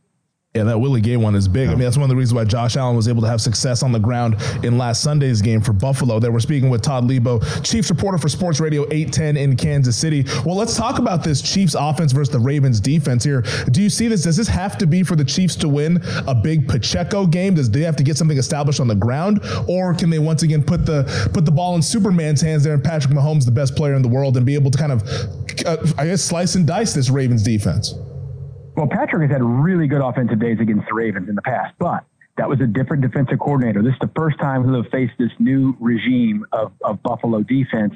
Yeah, 0.55 0.65
that 0.65 0.79
Willie 0.79 1.01
Gay 1.01 1.17
one 1.17 1.35
is 1.35 1.49
big. 1.49 1.69
I 1.69 1.71
mean, 1.71 1.81
that's 1.81 1.97
one 1.97 2.03
of 2.03 2.11
the 2.11 2.17
reasons 2.17 2.35
why 2.35 2.45
Josh 2.45 2.77
Allen 2.77 2.95
was 2.95 3.09
able 3.09 3.23
to 3.23 3.29
have 3.29 3.41
success 3.41 3.83
on 3.83 3.91
the 3.91 3.99
ground 3.99 4.37
in 4.63 4.77
last 4.77 5.01
Sunday's 5.01 5.41
game 5.41 5.63
for 5.63 5.73
Buffalo. 5.73 6.21
That 6.21 6.31
we're 6.31 6.41
speaking 6.41 6.69
with 6.69 6.83
Todd 6.83 7.05
Leabo, 7.05 7.41
Chiefs 7.65 7.89
reporter 7.89 8.19
for 8.19 8.29
Sports 8.29 8.61
Radio 8.61 8.83
810 8.83 9.39
in 9.39 9.57
Kansas 9.57 9.97
City. 9.97 10.27
Well, 10.45 10.55
let's 10.55 10.77
talk 10.77 10.99
about 10.99 11.25
this 11.25 11.41
Chiefs 11.41 11.75
offense 11.75 12.13
versus 12.13 12.31
the 12.31 12.39
Ravens 12.39 12.81
defense 12.81 13.25
here. 13.25 13.41
Do 13.71 13.81
you 13.81 13.89
see 13.89 14.09
this? 14.09 14.25
Does 14.25 14.37
this 14.37 14.49
have 14.49 14.77
to 14.77 14.87
be 14.87 15.03
for 15.03 15.17
the 15.17 15.25
Chiefs 15.25 15.57
to 15.57 15.71
win 15.71 16.03
a 16.27 16.35
big 16.35 16.69
Pacheco 16.69 17.25
game? 17.25 17.55
Does 17.55 17.71
they 17.71 17.81
have 17.81 17.97
to 17.97 18.03
get 18.03 18.19
something 18.19 18.37
established 18.37 18.79
on 18.79 18.89
the 18.89 18.95
ground, 18.95 19.41
or 19.67 19.95
can 19.95 20.11
they 20.11 20.19
once 20.19 20.43
again 20.43 20.63
put 20.63 20.85
the 20.85 21.31
put 21.33 21.47
the 21.47 21.51
ball 21.53 21.77
in 21.77 21.81
Superman's 21.81 22.43
hands 22.43 22.63
there 22.63 22.75
and 22.75 22.85
Patrick 22.85 23.15
Mahomes, 23.15 23.47
the 23.47 23.53
best 23.53 23.75
player 23.75 23.95
in 23.95 24.03
the 24.03 24.09
world, 24.09 24.37
and 24.37 24.45
be 24.45 24.55
able 24.55 24.71
to 24.71 24.77
kind 24.77 24.93
of, 24.93 25.03
uh, 25.65 25.79
I 25.97 26.09
guess, 26.09 26.21
slice 26.21 26.57
and 26.57 26.67
dice 26.67 26.93
this 26.93 27.09
Ravens 27.09 27.43
defense? 27.43 27.95
Well, 28.77 28.87
Patrick 28.87 29.31
has 29.31 29.31
had 29.31 29.45
really 29.45 29.87
good 29.87 30.01
offensive 30.01 30.41
days 30.41 30.59
against 30.61 30.89
the 30.89 30.95
Ravens 30.95 31.29
in 31.29 31.35
the 31.35 31.43
past, 31.43 31.75
but 31.79 32.05
that 32.39 32.49
was 32.49 32.61
a 32.61 32.67
different 32.67 33.03
defensive 33.03 33.39
coordinator. 33.39 33.83
This 33.83 33.93
is 33.93 33.99
the 34.01 34.11
first 34.17 34.39
time 34.39 34.65
he'll 34.65 34.83
have 34.83 34.91
faced 34.91 35.13
this 35.19 35.31
new 35.39 35.77
regime 35.79 36.47
of, 36.53 36.73
of 36.83 37.03
Buffalo 37.03 37.43
defense. 37.43 37.93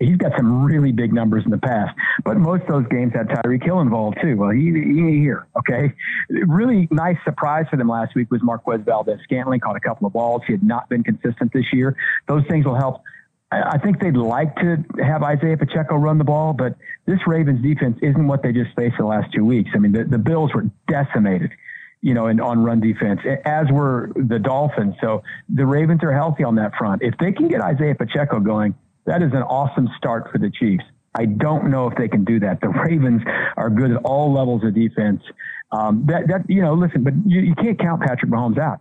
He's 0.00 0.16
got 0.16 0.32
some 0.36 0.64
really 0.64 0.90
big 0.90 1.12
numbers 1.12 1.44
in 1.44 1.52
the 1.52 1.58
past, 1.58 1.96
but 2.24 2.36
most 2.36 2.62
of 2.62 2.68
those 2.68 2.86
games 2.88 3.12
had 3.14 3.28
Tyreek 3.28 3.64
Hill 3.64 3.80
involved 3.80 4.18
too. 4.20 4.36
Well, 4.36 4.50
he, 4.50 4.72
he 4.72 5.00
ain't 5.00 5.22
here. 5.22 5.46
Okay. 5.56 5.94
Really 6.28 6.88
nice 6.90 7.16
surprise 7.24 7.66
for 7.70 7.76
them 7.76 7.88
last 7.88 8.14
week 8.16 8.30
was 8.30 8.42
Marquez 8.42 8.80
Valdes-Scantling 8.84 9.60
caught 9.60 9.76
a 9.76 9.80
couple 9.80 10.06
of 10.06 10.12
balls. 10.12 10.42
He 10.46 10.52
had 10.52 10.64
not 10.64 10.88
been 10.88 11.04
consistent 11.04 11.52
this 11.52 11.72
year. 11.72 11.96
Those 12.26 12.42
things 12.48 12.66
will 12.66 12.74
help 12.74 13.02
I 13.52 13.78
think 13.78 14.00
they'd 14.00 14.16
like 14.16 14.56
to 14.56 14.84
have 15.04 15.22
Isaiah 15.22 15.56
Pacheco 15.56 15.94
run 15.94 16.18
the 16.18 16.24
ball, 16.24 16.52
but 16.52 16.74
this 17.06 17.20
Ravens 17.26 17.62
defense 17.62 17.98
isn't 18.02 18.26
what 18.26 18.42
they 18.42 18.52
just 18.52 18.74
faced 18.76 18.96
the 18.98 19.06
last 19.06 19.32
two 19.32 19.44
weeks. 19.44 19.70
I 19.74 19.78
mean, 19.78 19.92
the, 19.92 20.04
the 20.04 20.18
Bills 20.18 20.52
were 20.54 20.66
decimated, 20.88 21.52
you 22.02 22.14
know, 22.14 22.26
in, 22.26 22.40
on 22.40 22.64
run 22.64 22.80
defense, 22.80 23.20
as 23.44 23.66
were 23.70 24.10
the 24.16 24.38
Dolphins. 24.38 24.94
So 25.00 25.22
the 25.48 25.64
Ravens 25.64 26.02
are 26.02 26.12
healthy 26.12 26.44
on 26.44 26.56
that 26.56 26.72
front. 26.76 27.02
If 27.02 27.14
they 27.18 27.32
can 27.32 27.48
get 27.48 27.60
Isaiah 27.60 27.94
Pacheco 27.94 28.40
going, 28.40 28.74
that 29.04 29.22
is 29.22 29.32
an 29.32 29.42
awesome 29.42 29.88
start 29.96 30.30
for 30.32 30.38
the 30.38 30.50
Chiefs. 30.50 30.84
I 31.14 31.24
don't 31.26 31.70
know 31.70 31.88
if 31.88 31.96
they 31.96 32.08
can 32.08 32.24
do 32.24 32.40
that. 32.40 32.60
The 32.60 32.68
Ravens 32.86 33.22
are 33.56 33.70
good 33.70 33.92
at 33.92 33.98
all 34.04 34.32
levels 34.32 34.64
of 34.64 34.74
defense. 34.74 35.22
Um, 35.72 36.04
that, 36.08 36.28
that, 36.28 36.48
you 36.48 36.62
know, 36.62 36.74
listen, 36.74 37.04
but 37.04 37.14
you, 37.24 37.40
you 37.40 37.54
can't 37.54 37.78
count 37.78 38.02
Patrick 38.02 38.30
Mahomes 38.30 38.58
out 38.58 38.80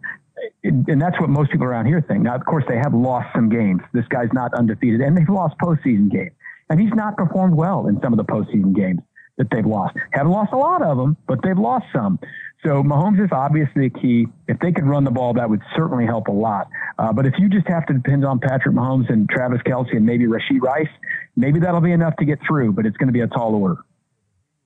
and 0.64 1.02
that's 1.02 1.20
what 1.20 1.30
most 1.30 1.52
people 1.52 1.66
around 1.66 1.86
here 1.86 2.04
think. 2.08 2.24
Now, 2.24 2.36
of 2.36 2.46
course, 2.46 2.64
they 2.68 2.78
have 2.78 2.94
lost 2.94 3.28
some 3.34 3.50
games. 3.50 3.82
This 3.94 4.06
guy's 4.10 4.30
not 4.34 4.54
undefeated, 4.54 5.02
and 5.02 5.18
they've 5.18 5.30
lost 5.30 5.56
postseason 5.58 6.12
games. 6.12 6.35
And 6.70 6.80
he's 6.80 6.94
not 6.94 7.16
performed 7.18 7.56
well 7.56 7.88
in 7.88 8.00
some 8.02 8.14
of 8.14 8.18
the 8.18 8.26
postseason 8.26 8.76
games 8.76 9.02
that 9.38 9.48
they've 9.52 9.66
lost. 9.66 9.96
Haven't 10.12 10.32
lost 10.32 10.54
a 10.54 10.58
lot 10.58 10.82
of 10.82 10.98
them, 10.98 11.18
but 11.28 11.40
they've 11.44 11.58
lost 11.58 11.86
some. 11.94 12.20
So 12.64 12.82
Mahomes 12.82 13.24
is 13.24 13.30
obviously 13.32 13.88
a 13.88 13.90
key. 13.90 14.26
If 14.48 14.60
they 14.60 14.72
could 14.72 14.86
run 14.86 15.04
the 15.04 15.12
ball, 15.12 15.34
that 15.34 15.50
would 15.50 15.62
certainly 15.76 16.06
help 16.06 16.28
a 16.28 16.32
lot. 16.32 16.68
Uh, 16.98 17.14
but 17.14 17.26
if 17.28 17.34
you 17.38 17.50
just 17.50 17.68
have 17.68 17.86
to 17.88 17.94
depend 17.94 18.26
on 18.26 18.40
Patrick 18.40 18.74
Mahomes 18.74 19.12
and 19.12 19.30
Travis 19.30 19.62
Kelce 19.62 19.96
and 19.96 20.06
maybe 20.06 20.26
Rashee 20.26 20.60
Rice, 20.60 20.90
maybe 21.36 21.60
that'll 21.60 21.82
be 21.82 21.92
enough 21.92 22.16
to 22.18 22.26
get 22.26 22.40
through. 22.48 22.72
But 22.72 22.86
it's 22.86 22.98
going 22.98 23.08
to 23.08 23.14
be 23.14 23.22
a 23.22 23.28
tall 23.28 23.54
order. 23.54 23.78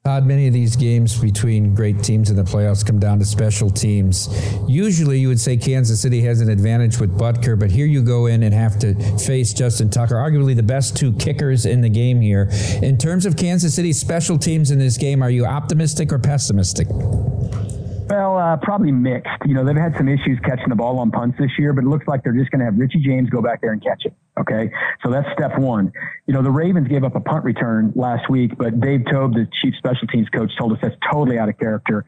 Todd, 0.10 0.26
many 0.26 0.48
of 0.48 0.54
these 0.54 0.76
games 0.76 1.20
between 1.20 1.76
great 1.76 2.02
teams 2.02 2.32
in 2.32 2.36
the 2.36 2.42
playoffs 2.42 2.84
come 2.84 2.98
down 2.98 3.20
to 3.20 3.26
special 3.26 3.70
teams. 3.70 4.28
Usually, 4.68 5.20
you 5.20 5.28
would 5.28 5.40
say 5.40 5.56
Kansas 5.56 6.02
City 6.02 6.20
has 6.22 6.42
an 6.42 6.50
advantage 6.50 7.00
with 7.00 7.16
Butker, 7.16 7.60
but 7.60 7.70
here 7.70 7.86
you 7.86 8.02
go 8.02 8.26
in 8.26 8.42
and 8.42 8.52
have 8.52 8.80
to 8.80 8.96
face 9.20 9.54
Justin 9.54 9.92
Tucker, 9.92 10.16
arguably 10.16 10.56
the 10.56 10.64
best 10.64 10.98
two 10.98 11.14
kickers 11.14 11.68
in 11.68 11.82
the 11.82 11.90
game 11.90 12.22
here. 12.22 12.50
In 12.82 12.98
terms 12.98 13.28
of 13.28 13.38
Kansas 13.38 13.76
City's 13.76 14.00
special 14.00 14.40
teams 14.40 14.72
in 14.72 14.80
this 14.80 14.98
game, 14.98 15.22
are 15.22 15.30
you 15.30 15.46
optimistic 15.46 16.12
or 16.12 16.18
pessimistic? 16.18 16.88
Well, 16.90 18.36
uh, 18.36 18.58
probably 18.58 18.92
mixed. 18.92 19.30
You 19.46 19.54
know, 19.54 19.64
they've 19.64 19.76
had 19.76 19.96
some 19.96 20.10
issues 20.10 20.40
catching 20.44 20.70
the 20.70 20.76
ball 20.76 20.98
on 20.98 21.12
punts 21.12 21.38
this 21.38 21.52
year, 21.60 21.72
but 21.72 21.84
it 21.84 21.88
looks 21.88 22.08
like 22.08 22.24
they're 22.24 22.34
just 22.34 22.50
going 22.50 22.62
to 22.62 22.66
have 22.66 22.80
Richie 22.80 22.98
James 22.98 23.30
go 23.30 23.44
back 23.44 23.62
there 23.62 23.74
and 23.74 23.84
catch 23.84 24.06
it. 24.06 24.16
Okay. 24.40 24.72
So 25.04 25.12
that's 25.12 25.28
step 25.34 25.58
one. 25.58 25.92
You 26.26 26.34
know, 26.34 26.42
the 26.42 26.52
Ravens 26.52 26.88
gave 26.88 27.04
up 27.04 27.16
a 27.16 27.20
punt 27.20 27.44
return 27.44 27.92
last 27.96 28.30
week, 28.30 28.58
but 28.58 28.80
Dave 28.80 29.02
Toub, 29.12 29.34
the 29.34 29.48
chief 29.62 29.74
special 29.78 30.08
teams 30.08 30.30
coach, 30.30 30.52
told 30.58 30.72
us 30.72 30.80
that's 30.82 30.96
totally 31.12 31.38
out 31.38 31.50
of 31.50 31.58
character. 31.58 32.06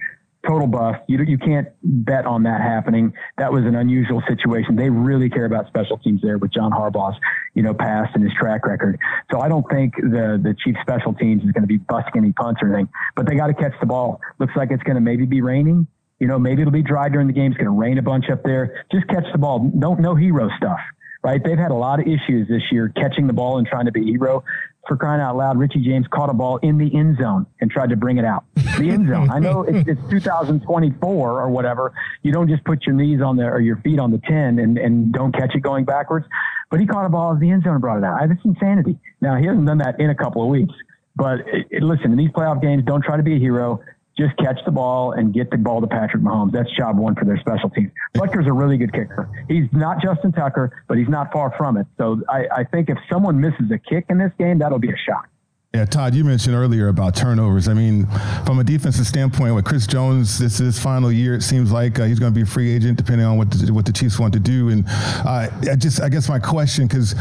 Total 0.48 0.66
bust. 0.66 1.00
You, 1.08 1.20
you 1.24 1.38
can't 1.38 1.68
bet 1.84 2.26
on 2.26 2.44
that 2.44 2.62
happening. 2.62 3.14
That 3.38 3.52
was 3.52 3.64
an 3.64 3.76
unusual 3.76 4.24
situation. 4.28 4.76
They 4.76 4.90
really 4.90 5.30
care 5.30 5.46
about 5.46 5.68
special 5.68 6.00
teams 6.00 6.20
there 6.24 6.40
with 6.40 6.52
John 6.52 6.72
Harbaugh's, 6.72 7.16
you 7.54 7.62
know, 7.62 7.76
past 7.76 8.16
and 8.16 8.24
his 8.24 8.34
track 8.40 8.66
record. 8.66 8.98
So 9.32 9.40
I 9.40 9.50
don't 9.50 9.70
think 9.70 9.94
the 9.98 10.42
the 10.42 10.56
chief 10.64 10.76
special 10.82 11.14
teams 11.14 11.44
is 11.44 11.52
going 11.52 11.62
to 11.62 11.68
be 11.68 11.78
busting 11.78 12.14
any 12.16 12.32
punts 12.32 12.60
or 12.64 12.70
anything, 12.70 12.90
but 13.16 13.28
they 13.28 13.36
got 13.36 13.48
to 13.48 13.54
catch 13.54 13.74
the 13.80 13.86
ball. 13.86 14.20
Looks 14.40 14.54
like 14.56 14.72
it's 14.72 14.82
going 14.82 14.96
to 14.96 15.02
maybe 15.02 15.28
be 15.28 15.42
raining. 15.42 15.86
You 16.20 16.28
know, 16.28 16.40
maybe 16.40 16.62
it'll 16.62 16.72
be 16.72 16.82
dry 16.82 17.10
during 17.10 17.28
the 17.28 17.34
game. 17.34 17.52
It's 17.52 17.58
going 17.58 17.66
to 17.66 17.80
rain 17.80 18.00
a 18.00 18.02
bunch 18.02 18.26
up 18.32 18.42
there. 18.44 18.86
Just 18.92 19.08
catch 19.10 19.26
the 19.32 19.38
ball. 19.38 19.72
Don't 19.78 20.00
no 20.00 20.16
hero 20.16 20.50
stuff, 20.58 20.80
right? 21.24 21.44
They've 21.44 21.58
had 21.58 21.72
a 21.72 21.76
lot 21.76 22.00
of 22.00 22.08
issues 22.08 22.48
this 22.48 22.64
year 22.72 22.92
catching 22.96 23.28
the 23.28 23.34
ball 23.34 23.58
and 23.58 23.68
trying 23.68 23.86
to 23.86 23.92
be 23.92 24.04
hero. 24.04 24.44
For 24.88 24.98
crying 24.98 25.22
out 25.22 25.38
loud, 25.38 25.60
Richie 25.60 25.84
James 25.84 26.08
caught 26.08 26.32
a 26.32 26.34
ball 26.34 26.58
in 26.58 26.80
the 26.80 26.96
end 26.98 27.18
zone 27.22 27.46
and 27.60 27.70
tried 27.70 27.90
to 27.92 27.96
bring 27.96 28.18
it 28.18 28.26
out. 28.26 28.46
The 28.56 28.90
end 28.90 29.08
zone. 29.08 29.30
I 29.30 29.38
know 29.38 29.62
it's, 29.62 29.88
it's 29.88 30.02
2024 30.10 31.42
or 31.42 31.50
whatever. 31.50 31.94
You 32.24 32.32
don't 32.32 32.50
just 32.50 32.64
put 32.64 32.84
your 32.88 32.96
knees 32.96 33.22
on 33.22 33.38
the 33.38 33.44
or 33.44 33.60
your 33.60 33.78
feet 33.78 34.00
on 34.00 34.10
the 34.10 34.18
10 34.18 34.58
and, 34.58 34.80
and 34.80 35.14
don't 35.14 35.34
catch 35.34 35.54
it 35.54 35.60
going 35.60 35.86
backwards. 35.86 36.26
But 36.72 36.80
he 36.80 36.88
caught 36.88 37.06
a 37.06 37.10
ball 37.10 37.32
in 37.34 37.40
the 37.40 37.52
end 37.52 37.64
zone 37.64 37.74
and 37.74 37.82
brought 37.82 38.00
it 38.00 38.04
out. 38.04 38.20
I 38.22 38.26
That's 38.26 38.44
insanity. 38.44 38.98
Now 39.22 39.36
he 39.36 39.46
hasn't 39.46 39.68
done 39.68 39.78
that 39.80 40.00
in 40.00 40.10
a 40.10 40.16
couple 40.16 40.42
of 40.42 40.50
weeks. 40.50 40.74
But 41.16 41.42
it, 41.42 41.68
it, 41.70 41.84
listen, 41.84 42.12
in 42.12 42.18
these 42.18 42.32
playoff 42.32 42.62
games, 42.62 42.84
don't 42.84 43.04
try 43.04 43.18
to 43.18 43.24
be 43.24 43.36
a 43.36 43.40
hero 43.40 43.82
just 44.18 44.36
catch 44.38 44.60
the 44.66 44.72
ball 44.72 45.14
and 45.14 45.34
get 45.34 45.50
the 45.52 45.58
ball 45.58 45.82
to 45.82 45.88
Patrick 45.88 46.22
Mahomes. 46.22 46.52
That's 46.52 46.70
job 46.76 46.98
one 46.98 47.16
for 47.16 47.26
their 47.26 47.40
special 47.40 47.70
teams. 47.70 47.92
Butker's 48.14 48.48
a 48.48 48.54
really 48.54 48.78
good 48.78 48.94
kicker. 48.94 49.30
He's 49.48 49.68
not 49.72 50.02
Justin 50.02 50.32
Tucker, 50.32 50.84
but 50.88 50.98
he's 50.98 51.10
not 51.10 51.32
far 51.32 51.54
from 51.58 51.78
it. 51.78 51.88
So 51.98 52.22
I, 52.30 52.46
I 52.58 52.64
think 52.66 52.90
if 52.90 52.98
someone 53.10 53.40
misses 53.40 53.72
a 53.72 53.78
kick 53.78 54.06
in 54.10 54.18
this 54.18 54.32
game, 54.38 54.60
that'll 54.60 54.80
be 54.80 54.92
a 54.92 54.98
shock. 54.98 55.30
Yeah, 55.74 55.86
Todd, 55.86 56.14
you 56.14 56.26
mentioned 56.26 56.54
earlier 56.54 56.90
about 56.90 57.16
turnovers. 57.16 57.70
I 57.70 57.74
mean, 57.74 58.06
from 58.46 58.60
a 58.60 58.64
defensive 58.64 59.08
standpoint, 59.08 59.56
with 59.56 59.64
Chris 59.64 59.88
Jones, 59.88 60.38
this 60.38 60.56
is 60.56 60.76
his 60.76 60.80
final 60.80 61.10
year. 61.10 61.34
It 61.34 61.44
seems 61.44 61.72
like 61.72 61.98
uh, 61.98 62.04
he's 62.04 62.20
going 62.20 62.34
to 62.34 62.36
be 62.36 62.42
a 62.42 62.46
free 62.46 62.70
agent, 62.76 62.98
depending 62.98 63.26
on 63.26 63.38
what 63.38 63.52
the, 63.52 63.72
what 63.72 63.86
the 63.86 63.94
Chiefs 63.94 64.20
want 64.20 64.34
to 64.34 64.40
do. 64.42 64.68
And 64.68 64.84
uh, 64.86 65.48
I 65.72 65.78
just, 65.78 66.02
I 66.02 66.10
guess 66.10 66.28
my 66.28 66.40
question, 66.40 66.88
because 66.88 67.16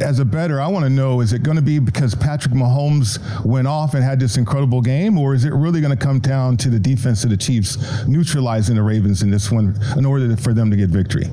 as 0.00 0.20
a 0.20 0.24
better, 0.24 0.60
I 0.60 0.68
want 0.68 0.84
to 0.84 0.88
know: 0.88 1.20
is 1.20 1.32
it 1.32 1.42
going 1.42 1.56
to 1.56 1.62
be 1.62 1.80
because 1.80 2.14
Patrick 2.14 2.54
Mahomes 2.54 3.18
went 3.44 3.66
off 3.66 3.94
and 3.94 4.04
had 4.04 4.20
this 4.20 4.36
incredible 4.36 4.82
game, 4.82 5.18
or 5.18 5.34
is 5.34 5.44
it 5.44 5.52
really 5.52 5.80
going 5.80 5.90
to 5.90 6.04
come 6.04 6.20
down 6.20 6.56
to 6.58 6.70
the 6.70 6.78
defense 6.78 7.24
of 7.24 7.30
the 7.30 7.36
Chiefs 7.36 8.06
neutralizing 8.06 8.76
the 8.76 8.84
Ravens 8.84 9.22
in 9.22 9.32
this 9.32 9.50
one 9.50 9.76
in 9.96 10.06
order 10.06 10.36
for 10.36 10.54
them 10.54 10.70
to 10.70 10.76
get 10.76 10.90
victory? 10.90 11.26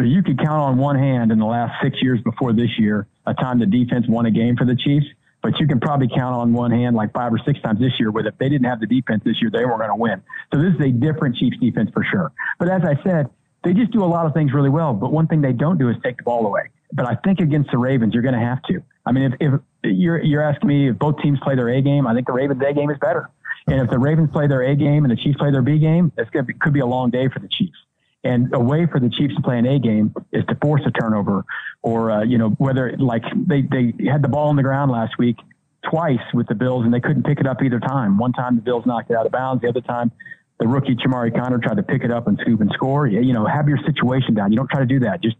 You 0.00 0.20
could 0.24 0.38
count 0.38 0.50
on 0.50 0.78
one 0.78 0.98
hand 0.98 1.30
in 1.30 1.38
the 1.38 1.46
last 1.46 1.80
six 1.80 2.02
years 2.02 2.20
before 2.22 2.52
this 2.52 2.76
year 2.76 3.06
a 3.24 3.34
time 3.34 3.60
the 3.60 3.66
defense 3.66 4.06
won 4.08 4.26
a 4.26 4.32
game 4.32 4.56
for 4.56 4.64
the 4.64 4.74
Chiefs 4.74 5.06
but 5.46 5.60
you 5.60 5.68
can 5.68 5.78
probably 5.78 6.08
count 6.08 6.34
on 6.34 6.52
one 6.52 6.72
hand 6.72 6.96
like 6.96 7.12
five 7.12 7.32
or 7.32 7.38
six 7.46 7.60
times 7.60 7.78
this 7.78 7.92
year 8.00 8.10
with 8.10 8.26
if 8.26 8.36
they 8.36 8.48
didn't 8.48 8.64
have 8.64 8.80
the 8.80 8.86
defense 8.86 9.22
this 9.24 9.40
year, 9.40 9.48
they 9.48 9.64
weren't 9.64 9.78
going 9.78 9.90
to 9.90 9.94
win. 9.94 10.20
So 10.52 10.60
this 10.60 10.74
is 10.74 10.80
a 10.80 10.90
different 10.90 11.36
Chiefs 11.36 11.56
defense 11.60 11.88
for 11.94 12.02
sure. 12.02 12.32
But 12.58 12.68
as 12.68 12.82
I 12.82 13.00
said, 13.04 13.30
they 13.62 13.72
just 13.72 13.92
do 13.92 14.02
a 14.02 14.10
lot 14.10 14.26
of 14.26 14.34
things 14.34 14.52
really 14.52 14.70
well. 14.70 14.92
But 14.92 15.12
one 15.12 15.28
thing 15.28 15.42
they 15.42 15.52
don't 15.52 15.78
do 15.78 15.88
is 15.88 15.94
take 16.02 16.16
the 16.16 16.24
ball 16.24 16.44
away. 16.44 16.70
but 16.92 17.06
I 17.06 17.14
think 17.24 17.38
against 17.38 17.70
the 17.70 17.78
Ravens, 17.78 18.12
you're 18.12 18.24
going 18.24 18.34
to 18.34 18.40
have 18.40 18.60
to. 18.64 18.82
I 19.06 19.12
mean, 19.12 19.34
if, 19.38 19.52
if 19.52 19.60
you're 19.84 20.20
you're 20.20 20.42
asking 20.42 20.66
me 20.66 20.90
if 20.90 20.98
both 20.98 21.22
teams 21.22 21.38
play 21.44 21.54
their 21.54 21.68
A 21.68 21.80
game, 21.80 22.08
I 22.08 22.14
think 22.14 22.26
the 22.26 22.32
Ravens 22.32 22.60
A 22.68 22.72
game 22.72 22.90
is 22.90 22.98
better. 22.98 23.30
And 23.68 23.80
if 23.80 23.88
the 23.88 24.00
Ravens 24.00 24.30
play 24.32 24.48
their 24.48 24.62
A 24.62 24.74
game 24.74 25.04
and 25.04 25.12
the 25.12 25.16
Chiefs 25.16 25.38
play 25.38 25.52
their 25.52 25.62
B 25.62 25.78
game, 25.78 26.10
going 26.16 26.28
to 26.32 26.42
be, 26.42 26.54
could 26.54 26.72
be 26.72 26.80
a 26.80 26.86
long 26.86 27.10
day 27.10 27.28
for 27.28 27.38
the 27.38 27.48
Chiefs. 27.48 27.78
And 28.24 28.52
a 28.54 28.60
way 28.60 28.86
for 28.86 28.98
the 28.98 29.08
Chiefs 29.08 29.36
to 29.36 29.42
play 29.42 29.58
an 29.58 29.66
A 29.66 29.78
game 29.78 30.14
is 30.32 30.44
to 30.46 30.56
force 30.56 30.82
a 30.84 30.90
turnover, 30.90 31.44
or 31.82 32.10
uh, 32.10 32.24
you 32.24 32.38
know 32.38 32.50
whether 32.58 32.96
like 32.98 33.22
they 33.36 33.62
they 33.62 33.94
had 34.10 34.22
the 34.22 34.28
ball 34.28 34.48
on 34.48 34.56
the 34.56 34.62
ground 34.62 34.90
last 34.90 35.16
week 35.18 35.36
twice 35.88 36.20
with 36.34 36.48
the 36.48 36.54
Bills 36.54 36.84
and 36.84 36.92
they 36.92 37.00
couldn't 37.00 37.24
pick 37.24 37.38
it 37.38 37.46
up 37.46 37.62
either 37.62 37.78
time. 37.80 38.18
One 38.18 38.32
time 38.32 38.56
the 38.56 38.62
Bills 38.62 38.84
knocked 38.86 39.10
it 39.10 39.16
out 39.16 39.26
of 39.26 39.32
bounds. 39.32 39.62
The 39.62 39.68
other 39.68 39.80
time 39.80 40.10
the 40.58 40.66
rookie 40.66 40.96
Chamarri 40.96 41.36
Conner 41.36 41.58
tried 41.58 41.76
to 41.76 41.82
pick 41.82 42.02
it 42.02 42.10
up 42.10 42.26
and 42.26 42.38
scoop 42.40 42.60
and 42.60 42.70
score. 42.72 43.06
You 43.06 43.32
know, 43.32 43.46
have 43.46 43.68
your 43.68 43.78
situation 43.84 44.34
down. 44.34 44.50
You 44.52 44.56
don't 44.56 44.70
try 44.70 44.80
to 44.80 44.86
do 44.86 45.00
that. 45.00 45.22
Just 45.22 45.36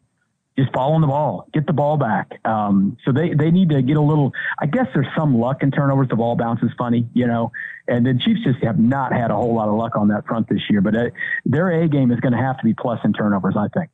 just 0.59 0.73
following 0.73 1.03
the 1.03 1.07
ball, 1.07 1.49
get 1.53 1.67
the 1.67 1.73
ball 1.73 1.97
back. 1.97 2.41
Um, 2.45 2.97
so 3.05 3.13
they, 3.13 3.35
they 3.35 3.51
need 3.51 3.69
to 3.71 3.83
get 3.83 3.97
a 3.97 4.01
little, 4.01 4.33
I 4.59 4.67
guess 4.67 4.87
there's 4.95 5.07
some 5.17 5.39
luck 5.39 5.63
in 5.63 5.71
turnovers. 5.71 6.09
The 6.09 6.17
ball 6.17 6.37
bounces 6.37 6.71
funny, 6.79 7.07
you 7.13 7.27
know, 7.27 7.53
and 7.89 8.07
the 8.07 8.15
Chiefs 8.15 8.41
just 8.45 8.65
have 8.65 8.79
not 8.79 9.13
had 9.13 9.31
a 9.31 9.35
whole 9.35 9.55
lot 9.55 9.69
of 9.69 9.75
luck 9.75 9.97
on 9.97 10.09
that 10.09 10.27
front 10.27 10.49
this 10.49 10.63
year, 10.71 10.81
but 10.81 10.97
uh, 10.97 11.05
their 11.45 11.83
A 11.83 11.89
game 11.89 12.11
is 12.11 12.21
going 12.21 12.33
to 12.33 12.39
have 12.39 12.57
to 12.59 12.65
be 12.65 12.75
plus 12.75 12.99
in 13.05 13.13
turnovers, 13.13 13.55
I 13.57 13.69
think. 13.77 13.91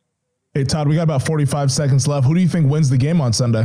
Hey, 0.54 0.64
Todd, 0.64 0.86
we 0.86 0.94
got 0.94 1.02
about 1.02 1.26
45 1.26 1.72
seconds 1.72 2.06
left. 2.06 2.26
Who 2.26 2.34
do 2.34 2.40
you 2.40 2.48
think 2.48 2.70
wins 2.70 2.90
the 2.90 2.98
game 2.98 3.20
on 3.20 3.32
Sunday? 3.32 3.64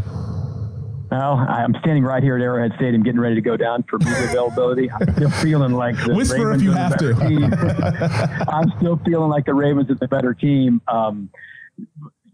Well, 1.11 1.33
I'm 1.37 1.73
standing 1.79 2.03
right 2.03 2.21
here 2.21 2.35
at 2.35 2.41
Arrowhead 2.41 2.73
Stadium, 2.77 3.03
getting 3.03 3.19
ready 3.19 3.35
to 3.35 3.41
go 3.41 3.55
down 3.55 3.83
for 3.83 3.97
media 3.99 4.25
availability. 4.25 4.91
I'm 4.91 5.13
still 5.13 5.29
feeling 5.29 5.71
like 5.71 5.95
the 6.03 6.13
Whisper 6.13 6.49
Ravens 6.49 6.61
if 6.61 6.63
you 6.63 6.71
have 6.71 6.97
to. 6.97 8.45
I'm 8.49 8.73
still 8.77 8.99
feeling 9.05 9.29
like 9.29 9.45
the 9.45 9.53
Ravens 9.53 9.89
are 9.89 9.95
the 9.95 10.07
better 10.07 10.33
team. 10.33 10.81
Um, 10.87 11.29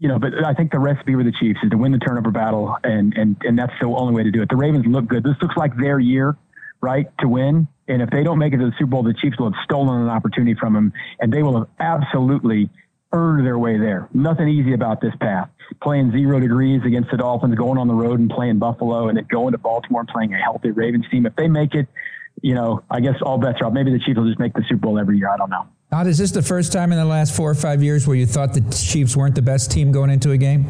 you 0.04 0.08
know, 0.08 0.18
but 0.18 0.44
I 0.44 0.52
think 0.52 0.70
the 0.70 0.78
recipe 0.78 1.14
with 1.14 1.24
the 1.24 1.32
Chiefs 1.32 1.60
is 1.62 1.70
to 1.70 1.78
win 1.78 1.90
the 1.90 1.98
turnover 1.98 2.30
battle, 2.30 2.76
and 2.84 3.14
and 3.16 3.36
and 3.40 3.58
that's 3.58 3.72
the 3.80 3.86
only 3.86 4.12
way 4.12 4.22
to 4.22 4.30
do 4.30 4.42
it. 4.42 4.50
The 4.50 4.56
Ravens 4.56 4.84
look 4.86 5.06
good. 5.06 5.24
This 5.24 5.36
looks 5.40 5.56
like 5.56 5.74
their 5.78 5.98
year, 5.98 6.36
right, 6.82 7.06
to 7.20 7.26
win. 7.26 7.66
And 7.88 8.02
if 8.02 8.10
they 8.10 8.22
don't 8.22 8.38
make 8.38 8.52
it 8.52 8.58
to 8.58 8.66
the 8.66 8.72
Super 8.78 8.90
Bowl, 8.90 9.02
the 9.02 9.14
Chiefs 9.14 9.38
will 9.38 9.50
have 9.50 9.58
stolen 9.64 10.02
an 10.02 10.10
opportunity 10.10 10.56
from 10.60 10.74
them, 10.74 10.92
and 11.20 11.32
they 11.32 11.42
will 11.42 11.58
have 11.58 11.68
absolutely 11.80 12.68
earned 13.14 13.46
their 13.46 13.58
way 13.58 13.78
there. 13.78 14.06
Nothing 14.12 14.50
easy 14.50 14.74
about 14.74 15.00
this 15.00 15.14
path. 15.22 15.48
Playing 15.82 16.12
zero 16.12 16.38
degrees 16.38 16.82
against 16.84 17.10
the 17.10 17.16
Dolphins, 17.16 17.54
going 17.54 17.78
on 17.78 17.88
the 17.88 17.94
road 17.94 18.20
and 18.20 18.28
playing 18.28 18.58
Buffalo, 18.58 19.08
and 19.08 19.16
then 19.16 19.24
going 19.30 19.52
to 19.52 19.58
Baltimore 19.58 20.02
and 20.02 20.08
playing 20.10 20.34
a 20.34 20.36
healthy 20.36 20.70
Ravens 20.70 21.06
team. 21.10 21.24
If 21.24 21.34
they 21.34 21.48
make 21.48 21.74
it, 21.74 21.88
you 22.44 22.54
know, 22.54 22.84
I 22.90 23.00
guess 23.00 23.14
all 23.22 23.38
bets 23.38 23.62
are 23.62 23.68
off. 23.68 23.72
Maybe 23.72 23.90
the 23.90 23.98
Chiefs 23.98 24.18
will 24.18 24.26
just 24.26 24.38
make 24.38 24.52
the 24.52 24.62
Super 24.68 24.82
Bowl 24.82 24.98
every 24.98 25.16
year. 25.16 25.30
I 25.30 25.38
don't 25.38 25.48
know. 25.48 25.66
Todd, 25.90 26.06
is 26.06 26.18
this 26.18 26.30
the 26.30 26.42
first 26.42 26.72
time 26.72 26.92
in 26.92 26.98
the 26.98 27.04
last 27.06 27.34
four 27.34 27.50
or 27.50 27.54
five 27.54 27.82
years 27.82 28.06
where 28.06 28.16
you 28.16 28.26
thought 28.26 28.52
the 28.52 28.60
Chiefs 28.70 29.16
weren't 29.16 29.34
the 29.34 29.42
best 29.42 29.70
team 29.70 29.92
going 29.92 30.10
into 30.10 30.30
a 30.30 30.36
game? 30.36 30.66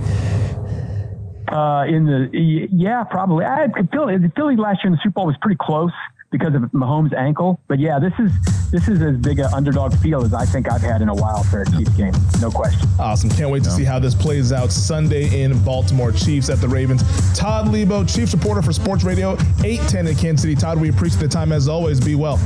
Uh, 1.49 1.85
in 1.87 2.07
the 2.07 2.29
yeah, 2.72 3.03
probably. 3.03 3.45
I 3.45 3.64
it. 3.64 4.33
Philly 4.37 4.55
last 4.57 4.85
year 4.85 4.87
in 4.87 4.93
the 4.93 4.99
Super 5.03 5.14
Bowl 5.14 5.27
was 5.27 5.37
pretty 5.43 5.59
close 5.61 5.91
because 6.35 6.53
of 6.57 6.62
Mahomes' 6.72 7.14
ankle. 7.14 7.61
But 7.68 7.78
yeah, 7.78 8.01
this 8.01 8.12
is 8.18 8.32
this 8.72 8.89
is 8.89 9.01
as 9.01 9.16
big 9.18 9.39
an 9.39 9.55
underdog 9.55 9.97
feel 9.99 10.24
as 10.24 10.35
I 10.35 10.45
think 10.45 10.68
I've 10.68 10.80
had 10.80 11.01
in 11.01 11.09
a 11.09 11.14
while 11.14 11.45
for 11.45 11.62
a 11.62 11.70
Chiefs 11.70 11.91
game. 11.91 12.12
No 12.41 12.51
question. 12.51 12.89
Awesome. 12.99 13.30
Can't 13.30 13.51
wait 13.51 13.62
to 13.62 13.70
see 13.70 13.85
how 13.85 14.01
this 14.01 14.16
plays 14.16 14.53
out 14.53 14.72
Sunday 14.72 15.43
in 15.43 15.57
Baltimore. 15.62 16.11
Chiefs 16.11 16.51
at 16.51 16.61
the 16.61 16.66
Ravens. 16.66 17.03
Todd 17.39 17.66
Leabo, 17.66 18.03
Chiefs 18.12 18.35
reporter 18.35 18.62
for 18.62 18.72
Sports 18.72 19.05
Radio 19.05 19.35
810 19.62 20.09
in 20.09 20.16
Kansas 20.16 20.43
City. 20.43 20.57
Todd, 20.57 20.80
we 20.80 20.89
appreciate 20.89 21.20
the 21.20 21.28
time 21.28 21.53
as 21.53 21.68
always. 21.68 22.01
Be 22.01 22.16
well. 22.16 22.41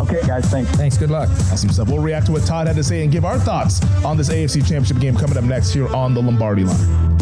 Okay, 0.00 0.20
guys. 0.26 0.44
Thanks. 0.46 0.68
Thanks. 0.72 0.98
Good 0.98 1.10
luck. 1.10 1.28
Awesome 1.52 1.70
stuff. 1.70 1.88
We'll 1.88 2.02
react 2.02 2.26
to 2.26 2.32
what 2.32 2.44
Todd 2.44 2.66
had 2.66 2.74
to 2.74 2.82
say 2.82 3.04
and 3.04 3.12
give 3.12 3.24
our 3.24 3.38
thoughts 3.38 3.80
on 4.04 4.16
this 4.16 4.28
AFC 4.28 4.56
Championship 4.56 4.98
game 4.98 5.14
coming 5.14 5.36
up 5.36 5.44
next 5.44 5.72
here 5.72 5.86
on 5.94 6.14
the 6.14 6.20
Lombardi 6.20 6.64
line. 6.64 7.21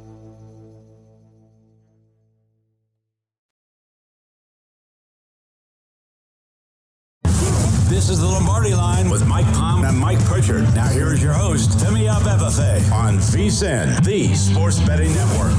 This 8.01 8.09
is 8.09 8.21
the 8.21 8.27
Lombardi 8.27 8.73
line 8.73 9.11
with 9.11 9.27
Mike 9.27 9.45
Palm 9.53 9.85
and 9.85 9.95
Mike 9.95 10.17
Pritchard. 10.25 10.63
Now 10.73 10.87
here 10.87 11.13
is 11.13 11.21
your 11.21 11.33
host, 11.33 11.69
Femi 11.77 12.11
Abebefe 12.11 12.91
on 12.91 13.17
VSIN, 13.17 14.03
the 14.03 14.33
Sports 14.33 14.79
Betting 14.79 15.13
Network. 15.13 15.51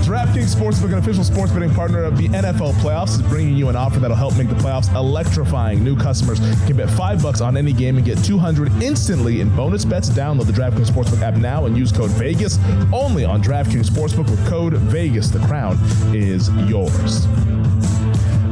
DraftKings 0.00 0.54
Sportsbook, 0.54 0.90
an 0.90 0.94
official 0.94 1.22
sports 1.22 1.52
betting 1.52 1.72
partner 1.74 2.02
of 2.02 2.16
the 2.16 2.28
NFL 2.28 2.72
playoffs, 2.80 3.10
is 3.10 3.22
bringing 3.28 3.58
you 3.58 3.68
an 3.68 3.76
offer 3.76 4.00
that'll 4.00 4.16
help 4.16 4.34
make 4.38 4.48
the 4.48 4.54
playoffs 4.54 4.92
electrifying. 4.94 5.84
New 5.84 5.96
customers 5.96 6.40
can 6.64 6.78
bet 6.78 6.88
five 6.88 7.22
bucks 7.22 7.42
on 7.42 7.58
any 7.58 7.74
game 7.74 7.98
and 7.98 8.06
get 8.06 8.16
200 8.24 8.82
instantly 8.82 9.42
in 9.42 9.54
bonus 9.54 9.84
bets. 9.84 10.08
Download 10.08 10.46
the 10.46 10.52
DraftKings 10.52 10.86
Sportsbook 10.86 11.20
app 11.20 11.34
now 11.34 11.66
and 11.66 11.76
use 11.76 11.92
code 11.92 12.10
Vegas 12.12 12.58
only 12.90 13.26
on 13.26 13.42
DraftKings 13.42 13.90
Sportsbook 13.90 14.30
with 14.30 14.48
code 14.48 14.72
Vegas. 14.72 15.28
The 15.28 15.40
crown 15.40 15.78
is 16.14 16.48
yours. 16.70 17.26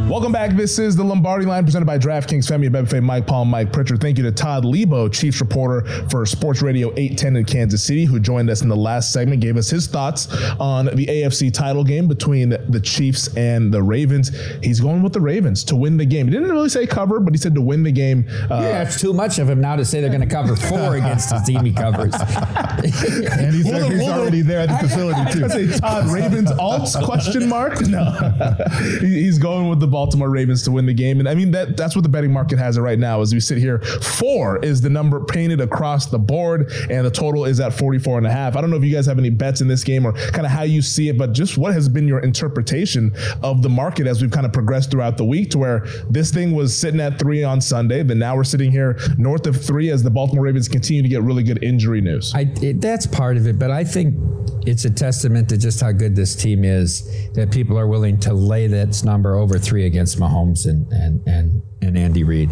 Welcome 0.09 0.33
back. 0.33 0.53
This 0.57 0.79
is 0.79 0.97
the 0.97 1.05
Lombardi 1.05 1.45
line 1.45 1.65
presented 1.65 1.85
by 1.85 1.99
DraftKings, 1.99 2.51
Femi 2.51 2.71
Abebefe, 2.71 3.03
Mike 3.03 3.27
Palm, 3.27 3.49
Mike 3.49 3.73
Pritchard. 3.75 4.01
Thank 4.01 4.17
you 4.17 4.25
to 4.25 4.33
Todd 4.33 4.65
Leabo, 4.65 5.13
Chiefs 5.13 5.39
reporter 5.39 5.85
for 6.09 6.25
Sports 6.25 6.63
Radio 6.63 6.89
810 6.93 7.37
in 7.37 7.45
Kansas 7.45 7.83
City, 7.83 8.07
who 8.07 8.19
joined 8.19 8.49
us 8.49 8.63
in 8.63 8.69
the 8.71 8.77
last 8.77 9.13
segment, 9.13 9.43
gave 9.43 9.59
us 9.59 9.69
his 9.69 9.87
thoughts 9.87 10.27
on 10.59 10.87
the 10.87 11.05
AFC 11.07 11.53
title 11.53 11.85
game 11.85 12.09
between 12.09 12.49
the 12.71 12.81
Chiefs 12.83 13.37
and 13.37 13.71
the 13.71 13.83
Ravens. 13.83 14.31
He's 14.63 14.81
going 14.81 15.03
with 15.03 15.13
the 15.13 15.21
Ravens 15.21 15.63
to 15.65 15.77
win 15.77 15.99
the 15.99 16.07
game. 16.07 16.27
He 16.27 16.33
didn't 16.33 16.49
really 16.51 16.71
say 16.71 16.87
cover, 16.87 17.21
but 17.21 17.35
he 17.35 17.39
said 17.39 17.55
to 17.57 17.61
win 17.61 17.83
the 17.83 17.93
game. 17.93 18.27
Uh, 18.51 18.61
yeah, 18.63 18.83
it's 18.85 18.99
too 18.99 19.13
much 19.13 19.39
of 19.39 19.51
him 19.51 19.61
now 19.61 19.77
to 19.77 19.85
say 19.85 20.01
they're 20.01 20.09
going 20.09 20.27
to 20.27 20.35
cover 20.35 20.57
four 20.57 20.97
against 20.97 21.29
the 21.29 21.39
team 21.41 21.67
he 21.67 21.73
covers. 21.75 22.15
and 22.19 23.55
he's, 23.55 23.65
Well, 23.67 23.91
he's 23.91 24.01
well, 24.01 24.21
already 24.21 24.41
there 24.41 24.61
at 24.61 24.69
the 24.81 24.89
facility 24.89 25.39
too. 25.39 25.45
I 25.45 25.49
too. 25.49 25.71
say 25.71 25.79
Todd 25.79 26.07
Ravens 26.07 26.51
alts 26.53 27.01
question 27.05 27.47
mark. 27.47 27.75
No, 27.89 28.05
He- 29.01 29.25
he's 29.25 29.39
going 29.39 29.69
with 29.69 29.81
the 29.81 29.87
Baltimore 29.99 30.31
Ravens 30.31 30.63
to 30.63 30.71
win 30.71 30.87
the 30.87 30.95
game. 30.95 31.19
And 31.19 31.29
I 31.29 31.35
mean 31.35 31.51
that 31.51 31.77
that's 31.77 31.97
what 31.97 32.05
the 32.05 32.09
betting 32.09 32.33
market 32.33 32.57
has 32.57 32.77
it 32.77 32.83
right 32.83 33.01
now 33.01 33.21
as 33.21 33.35
we 33.35 33.41
sit 33.41 33.59
here. 33.59 33.81
Four 33.81 34.65
is 34.65 34.81
the 34.81 34.89
number 34.89 35.19
painted 35.25 35.61
across 35.61 36.07
the 36.07 36.21
board, 36.21 36.71
and 36.89 37.05
the 37.05 37.11
total 37.11 37.45
is 37.45 37.59
at 37.59 37.73
44 37.73 38.19
and 38.19 38.27
a 38.29 38.31
half. 38.31 38.55
I 38.55 38.61
don't 38.61 38.71
know 38.71 38.77
if 38.77 38.85
you 38.85 38.95
guys 38.95 39.07
have 39.07 39.19
any 39.19 39.31
bets 39.31 39.61
in 39.61 39.67
this 39.67 39.83
game 39.83 40.07
or 40.07 40.13
kind 40.13 40.47
of 40.47 40.53
how 40.53 40.63
you 40.63 40.83
see 40.83 41.09
it, 41.09 41.19
but 41.19 41.33
just 41.33 41.59
what 41.59 41.73
has 41.73 41.89
been 41.89 42.07
your 42.07 42.21
interpretation 42.21 43.13
of 43.43 43.61
the 43.61 43.69
market 43.69 44.07
as 44.07 44.23
we've 44.23 44.31
kind 44.31 44.47
of 44.47 44.53
progressed 44.53 44.93
throughout 44.93 45.17
the 45.17 45.25
week 45.25 45.51
to 45.51 45.59
where 45.59 45.81
this 46.09 46.31
thing 46.31 46.53
was 46.53 46.77
sitting 46.77 47.01
at 47.01 47.19
three 47.19 47.43
on 47.43 47.61
Sunday, 47.61 48.05
but 48.05 48.17
now 48.17 48.37
we're 48.37 48.45
sitting 48.45 48.71
here 48.71 49.01
north 49.19 49.49
of 49.49 49.61
three 49.61 49.91
as 49.91 50.05
the 50.05 50.11
Baltimore 50.11 50.45
Ravens 50.45 50.69
continue 50.69 51.03
to 51.03 51.09
get 51.09 51.23
really 51.23 51.43
good 51.43 51.61
injury 51.65 52.01
news. 52.01 52.33
I, 52.37 52.47
it, 52.63 52.81
that's 52.81 53.05
part 53.05 53.37
of 53.37 53.49
it, 53.49 53.59
but 53.59 53.73
I 53.73 53.83
think 53.83 54.15
it's 54.65 54.85
a 54.85 54.91
testament 54.91 55.49
to 55.49 55.57
just 55.57 55.81
how 55.81 55.93
good 55.93 56.15
this 56.15 56.37
team 56.37 56.65
is 56.65 57.11
that 57.33 57.51
people 57.51 57.79
are 57.79 57.87
willing 57.87 58.19
to 58.21 58.35
lay 58.35 58.67
that 58.67 59.03
number 59.05 59.35
over 59.35 59.59
three 59.59 59.87
against 59.89 60.21
Mahomes 60.21 60.67
and 60.67 60.87
and 60.93 61.27
and, 61.27 61.63
and 61.83 61.99
Andy 61.99 62.23
Reid. 62.23 62.51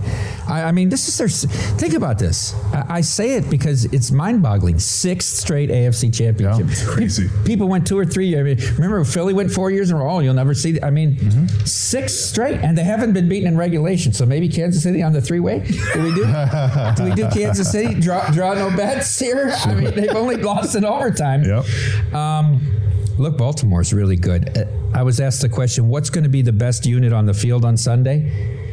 I, 0.48 0.64
I 0.64 0.72
mean, 0.72 0.88
this 0.88 1.06
is 1.08 1.16
their. 1.16 1.28
Think 1.28 1.94
about 1.94 2.18
this. 2.18 2.54
I, 2.72 2.96
I 2.96 3.00
say 3.02 3.36
it 3.36 3.48
because 3.48 3.84
it's 3.86 4.10
mind-boggling. 4.10 4.80
Sixth 4.80 5.36
straight 5.36 5.70
AFC 5.70 6.12
Championship. 6.12 6.66
It's 6.68 6.84
crazy. 6.84 7.28
People 7.44 7.68
went 7.68 7.86
two 7.86 7.98
or 7.98 8.04
three. 8.04 8.36
I 8.36 8.42
mean, 8.42 8.58
remember 8.74 9.04
Philly 9.04 9.34
went 9.34 9.52
four 9.52 9.70
years 9.70 9.90
in 9.90 9.96
a 9.96 10.00
row. 10.00 10.18
You'll 10.18 10.34
never 10.34 10.54
see. 10.54 10.82
I 10.82 10.90
mean, 10.90 11.48
six 11.64 12.14
straight, 12.14 12.60
and 12.60 12.76
they 12.76 12.84
haven't 12.84 13.12
been 13.12 13.28
beaten 13.28 13.46
in 13.46 13.56
regulation. 13.56 14.12
So 14.12 14.26
maybe 14.26 14.48
Kansas 14.48 14.82
City 14.82 15.02
on 15.02 15.12
the 15.12 15.20
three-way. 15.20 15.60
Do 15.94 16.02
we 16.02 16.14
do? 16.14 16.24
do 16.96 17.04
we 17.04 17.14
do 17.14 17.28
Kansas 17.30 17.70
City? 17.70 18.00
Draw 18.00 18.30
draw 18.30 18.54
no 18.54 18.74
bets 18.76 19.16
here. 19.18 19.52
I 19.52 19.74
mean, 19.74 19.94
they've 19.94 20.16
only 20.16 20.36
lost 20.36 20.74
in 20.74 20.84
overtime. 20.84 21.44
Yep. 21.44 22.14
Um, 22.14 22.85
look, 23.18 23.36
Baltimore's 23.36 23.92
really 23.92 24.16
good. 24.16 24.56
Uh, 24.56 24.64
I 24.94 25.02
was 25.02 25.20
asked 25.20 25.42
the 25.42 25.48
question, 25.48 25.88
what's 25.88 26.10
going 26.10 26.24
to 26.24 26.30
be 26.30 26.42
the 26.42 26.52
best 26.52 26.86
unit 26.86 27.12
on 27.12 27.26
the 27.26 27.34
field 27.34 27.64
on 27.64 27.76
Sunday? 27.76 28.64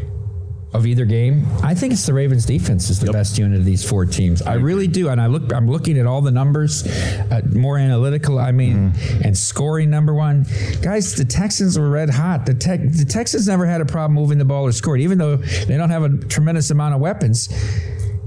Of 0.73 0.87
either 0.87 1.05
game, 1.05 1.45
I 1.61 1.75
think 1.75 1.93
it's 1.93 2.03
the 2.07 2.15
Ravens 2.15 2.47
defense 2.47 2.89
is 2.89 2.99
the 2.99 3.11
best 3.11 3.37
unit 3.37 3.59
of 3.59 3.63
these 3.63 3.87
four 3.87 4.07
teams. 4.07 4.41
I 4.41 4.55
really 4.55 4.87
do, 4.87 5.09
and 5.09 5.21
I 5.21 5.27
look. 5.27 5.53
I'm 5.53 5.69
looking 5.69 5.99
at 5.99 6.07
all 6.07 6.21
the 6.21 6.31
numbers, 6.31 6.87
uh, 6.87 7.41
more 7.53 7.77
analytical. 7.77 8.39
I 8.39 8.51
mean, 8.53 8.91
and 9.23 9.37
scoring 9.37 9.91
number 9.91 10.15
one, 10.15 10.47
guys. 10.81 11.13
The 11.13 11.25
Texans 11.25 11.77
were 11.77 11.91
red 11.91 12.09
hot. 12.09 12.47
The 12.47 12.55
Tex 12.55 12.97
the 12.97 13.05
Texans 13.05 13.47
never 13.47 13.67
had 13.67 13.81
a 13.81 13.85
problem 13.85 14.15
moving 14.15 14.39
the 14.39 14.45
ball 14.45 14.65
or 14.65 14.71
scoring, 14.71 15.03
even 15.03 15.19
though 15.19 15.35
they 15.35 15.77
don't 15.77 15.91
have 15.91 16.05
a 16.05 16.17
tremendous 16.25 16.71
amount 16.71 16.95
of 16.95 17.01
weapons. 17.01 17.49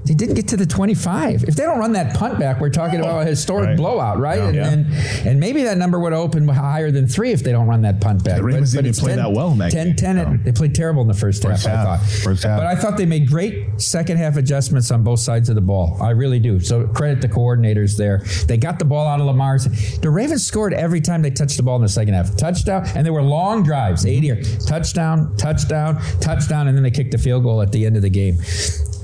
They 0.07 0.15
didn't 0.15 0.35
get 0.35 0.49
to 0.49 0.57
the 0.57 0.67
25. 0.67 1.45
If 1.45 1.57
they 1.57 1.65
don't 1.65 1.79
run 1.79 1.93
that 1.93 2.15
punt 2.15 2.39
back, 2.39 2.61
we're 2.61 2.71
talking 2.71 3.01
about 3.01 3.19
a 3.19 3.23
oh. 3.23 3.25
historic 3.25 3.67
Right. 3.67 3.77
blowout, 3.77 4.19
right? 4.19 4.39
Yeah. 4.39 4.47
And, 4.47 4.87
Yeah. 4.87 4.99
and 5.01 5.27
and 5.27 5.41
maybe 5.41 5.65
that 5.65 5.77
number 5.77 5.99
would 5.99 6.13
open 6.13 6.47
higher 6.49 6.91
than 6.91 7.07
three 7.07 7.33
if 7.33 7.43
they 7.43 7.53
don't 7.53 7.67
run 7.67 7.83
that 7.83 8.01
punt 8.01 8.25
back. 8.25 8.37
The 8.37 8.43
Ravens 8.45 8.73
didn't 8.73 8.87
it's 8.91 9.01
play 9.01 9.17
that 9.17 9.33
well 9.33 9.51
in 9.53 9.59
that 9.59 9.73
10, 9.73 9.89
game. 9.89 9.97
10 9.97 10.19
and- 10.19 10.45
they 10.45 10.53
played 10.53 10.75
terrible 10.75 11.03
in 11.03 11.09
the 11.09 11.15
first, 11.15 11.43
First 11.43 11.67
half, 11.67 11.79
I 11.79 11.97
thought. 11.97 12.07
First 12.07 12.45
half. 12.45 12.59
But 12.59 12.67
I 12.67 12.75
thought 12.77 12.97
they 12.97 13.07
made 13.07 13.29
great 13.29 13.81
second 13.81 14.19
half 14.19 14.37
adjustments 14.37 14.91
on 14.91 15.03
both 15.03 15.21
sides 15.21 15.49
of 15.49 15.55
the 15.55 15.61
ball. 15.61 15.97
I 16.01 16.11
really 16.11 16.39
do. 16.39 16.61
So 16.61 16.87
credit 16.89 17.21
the 17.21 17.29
coordinators 17.29 17.97
there. 17.97 18.23
They 18.47 18.57
got 18.57 18.79
the 18.79 18.85
ball 18.85 19.07
out 19.07 19.21
of 19.21 19.27
Lamar's. 19.27 19.65
The 19.99 20.11
Ravens 20.11 20.47
scored 20.47 20.73
every 20.73 21.01
time 21.01 21.23
they 21.23 21.31
touched 21.31 21.57
the 21.57 21.63
ball 21.63 21.77
in 21.77 21.83
the 21.83 21.89
second 21.89 22.15
half. 22.15 22.37
Touchdown, 22.37 22.87
and 22.95 23.05
they 23.05 23.11
were 23.11 23.23
long 23.23 23.63
drives, 23.63 24.07
80 24.07 24.31
or 24.31 24.43
touchdown, 24.67 25.37
touchdown, 25.37 26.01
touchdown, 26.21 26.69
and 26.69 26.77
then 26.77 26.83
they 26.85 26.91
kicked 26.91 27.13
the 27.13 27.19
field 27.19 27.43
goal 27.43 27.61
at 27.61 27.73
the 27.73 27.85
end 27.85 27.97
of 27.97 28.03
the 28.03 28.11
game. 28.11 28.39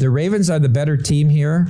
The 0.03 0.11
Ravens 0.11 0.51
are 0.51 0.59
the 0.59 0.69
better 0.69 0.97
team 0.97 1.29
here, 1.29 1.69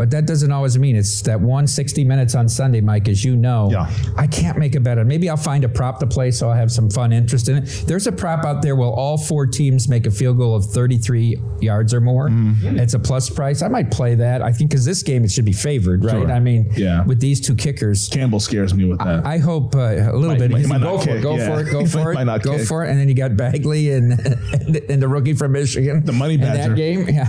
but 0.00 0.10
that 0.12 0.24
doesn't 0.24 0.50
always 0.50 0.78
mean 0.78 0.96
it's 0.96 1.20
that 1.20 1.38
160 1.38 2.04
minutes 2.04 2.34
on 2.34 2.48
Sunday, 2.48 2.80
Mike, 2.80 3.06
as 3.06 3.22
you 3.22 3.36
know. 3.36 3.68
Yeah. 3.70 3.86
I 4.16 4.26
can't 4.26 4.56
make 4.56 4.74
a 4.74 4.80
better. 4.80 5.04
Maybe 5.04 5.28
I'll 5.28 5.36
find 5.36 5.62
a 5.62 5.68
prop 5.68 5.98
to 6.00 6.06
play 6.06 6.30
so 6.30 6.48
I'll 6.48 6.56
have 6.56 6.72
some 6.72 6.88
fun 6.88 7.12
interest 7.12 7.50
in 7.50 7.56
it. 7.58 7.84
There's 7.86 8.06
a 8.06 8.12
prop 8.12 8.46
out 8.46 8.62
there 8.62 8.74
where 8.76 8.88
all 8.88 9.18
four 9.18 9.46
teams 9.46 9.90
make 9.90 10.06
a 10.06 10.10
field 10.10 10.38
goal 10.38 10.54
of 10.56 10.64
33 10.64 11.36
yards 11.60 11.92
or 11.92 12.00
more. 12.00 12.30
It's 12.62 12.94
a 12.94 12.98
plus 12.98 13.28
price. 13.28 13.60
I 13.60 13.68
might 13.68 13.90
play 13.90 14.14
that. 14.14 14.40
I 14.40 14.52
think 14.52 14.70
because 14.70 14.86
this 14.86 15.02
game 15.02 15.22
it 15.22 15.30
should 15.30 15.44
be 15.44 15.52
favored, 15.52 16.02
right? 16.02 16.12
Sure. 16.12 16.32
I 16.32 16.40
mean, 16.40 16.72
Yeah. 16.76 17.04
with 17.04 17.20
these 17.20 17.38
two 17.38 17.54
kickers. 17.54 18.08
Campbell 18.08 18.40
scares 18.40 18.72
me 18.72 18.86
with 18.86 19.00
that. 19.00 19.26
I 19.26 19.36
hope 19.36 19.74
uh, 19.74 19.80
a 19.80 20.16
little 20.16 20.28
Might- 20.28 20.38
bit. 20.38 20.50
might- 20.50 20.66
might 20.66 20.80
go 20.80 20.94
not 20.96 21.04
for 21.04 21.10
it. 21.10 21.20
Go 21.20 21.36
yeah. 21.36 21.46
for 21.54 21.60
it. 21.60 21.70
Go 21.70 21.84
for 21.84 22.12
it. 22.14 22.42
go 22.42 22.56
kick. 22.56 22.66
for 22.66 22.84
it. 22.86 22.90
And 22.90 22.98
then 22.98 23.06
you 23.10 23.14
got 23.14 23.36
Badgley 23.36 23.90
and 23.92 24.12
and, 24.18 24.76
and 24.90 25.02
the 25.02 25.08
rookie 25.08 25.34
from 25.34 25.52
Michigan. 25.52 26.06
The 26.06 26.12
money 26.12 26.34
in 26.36 26.40
that 26.40 26.74
game. 26.74 27.06
Yeah. 27.06 27.28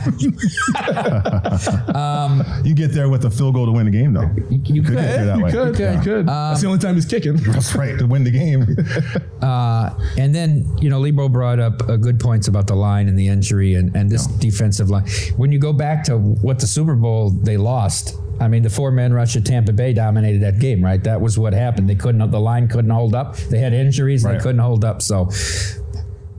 You 2.63 2.75
get 2.75 2.91
there 2.93 3.09
with 3.09 3.25
a 3.25 3.31
field 3.31 3.55
goal 3.55 3.65
to 3.65 3.71
win 3.71 3.85
the 3.85 3.91
game, 3.91 4.13
though. 4.13 4.29
You 4.49 4.59
could 4.81 4.85
could. 4.85 4.95
get 4.95 5.01
there 5.01 5.25
that 5.25 5.37
you 5.37 5.43
way. 5.43 5.51
could, 5.51 5.79
Yeah. 5.79 5.95
you 5.97 6.01
could. 6.01 6.27
That's 6.27 6.61
the 6.61 6.67
only 6.67 6.79
time 6.79 6.95
he's 6.95 7.05
kicking. 7.05 7.35
That's 7.37 7.73
right 7.75 7.97
to 7.97 8.05
win 8.05 8.23
the 8.23 8.31
game. 8.31 8.65
Uh, 9.41 9.97
and 10.19 10.35
then, 10.35 10.67
you 10.79 10.87
know, 10.87 10.99
Leabo 10.99 11.27
brought 11.27 11.59
up 11.59 11.81
uh, 11.89 11.95
good 11.97 12.19
points 12.19 12.47
about 12.47 12.67
the 12.67 12.75
line 12.75 13.07
and 13.07 13.17
the 13.17 13.27
injury 13.27 13.73
and, 13.73 13.95
and 13.95 14.07
this 14.07 14.27
defensive 14.27 14.91
line. 14.91 15.03
When 15.35 15.51
you 15.51 15.57
go 15.57 15.73
back 15.73 16.03
to 16.03 16.17
what 16.19 16.59
the 16.59 16.67
Super 16.67 16.93
Bowl 16.95 17.31
they 17.31 17.57
lost, 17.57 18.15
I 18.39 18.47
mean, 18.47 18.61
the 18.61 18.69
four 18.69 18.91
man 18.91 19.11
rush 19.13 19.35
at 19.35 19.43
Tampa 19.43 19.73
Bay 19.73 19.93
dominated 19.93 20.43
that 20.43 20.59
game, 20.59 20.83
right? 20.85 21.03
That 21.03 21.21
was 21.21 21.39
what 21.39 21.53
happened. 21.53 21.89
They 21.89 21.95
couldn't, 21.95 22.29
the 22.29 22.39
line 22.39 22.67
couldn't 22.67 22.91
hold 22.91 23.15
up. 23.15 23.35
They 23.35 23.57
had 23.57 23.73
injuries, 23.73 24.23
Right. 24.23 24.33
they 24.37 24.43
couldn't 24.43 24.61
hold 24.61 24.85
up. 24.85 25.01
So 25.01 25.31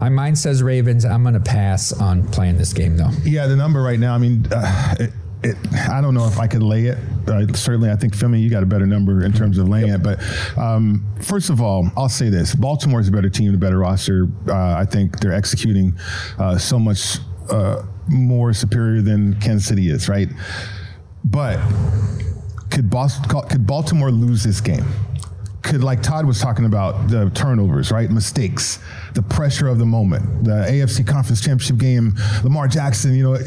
my 0.00 0.08
mind 0.08 0.38
says 0.38 0.62
Ravens. 0.62 1.04
I'm 1.04 1.22
going 1.22 1.34
to 1.34 1.40
pass 1.40 1.92
on 1.92 2.28
playing 2.28 2.56
this 2.56 2.72
game, 2.72 2.96
though. 2.96 3.10
Yeah, 3.24 3.48
the 3.48 3.56
number 3.56 3.82
right 3.82 3.98
now. 3.98 4.14
I 4.14 4.18
mean, 4.18 4.46
uh, 4.52 4.94
it, 5.00 5.10
it, 5.42 5.56
I 5.88 6.00
don't 6.00 6.14
know 6.14 6.26
if 6.26 6.38
I 6.38 6.46
could 6.46 6.62
lay 6.62 6.86
it. 6.86 6.98
Uh, 7.26 7.52
certainly, 7.54 7.90
I 7.90 7.96
think 7.96 8.14
Femi, 8.14 8.40
you 8.40 8.48
got 8.48 8.62
a 8.62 8.66
better 8.66 8.86
number 8.86 9.24
in 9.24 9.32
terms 9.32 9.58
of 9.58 9.68
laying 9.68 9.88
it. 9.88 10.02
But 10.02 10.20
um, 10.56 11.04
first 11.20 11.50
of 11.50 11.60
all, 11.60 11.90
I'll 11.96 12.08
say 12.08 12.28
this: 12.28 12.54
Baltimore's 12.54 13.08
a 13.08 13.12
better 13.12 13.28
team, 13.28 13.54
a 13.54 13.58
better 13.58 13.78
roster. 13.78 14.28
Uh, 14.48 14.74
I 14.74 14.84
think 14.84 15.20
they're 15.20 15.34
executing 15.34 15.98
uh, 16.38 16.58
so 16.58 16.78
much 16.78 17.18
uh, 17.50 17.82
more 18.08 18.52
superior 18.52 19.02
than 19.02 19.38
Kansas 19.40 19.66
City 19.66 19.90
is, 19.90 20.08
right? 20.08 20.28
But 21.24 21.58
could 22.70 22.88
Boston, 22.88 23.24
could 23.48 23.66
Baltimore 23.66 24.10
lose 24.10 24.44
this 24.44 24.60
game? 24.60 24.86
Could 25.62 25.84
like 25.84 26.02
Todd 26.02 26.26
was 26.26 26.40
talking 26.40 26.64
about 26.64 27.08
the 27.08 27.30
turnovers, 27.30 27.92
right? 27.92 28.10
Mistakes, 28.10 28.78
the 29.14 29.22
pressure 29.22 29.68
of 29.68 29.78
the 29.78 29.86
moment, 29.86 30.44
the 30.44 30.66
AFC 30.68 31.06
Conference 31.06 31.40
Championship 31.40 31.78
game, 31.78 32.14
Lamar 32.42 32.66
Jackson. 32.66 33.14
You 33.14 33.32
know, 33.32 33.38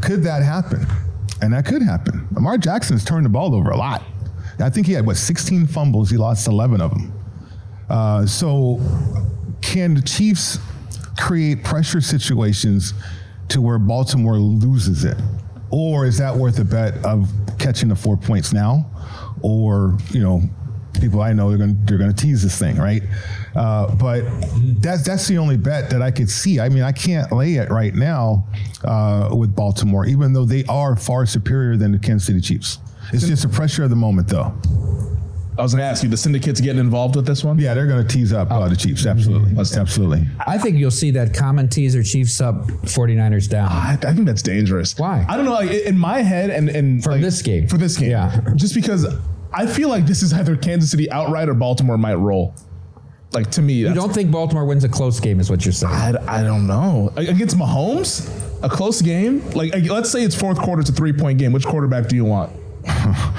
could 0.00 0.22
that 0.24 0.42
happen? 0.42 0.86
And 1.42 1.52
that 1.52 1.64
could 1.64 1.82
happen. 1.82 2.28
Lamar 2.32 2.58
Jackson's 2.58 3.04
turned 3.04 3.24
the 3.24 3.30
ball 3.30 3.54
over 3.54 3.70
a 3.70 3.76
lot. 3.76 4.02
I 4.58 4.68
think 4.68 4.86
he 4.86 4.92
had 4.92 5.06
what 5.06 5.16
16 5.16 5.66
fumbles. 5.66 6.10
He 6.10 6.16
lost 6.16 6.46
11 6.46 6.80
of 6.80 6.90
them. 6.90 7.12
Uh, 7.88 8.26
so, 8.26 8.78
can 9.62 9.94
the 9.94 10.02
Chiefs 10.02 10.58
create 11.18 11.64
pressure 11.64 12.00
situations 12.00 12.94
to 13.48 13.60
where 13.60 13.78
Baltimore 13.78 14.36
loses 14.36 15.04
it, 15.04 15.16
or 15.70 16.06
is 16.06 16.18
that 16.18 16.34
worth 16.34 16.58
a 16.58 16.64
bet 16.64 17.04
of 17.04 17.28
catching 17.58 17.88
the 17.88 17.96
four 17.96 18.16
points 18.16 18.52
now, 18.52 18.88
or 19.42 19.98
you 20.10 20.20
know, 20.20 20.42
people 21.00 21.20
I 21.22 21.32
know 21.32 21.48
they're 21.48 21.58
going 21.58 21.76
they're 21.86 21.98
going 21.98 22.12
to 22.12 22.16
tease 22.24 22.42
this 22.42 22.58
thing, 22.58 22.76
right? 22.76 23.02
Uh, 23.54 23.94
but 23.96 24.22
that's 24.80 25.02
that's 25.04 25.26
the 25.26 25.38
only 25.38 25.56
bet 25.56 25.90
that 25.90 26.02
I 26.02 26.10
could 26.10 26.30
see. 26.30 26.60
I 26.60 26.68
mean, 26.68 26.82
I 26.82 26.92
can't 26.92 27.32
lay 27.32 27.54
it 27.54 27.70
right 27.70 27.94
now 27.94 28.46
uh, 28.84 29.30
with 29.36 29.54
Baltimore, 29.54 30.06
even 30.06 30.32
though 30.32 30.44
they 30.44 30.64
are 30.66 30.96
far 30.96 31.26
superior 31.26 31.76
than 31.76 31.92
the 31.92 31.98
Kansas 31.98 32.26
City 32.26 32.40
Chiefs. 32.40 32.78
It's 33.12 33.26
just 33.26 33.42
the 33.42 33.48
pressure 33.48 33.82
of 33.82 33.90
the 33.90 33.96
moment, 33.96 34.28
though. 34.28 34.52
I 35.58 35.62
was 35.62 35.74
going 35.74 35.82
to 35.82 35.86
ask 35.90 36.02
you, 36.02 36.08
the 36.08 36.16
syndicates 36.16 36.58
getting 36.60 36.80
involved 36.80 37.16
with 37.16 37.26
this 37.26 37.44
one? 37.44 37.58
Yeah, 37.58 37.74
they're 37.74 37.88
going 37.88 38.06
to 38.06 38.08
tease 38.08 38.32
up 38.32 38.50
uh, 38.50 38.68
the 38.68 38.76
Chiefs. 38.76 39.04
Absolutely, 39.04 39.58
absolutely. 39.58 40.26
I 40.46 40.56
think 40.56 40.78
you'll 40.78 40.90
see 40.92 41.10
that 41.10 41.34
common 41.34 41.68
teaser 41.68 42.02
Chiefs 42.02 42.40
up, 42.40 42.66
49ers 42.68 43.46
down. 43.50 43.68
I, 43.68 43.98
I 44.00 44.14
think 44.14 44.26
that's 44.26 44.40
dangerous. 44.42 44.96
Why? 44.96 45.26
I 45.28 45.36
don't 45.36 45.44
know. 45.44 45.52
Like, 45.52 45.70
in 45.70 45.98
my 45.98 46.22
head, 46.22 46.48
and 46.50 46.70
and 46.70 47.02
For 47.04 47.12
like, 47.12 47.20
this 47.20 47.42
game. 47.42 47.66
for 47.66 47.76
this 47.76 47.98
game, 47.98 48.10
Yeah. 48.12 48.40
just 48.54 48.74
because 48.74 49.04
I 49.52 49.66
feel 49.66 49.88
like 49.88 50.06
this 50.06 50.22
is 50.22 50.32
either 50.32 50.56
Kansas 50.56 50.90
City 50.90 51.10
outright 51.10 51.48
or 51.48 51.54
Baltimore 51.54 51.98
might 51.98 52.14
roll. 52.14 52.54
Like 53.32 53.50
to 53.52 53.62
me, 53.62 53.74
You 53.74 53.94
don't 53.94 54.12
think 54.12 54.30
Baltimore 54.30 54.64
wins 54.64 54.82
a 54.82 54.88
close 54.88 55.20
game, 55.20 55.38
is 55.38 55.48
what 55.50 55.64
you're 55.64 55.72
saying? 55.72 55.92
I, 55.94 56.40
I 56.40 56.42
don't 56.42 56.66
know 56.66 57.12
against 57.16 57.56
Mahomes, 57.56 58.28
a 58.64 58.68
close 58.68 59.00
game. 59.02 59.48
Like 59.50 59.72
like, 59.72 59.88
let's 59.88 60.10
say 60.10 60.22
it's 60.24 60.34
fourth 60.34 60.58
quarter, 60.58 60.80
it's 60.80 60.90
a 60.90 60.92
three 60.92 61.12
point 61.12 61.38
game. 61.38 61.52
Which 61.52 61.64
quarterback 61.64 62.08
do 62.08 62.16
you 62.16 62.24
want? 62.24 62.52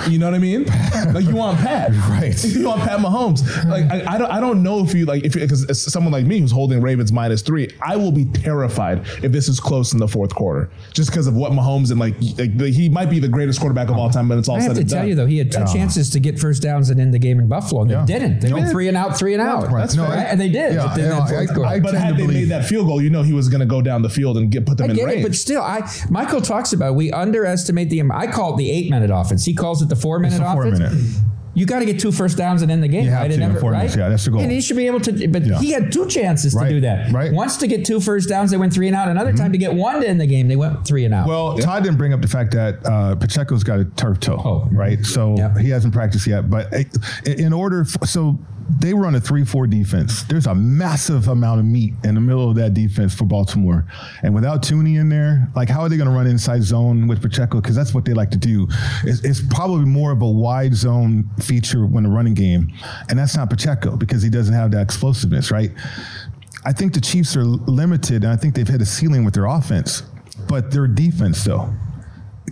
You 0.09 0.17
know 0.17 0.25
what 0.27 0.35
I 0.35 0.39
mean? 0.39 0.65
Like 1.13 1.25
you 1.25 1.35
want 1.35 1.59
Pat, 1.59 1.91
Right. 2.09 2.43
You 2.43 2.67
want 2.67 2.81
Pat 2.81 2.99
Mahomes. 2.99 3.41
Like 3.69 3.85
I, 3.91 4.15
I 4.15 4.17
don't, 4.17 4.31
I 4.31 4.39
don't 4.39 4.63
know 4.63 4.83
if 4.83 4.93
you 4.93 5.05
like 5.05 5.23
if 5.23 5.33
because 5.33 5.79
someone 5.91 6.11
like 6.11 6.25
me 6.25 6.39
who's 6.39 6.51
holding 6.51 6.81
Ravens 6.81 7.11
minus 7.11 7.41
three, 7.41 7.69
I 7.81 7.95
will 7.95 8.11
be 8.11 8.25
terrified 8.25 8.99
if 9.23 9.31
this 9.31 9.47
is 9.47 9.59
close 9.59 9.93
in 9.93 9.99
the 9.99 10.07
fourth 10.07 10.33
quarter, 10.33 10.69
just 10.93 11.09
because 11.11 11.27
of 11.27 11.35
what 11.35 11.51
Mahomes 11.51 11.91
and 11.91 11.99
like, 11.99 12.15
like 12.37 12.57
the, 12.57 12.69
he 12.71 12.89
might 12.89 13.09
be 13.09 13.19
the 13.19 13.27
greatest 13.27 13.59
quarterback 13.59 13.89
of 13.89 13.97
all 13.97 14.09
time, 14.09 14.27
but 14.27 14.37
it's 14.37 14.49
all 14.49 14.55
I 14.57 14.59
said 14.59 14.67
have 14.69 14.75
to 14.75 14.81
and 14.81 14.89
tell 14.89 14.99
done. 14.99 15.07
you 15.09 15.15
though, 15.15 15.25
he 15.27 15.37
had 15.37 15.51
two 15.51 15.65
chances 15.71 16.09
to 16.11 16.19
get 16.19 16.39
first 16.39 16.61
downs 16.61 16.89
and 16.89 16.99
end 16.99 17.13
the 17.13 17.19
game 17.19 17.39
in 17.39 17.47
Buffalo, 17.47 17.81
and 17.83 17.91
Yeah. 17.91 18.05
they 18.05 18.13
didn't. 18.19 18.39
They 18.41 18.49
No. 18.49 18.57
went 18.57 18.69
three 18.71 18.87
and 18.87 18.97
out, 18.97 19.17
three 19.17 19.33
and 19.33 19.41
out. 19.41 19.71
Right. 19.71 19.93
No, 19.95 20.03
Right? 20.03 20.19
I- 20.19 20.23
and 20.23 20.39
they 20.41 20.49
did. 20.49 20.73
Yeah, 20.73 20.85
but 20.87 20.95
then 20.95 21.05
yeah, 21.11 21.25
that 21.25 21.57
I- 21.59 21.75
I- 21.75 21.79
But 21.79 21.93
had 21.93 22.13
they 22.15 22.21
believe- 22.23 22.37
made 22.41 22.49
that 22.49 22.65
field 22.65 22.87
goal, 22.87 23.01
you 23.01 23.09
know 23.09 23.21
he 23.23 23.33
was 23.33 23.49
going 23.49 23.59
to 23.61 23.65
go 23.65 23.81
down 23.81 24.01
the 24.01 24.09
field 24.09 24.37
and 24.37 24.49
get 24.49 24.65
put 24.65 24.77
them 24.77 24.87
I 24.87 24.91
in 24.91 24.95
get 24.97 25.05
range. 25.05 25.19
it, 25.25 25.27
but 25.27 25.35
still, 25.35 25.61
I 25.61 25.87
Michael 26.09 26.41
talks 26.41 26.73
about 26.73 26.95
we 26.95 27.11
underestimate 27.11 27.89
the. 27.89 28.01
I 28.11 28.27
call 28.27 28.53
it 28.55 28.57
the 28.57 28.69
eight 28.71 28.89
minute 28.89 29.09
offense. 29.13 29.30
He 29.39 29.53
calls 29.53 29.81
it 29.81 29.89
the 29.89 29.95
four 29.95 30.19
minute 30.19 30.39
a 30.41 30.51
four 30.53 30.65
offense. 30.67 30.79
minute. 30.79 31.15
You 31.53 31.65
got 31.65 31.79
to 31.79 31.85
get 31.85 31.99
two 31.99 32.13
first 32.13 32.37
downs 32.37 32.61
and 32.61 32.71
end 32.71 32.81
the 32.81 32.87
game, 32.87 33.05
You 33.07 33.11
right? 33.11 33.27
to, 33.27 33.33
And 33.33 33.39
never- 33.41 33.53
unfortunately. 33.55 33.87
right? 33.89 33.97
Yeah, 33.97 34.07
that's 34.07 34.23
the 34.23 34.31
goal. 34.31 34.39
And 34.39 34.49
he 34.49 34.61
should 34.61 34.77
be 34.77 34.87
able 34.87 35.01
to. 35.01 35.27
But 35.27 35.45
Yeah. 35.45 35.59
he 35.59 35.71
had 35.71 35.91
two 35.91 36.07
chances 36.07 36.53
Right, 36.53 36.69
to 36.69 36.75
do 36.75 36.81
that. 36.81 37.11
right. 37.11 37.33
Once 37.33 37.57
to 37.57 37.67
get 37.67 37.83
two 37.83 37.99
first 37.99 38.29
downs, 38.29 38.51
they 38.51 38.57
went 38.57 38.71
three 38.71 38.87
and 38.87 38.95
out. 38.95 39.09
Another 39.09 39.33
time 39.33 39.51
to 39.51 39.57
get 39.57 39.73
one 39.75 39.99
to 39.99 40.07
end 40.07 40.21
the 40.21 40.25
game, 40.27 40.47
they 40.47 40.55
went 40.55 40.85
three 40.87 41.03
and 41.03 41.13
out. 41.13 41.27
Well, 41.27 41.57
Todd 41.57 41.83
didn't 41.83 41.97
bring 41.97 42.13
up 42.13 42.21
the 42.21 42.29
fact 42.29 42.51
that 42.53 42.79
uh, 42.85 43.15
Pacheco's 43.17 43.65
got 43.65 43.79
a 43.81 43.83
turf 43.85 44.21
toe, 44.21 44.41
Oh. 44.45 44.69
right? 44.71 45.05
So 45.05 45.35
he 45.59 45.69
hasn't 45.69 45.93
practiced 45.93 46.25
yet. 46.25 46.49
But 46.49 46.73
uh, 46.73 46.83
in 47.25 47.51
order, 47.51 47.81
f 47.81 47.97
so 48.07 48.39
they 48.79 48.93
run 48.93 49.15
a 49.15 49.19
three-four 49.21 49.67
defense. 49.67 50.23
There's 50.23 50.47
a 50.47 50.55
massive 50.55 51.27
amount 51.27 51.59
of 51.59 51.65
meat 51.65 51.93
in 52.03 52.15
the 52.15 52.21
middle 52.21 52.49
of 52.49 52.55
that 52.55 52.73
defense 52.73 53.13
for 53.13 53.25
Baltimore, 53.25 53.85
and 54.23 54.33
without 54.33 54.61
Thuney 54.63 54.99
in 54.99 55.09
there, 55.09 55.49
like 55.55 55.69
how 55.69 55.81
are 55.81 55.89
they 55.89 55.97
going 55.97 56.09
to 56.09 56.15
run 56.15 56.27
inside 56.27 56.63
zone 56.63 57.07
with 57.07 57.21
Pacheco? 57.21 57.61
Because 57.61 57.75
that's 57.75 57.93
what 57.93 58.05
they 58.05 58.13
like 58.13 58.31
to 58.31 58.37
do. 58.37 58.67
It's, 59.03 59.23
it's 59.23 59.41
probably 59.41 59.85
more 59.85 60.11
of 60.11 60.21
a 60.21 60.29
wide 60.29 60.73
zone 60.73 61.29
feature 61.39 61.85
when 61.85 62.03
the 62.03 62.09
running 62.09 62.33
game, 62.33 62.71
and 63.09 63.19
that's 63.19 63.35
not 63.35 63.49
Pacheco 63.49 63.97
because 63.97 64.23
he 64.23 64.29
doesn't 64.29 64.53
have 64.53 64.71
that 64.71 64.81
explosiveness, 64.81 65.51
right? 65.51 65.71
I 66.63 66.73
think 66.73 66.93
the 66.93 67.01
Chiefs 67.01 67.35
are 67.35 67.43
limited, 67.43 68.23
and 68.23 68.31
I 68.31 68.35
think 68.35 68.55
they've 68.55 68.67
hit 68.67 68.81
a 68.81 68.85
ceiling 68.85 69.25
with 69.25 69.33
their 69.33 69.45
offense. 69.45 70.03
But 70.47 70.71
their 70.71 70.87
defense, 70.87 71.43
though, 71.43 71.73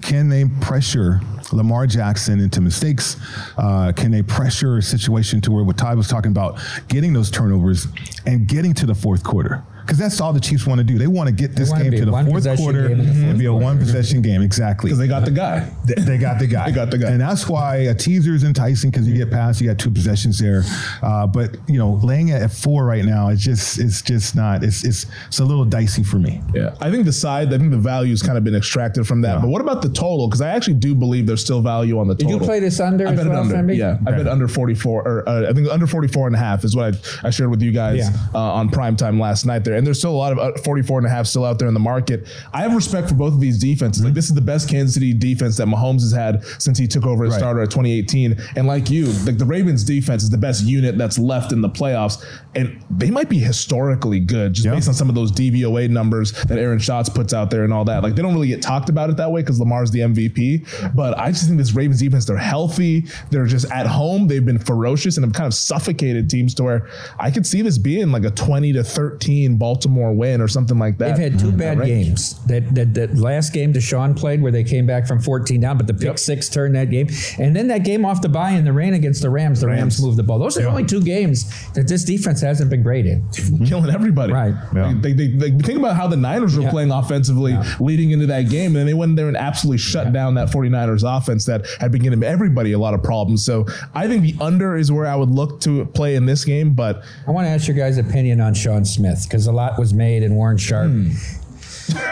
can 0.02 0.30
they 0.30 0.46
pressure 0.62 1.22
Lamar 1.52 1.88
Jackson 1.88 2.40
into 2.40 2.62
mistakes? 2.62 3.18
Uh, 3.58 3.92
can 3.96 4.12
they 4.12 4.22
pressure 4.24 4.78
a 4.78 4.82
situation 4.82 5.42
to 5.42 5.52
where 5.52 5.64
what 5.64 5.78
Ty 5.78 5.96
was 5.96 6.08
talking 6.08 6.32
about, 6.32 6.60
getting 6.88 7.14
those 7.14 7.32
turnovers 7.32 7.88
and 8.26 8.48
getting 8.48 8.74
to 8.76 8.86
the 8.86 8.96
fourth 8.96 9.24
quarter? 9.24 9.64
Because 9.90 9.98
that's 9.98 10.22
all 10.22 10.34
the 10.34 10.40
Chiefs 10.40 10.68
want 10.68 10.78
to 10.78 10.84
do. 10.84 11.00
They 11.00 11.08
want 11.08 11.30
to 11.30 11.34
get 11.34 11.56
this 11.56 11.74
game 11.74 11.90
to 11.90 12.06
the 12.06 12.12
fourth 12.12 12.58
quarter 12.58 12.90
game 12.90 13.00
in 13.00 13.06
the 13.08 13.12
fourth 13.12 13.24
and 13.32 13.40
be 13.40 13.46
a 13.46 13.54
one 13.54 13.80
possession 13.80 14.22
game. 14.22 14.44
Exactly. 14.44 14.88
Because 14.90 15.00
they 15.00 15.08
got 15.08 15.26
the 15.26 15.32
guy. 15.32 15.68
They, 15.86 15.96
they 15.96 16.18
got 16.20 16.38
the 16.38 16.46
guy. 16.46 16.66
They 16.70 16.76
got 16.76 16.92
the 16.92 17.00
guy. 17.00 17.10
And 17.10 17.20
that's 17.20 17.50
why 17.50 17.78
a 17.78 17.96
teaser 17.96 18.36
is 18.36 18.44
enticing 18.44 18.92
because 18.92 19.08
you 19.08 19.16
get 19.18 19.32
past, 19.32 19.60
you 19.60 19.68
got 19.68 19.80
two 19.80 19.90
possessions 19.90 20.38
there. 20.38 20.62
Uh, 21.02 21.26
but 21.26 21.56
you 21.68 21.80
know, 21.80 21.94
laying 22.04 22.28
it 22.28 22.40
at 22.40 22.52
four 22.52 22.86
right 22.86 23.04
now, 23.04 23.30
it's 23.30 23.42
just 23.42 23.80
it's 23.80 24.04
just 24.04 24.36
not. 24.36 24.64
It's 24.64 24.84
it's 24.84 25.08
it's 25.28 25.40
a 25.40 25.44
little 25.46 25.66
dicey 25.66 26.04
for 26.04 26.20
me. 26.20 26.44
Yeah, 26.54 26.76
I 26.80 26.92
think 26.92 27.06
the 27.06 27.14
side, 27.14 27.52
I 27.52 27.58
think 27.58 27.72
the 27.72 27.78
value's 27.80 28.22
kind 28.22 28.38
of 28.38 28.44
been 28.44 28.54
extracted 28.56 29.08
from 29.08 29.22
that. 29.22 29.42
But 29.42 29.48
what 29.48 29.62
about 29.62 29.82
the 29.82 29.90
total? 29.90 30.28
Because 30.28 30.42
I 30.42 30.50
actually 30.50 30.76
do 30.76 30.94
believe 30.94 31.26
there's 31.26 31.42
still 31.42 31.62
value 31.62 31.98
on 31.98 32.08
the 32.08 32.14
total. 32.14 32.34
Did 32.38 32.42
you 32.42 32.46
play 32.46 32.60
this 32.60 32.80
under 32.80 33.08
I 33.08 33.14
as 33.14 33.18
bet 33.18 33.28
well, 33.28 33.42
under. 33.42 33.56
Femi? 33.56 33.76
Yeah, 33.76 33.98
I 34.06 34.12
bet 34.12 34.28
under 34.28 34.48
44, 34.48 35.08
or 35.08 35.28
uh, 35.28 35.50
I 35.50 35.54
think 35.54 35.68
under 35.70 35.88
44 35.88 36.28
and 36.28 36.36
a 36.36 36.40
half 36.40 36.64
is 36.64 36.76
what 36.76 36.94
I, 37.24 37.28
I 37.28 37.30
shared 37.32 37.50
with 37.50 37.64
you 37.64 37.72
guys 37.72 37.98
Yeah. 38.00 38.16
uh, 38.36 38.40
on 38.40 38.70
prime 38.70 38.96
time 38.96 39.20
last 39.20 39.46
night 39.46 39.64
there. 39.64 39.79
And 39.80 39.88
there's 39.88 39.98
still 39.98 40.12
a 40.12 40.18
lot 40.18 40.32
of 40.34 40.38
uh, 40.40 40.52
44 40.64 41.00
and 41.00 41.08
a 41.08 41.10
half 41.10 41.26
still 41.26 41.46
out 41.46 41.58
there 41.58 41.68
in 41.68 41.74
the 41.74 41.80
market. 41.80 42.28
I 42.54 42.62
have 42.62 42.76
respect 42.76 43.08
for 43.10 43.16
both 43.16 43.34
of 43.34 43.40
these 43.40 43.58
defenses. 43.58 44.04
Like 44.04 44.14
this 44.14 44.26
is 44.30 44.36
the 44.36 44.42
best 44.42 44.70
Kansas 44.70 44.94
City 44.94 45.14
defense 45.14 45.56
that 45.58 45.68
Mahomes 45.68 46.02
has 46.02 46.12
had 46.12 46.44
since 46.62 46.78
he 46.78 46.86
took 46.88 47.06
over 47.06 47.24
as 47.26 47.32
Right. 47.32 47.40
starter 47.40 47.62
at 47.62 47.72
2018. 47.72 48.38
And 48.58 48.68
like 48.68 48.90
you, 48.90 49.06
like 49.26 49.38
the 49.38 49.46
Ravens 49.46 49.84
defense 49.84 50.22
is 50.24 50.30
the 50.30 50.38
best 50.38 50.66
unit 50.66 50.98
that's 50.98 51.18
left 51.18 51.52
in 51.54 51.62
the 51.62 51.70
playoffs. 51.70 52.24
And 52.56 52.84
they 52.90 53.10
might 53.10 53.30
be 53.30 53.40
historically 53.40 54.20
good 54.20 54.54
just 54.54 54.66
Yeah. 54.66 54.74
based 54.76 54.88
on 54.90 54.94
some 54.94 55.08
of 55.10 55.16
those 55.16 55.32
DVOA 55.32 55.88
numbers 55.88 56.34
that 56.44 56.58
Aaron 56.60 56.80
Schatz 56.80 57.08
puts 57.08 57.34
out 57.34 57.50
there 57.52 57.64
and 57.64 57.72
all 57.72 57.86
that. 57.86 58.04
Like 58.04 58.16
they 58.16 58.22
don't 58.22 58.34
really 58.34 58.50
get 58.50 58.62
talked 58.62 58.90
about 58.90 59.10
it 59.10 59.18
that 59.18 59.32
way 59.32 59.42
because 59.42 59.60
Lamar's 59.60 59.92
the 59.92 60.00
MVP. 60.02 60.66
But 60.94 61.18
I 61.18 61.32
just 61.32 61.46
think 61.46 61.58
this 61.58 61.74
Ravens 61.74 62.00
defense, 62.02 62.26
they're 62.26 62.36
healthy. 62.38 63.06
They're 63.30 63.46
just 63.46 63.72
at 63.72 63.88
home. 63.88 64.28
They've 64.28 64.46
been 64.46 64.60
ferocious 64.60 65.16
and 65.18 65.26
have 65.26 65.34
kind 65.34 65.48
of 65.48 65.54
suffocated 65.54 66.30
teams 66.30 66.54
to 66.56 66.64
where 66.64 66.88
I 67.20 67.32
could 67.32 67.46
see 67.46 67.62
this 67.62 67.78
being 67.78 68.12
like 68.12 68.26
a 68.26 68.32
20 68.32 68.74
to 68.74 68.84
13 68.84 69.58
Baltimore 69.70 70.14
win 70.14 70.42
or 70.42 70.48
something 70.48 70.80
like 70.80 70.98
that. 70.98 71.16
They've 71.16 71.32
had 71.32 71.40
two 71.40 71.48
mm-hmm. 71.50 71.58
bad 71.58 71.80
Right. 71.80 71.88
games. 71.88 72.44
That, 72.48 72.74
that 72.74 72.94
that 72.96 73.16
last 73.18 73.54
game 73.54 73.72
Deshaun 73.72 74.18
played 74.18 74.42
where 74.42 74.52
they 74.52 74.64
came 74.64 74.88
back 74.88 75.06
from 75.06 75.20
14 75.20 75.62
down, 75.62 75.78
but 75.78 75.86
the 75.86 75.94
pick 75.94 76.06
Yep. 76.06 76.20
six 76.20 76.50
turned 76.50 76.74
that 76.74 76.90
game. 76.90 77.08
And 77.38 77.56
then 77.56 77.68
that 77.68 77.84
game 77.84 78.04
off 78.04 78.22
the 78.24 78.30
bye 78.30 78.52
in 78.52 78.66
the 78.66 78.74
rain 78.74 78.96
against 78.96 79.22
the 79.22 79.30
Rams, 79.30 79.62
the 79.62 79.68
Rams, 79.68 79.80
Rams. 79.80 80.02
moved 80.02 80.18
the 80.18 80.24
ball. 80.24 80.40
Those 80.40 80.58
are 80.58 80.64
the 80.64 80.70
only 80.70 80.86
two 80.86 81.04
games 81.04 81.46
that 81.74 81.88
this 81.88 82.04
defense 82.04 82.42
hasn't 82.42 82.72
been 82.72 82.82
great 82.82 83.06
in. 83.06 83.24
killing 83.68 83.94
everybody. 83.94 84.34
Right. 84.34 84.56
Yeah. 84.74 84.96
They, 85.00 85.14
they, 85.14 85.28
they, 85.28 85.52
think 85.52 85.78
about 85.78 85.96
how 85.96 86.08
the 86.08 86.18
Niners 86.18 86.58
were 86.58 86.64
Yeah. 86.64 86.72
playing 86.72 86.92
offensively 86.92 87.56
leading 87.80 88.10
into 88.10 88.26
that 88.26 88.50
game, 88.50 88.68
and 88.68 88.78
then 88.78 88.86
they 88.88 88.96
went 88.96 89.12
in 89.12 89.16
there 89.16 89.28
and 89.28 89.38
absolutely 89.38 89.78
shut 89.78 90.12
down 90.12 90.34
that 90.34 90.48
49ers 90.50 91.04
offense 91.06 91.46
that 91.46 91.68
had 91.80 91.92
been 91.92 92.02
giving 92.02 92.24
everybody 92.24 92.72
a 92.72 92.80
lot 92.80 92.96
of 92.96 93.04
problems. 93.04 93.46
So 93.46 93.68
I 93.94 94.08
think 94.08 94.24
the 94.24 94.36
under 94.44 94.76
is 94.76 94.92
where 94.92 95.06
I 95.06 95.16
would 95.16 95.30
look 95.30 95.62
to 95.62 95.86
play 95.86 96.16
in 96.16 96.26
this 96.26 96.44
game, 96.44 96.74
but 96.74 97.04
I 97.28 97.32
want 97.32 97.46
to 97.46 97.52
ask 97.52 97.68
your 97.68 97.78
guys' 97.78 98.00
opinion 98.00 98.42
on 98.42 98.56
Shawn 98.56 98.84
Smith 98.84 99.26
because 99.28 99.46
a 99.46 99.52
lot 99.52 99.59
was 99.78 99.94
made 99.94 100.24
and 100.24 100.36
Warren 100.36 100.58
Sharp. 100.58 100.90
Hmm. 100.90 101.12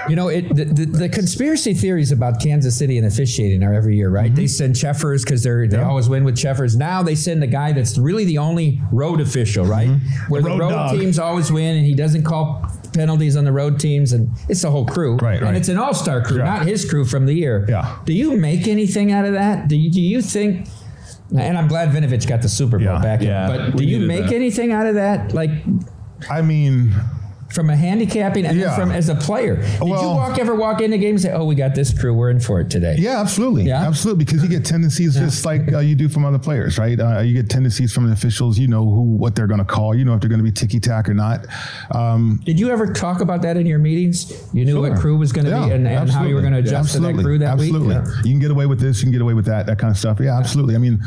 You 0.10 0.16
know, 0.16 0.28
it 0.30 0.56
the, 0.56 0.66
the, 0.66 0.86
the 0.86 1.10
conspiracy 1.10 1.76
theories 1.76 2.12
about 2.12 2.42
Kansas 2.42 2.76
City 2.76 2.98
and 2.98 3.06
officiating 3.06 3.64
are 3.64 3.74
every 3.74 3.96
year, 3.96 4.10
right? 4.10 4.34
They 4.34 4.46
mm-hmm. 4.46 4.48
send 4.48 4.76
Cheffers 4.76 5.24
because 5.24 5.44
they're 5.44 5.68
they 5.68 5.78
always 5.78 6.10
win 6.10 6.24
with 6.24 6.36
Cheffers. 6.36 6.76
Now 6.76 7.04
they 7.04 7.14
send 7.14 7.44
a 7.44 7.48
guy 7.48 7.74
that's 7.74 7.98
really 7.98 8.26
the 8.26 8.40
only 8.40 8.82
road 8.92 9.22
official, 9.22 9.66
right? 9.66 9.90
Mm-hmm. 9.90 10.32
Where 10.32 10.42
the 10.42 10.50
road 10.50 10.72
road, 10.72 10.98
teams 10.98 11.20
always 11.20 11.52
win, 11.52 11.78
and 11.78 11.86
he 11.86 11.94
doesn't 11.94 12.24
call 12.24 12.66
penalties 12.94 13.38
on 13.38 13.46
the 13.46 13.52
road 13.52 13.80
teams, 13.80 14.14
and 14.14 14.30
it's 14.50 14.64
the 14.64 14.72
whole 14.72 14.86
crew, 14.86 15.18
Right, 15.18 15.42
And 15.42 15.56
it's 15.56 15.70
an 15.70 15.78
all 15.78 15.94
star 15.94 16.24
crew, 16.24 16.40
Yeah. 16.40 16.46
not 16.46 16.66
his 16.66 16.90
crew 16.90 17.06
from 17.06 17.26
the 17.26 17.34
year. 17.34 17.66
Yeah. 17.70 18.00
Do 18.06 18.14
you 18.14 18.36
make 18.38 18.68
anything 18.68 19.12
out 19.12 19.26
of 19.26 19.34
that? 19.34 19.68
Do 19.68 19.76
you, 19.76 19.92
do 19.92 20.02
you 20.02 20.22
think? 20.22 20.68
And 21.38 21.58
I'm 21.58 21.68
glad 21.68 21.90
Vinovich 21.90 22.28
got 22.28 22.42
the 22.42 22.50
Super 22.50 22.78
Bowl 22.78 22.88
Yeah. 22.88 23.02
back. 23.02 23.22
in, 23.22 23.28
Yeah, 23.28 23.48
but 23.48 23.74
we 23.74 23.86
do 23.86 23.86
you 23.86 24.08
make 24.08 24.26
that. 24.26 24.34
anything 24.34 24.72
out 24.72 24.88
of 24.88 24.96
that? 24.96 25.34
Like 25.34 25.52
I 26.30 26.42
mean, 26.42 26.94
from 27.50 27.70
a 27.70 27.76
handicapping 27.76 28.46
and 28.46 28.58
Yeah. 28.58 28.68
then 28.68 28.80
from 28.80 28.92
as 28.92 29.10
a 29.10 29.16
player. 29.16 29.56
Did 29.56 29.82
you 29.82 29.90
walk 29.90 30.38
ever 30.38 30.54
walk 30.56 30.82
into 30.82 30.98
games 30.98 31.24
and 31.24 31.32
say, 31.32 31.38
"Oh, 31.38 31.46
we 31.46 31.56
got 31.56 31.76
this 31.76 31.98
crew, 31.98 32.14
we're 32.14 32.30
in 32.30 32.40
for 32.40 32.60
it 32.60 32.70
today"? 32.70 32.96
Yeah, 33.00 33.20
absolutely. 33.22 33.64
Yeah? 33.64 33.88
absolutely. 33.88 34.26
Because 34.26 34.44
you 34.44 34.50
get 34.50 34.66
tendencies 34.66 35.16
just 35.16 35.46
like 35.46 35.72
uh, 35.74 35.80
you 35.80 35.96
do 35.96 36.10
from 36.10 36.26
other 36.26 36.40
players, 36.40 36.78
right? 36.78 37.00
Uh, 37.00 37.20
you 37.22 37.34
get 37.34 37.50
tendencies 37.50 37.94
from 37.94 38.06
the 38.08 38.14
officials. 38.14 38.60
You 38.60 38.68
know 38.68 38.84
who 38.86 39.02
what 39.02 39.36
they're 39.36 39.48
going 39.48 39.60
to 39.60 39.66
call. 39.66 39.96
You 39.96 40.04
know 40.06 40.14
if 40.14 40.20
they're 40.22 40.30
going 40.30 40.40
to 40.40 40.44
be 40.44 40.52
ticky 40.52 40.80
tack 40.80 41.08
or 41.10 41.14
not. 41.14 41.46
Um, 41.92 42.42
Did 42.46 42.60
you 42.60 42.70
ever 42.70 42.92
talk 42.94 43.22
about 43.22 43.42
that 43.44 43.58
in 43.58 43.66
your 43.66 43.80
meetings? 43.80 44.32
You 44.54 44.66
knew 44.66 44.82
what 44.82 45.00
crew 45.00 45.18
was 45.18 45.32
going 45.32 45.46
to 45.46 45.52
Yeah, 45.52 45.66
be 45.68 45.72
and, 45.72 45.88
and 45.88 46.10
how 46.10 46.26
you 46.26 46.36
were 46.36 46.42
going 46.42 46.54
to 46.54 46.60
adjust 46.60 46.94
to 46.94 47.00
that 47.00 47.08
absolutely. 47.10 47.24
crew 47.24 47.38
that 47.40 47.54
absolutely. 47.54 47.96
week. 47.98 48.06
You 48.26 48.32
can 48.32 48.40
get 48.40 48.52
away 48.52 48.66
with 48.66 48.80
this. 48.80 48.98
You 49.00 49.06
can 49.06 49.12
get 49.14 49.22
away 49.22 49.34
with 49.34 49.46
that. 49.46 49.66
That 49.68 49.80
kind 49.80 49.92
of 49.92 49.98
stuff. 49.98 50.20
Yeah, 50.20 50.38
absolutely. 50.38 50.76
I 50.76 50.80
mean, 50.80 51.00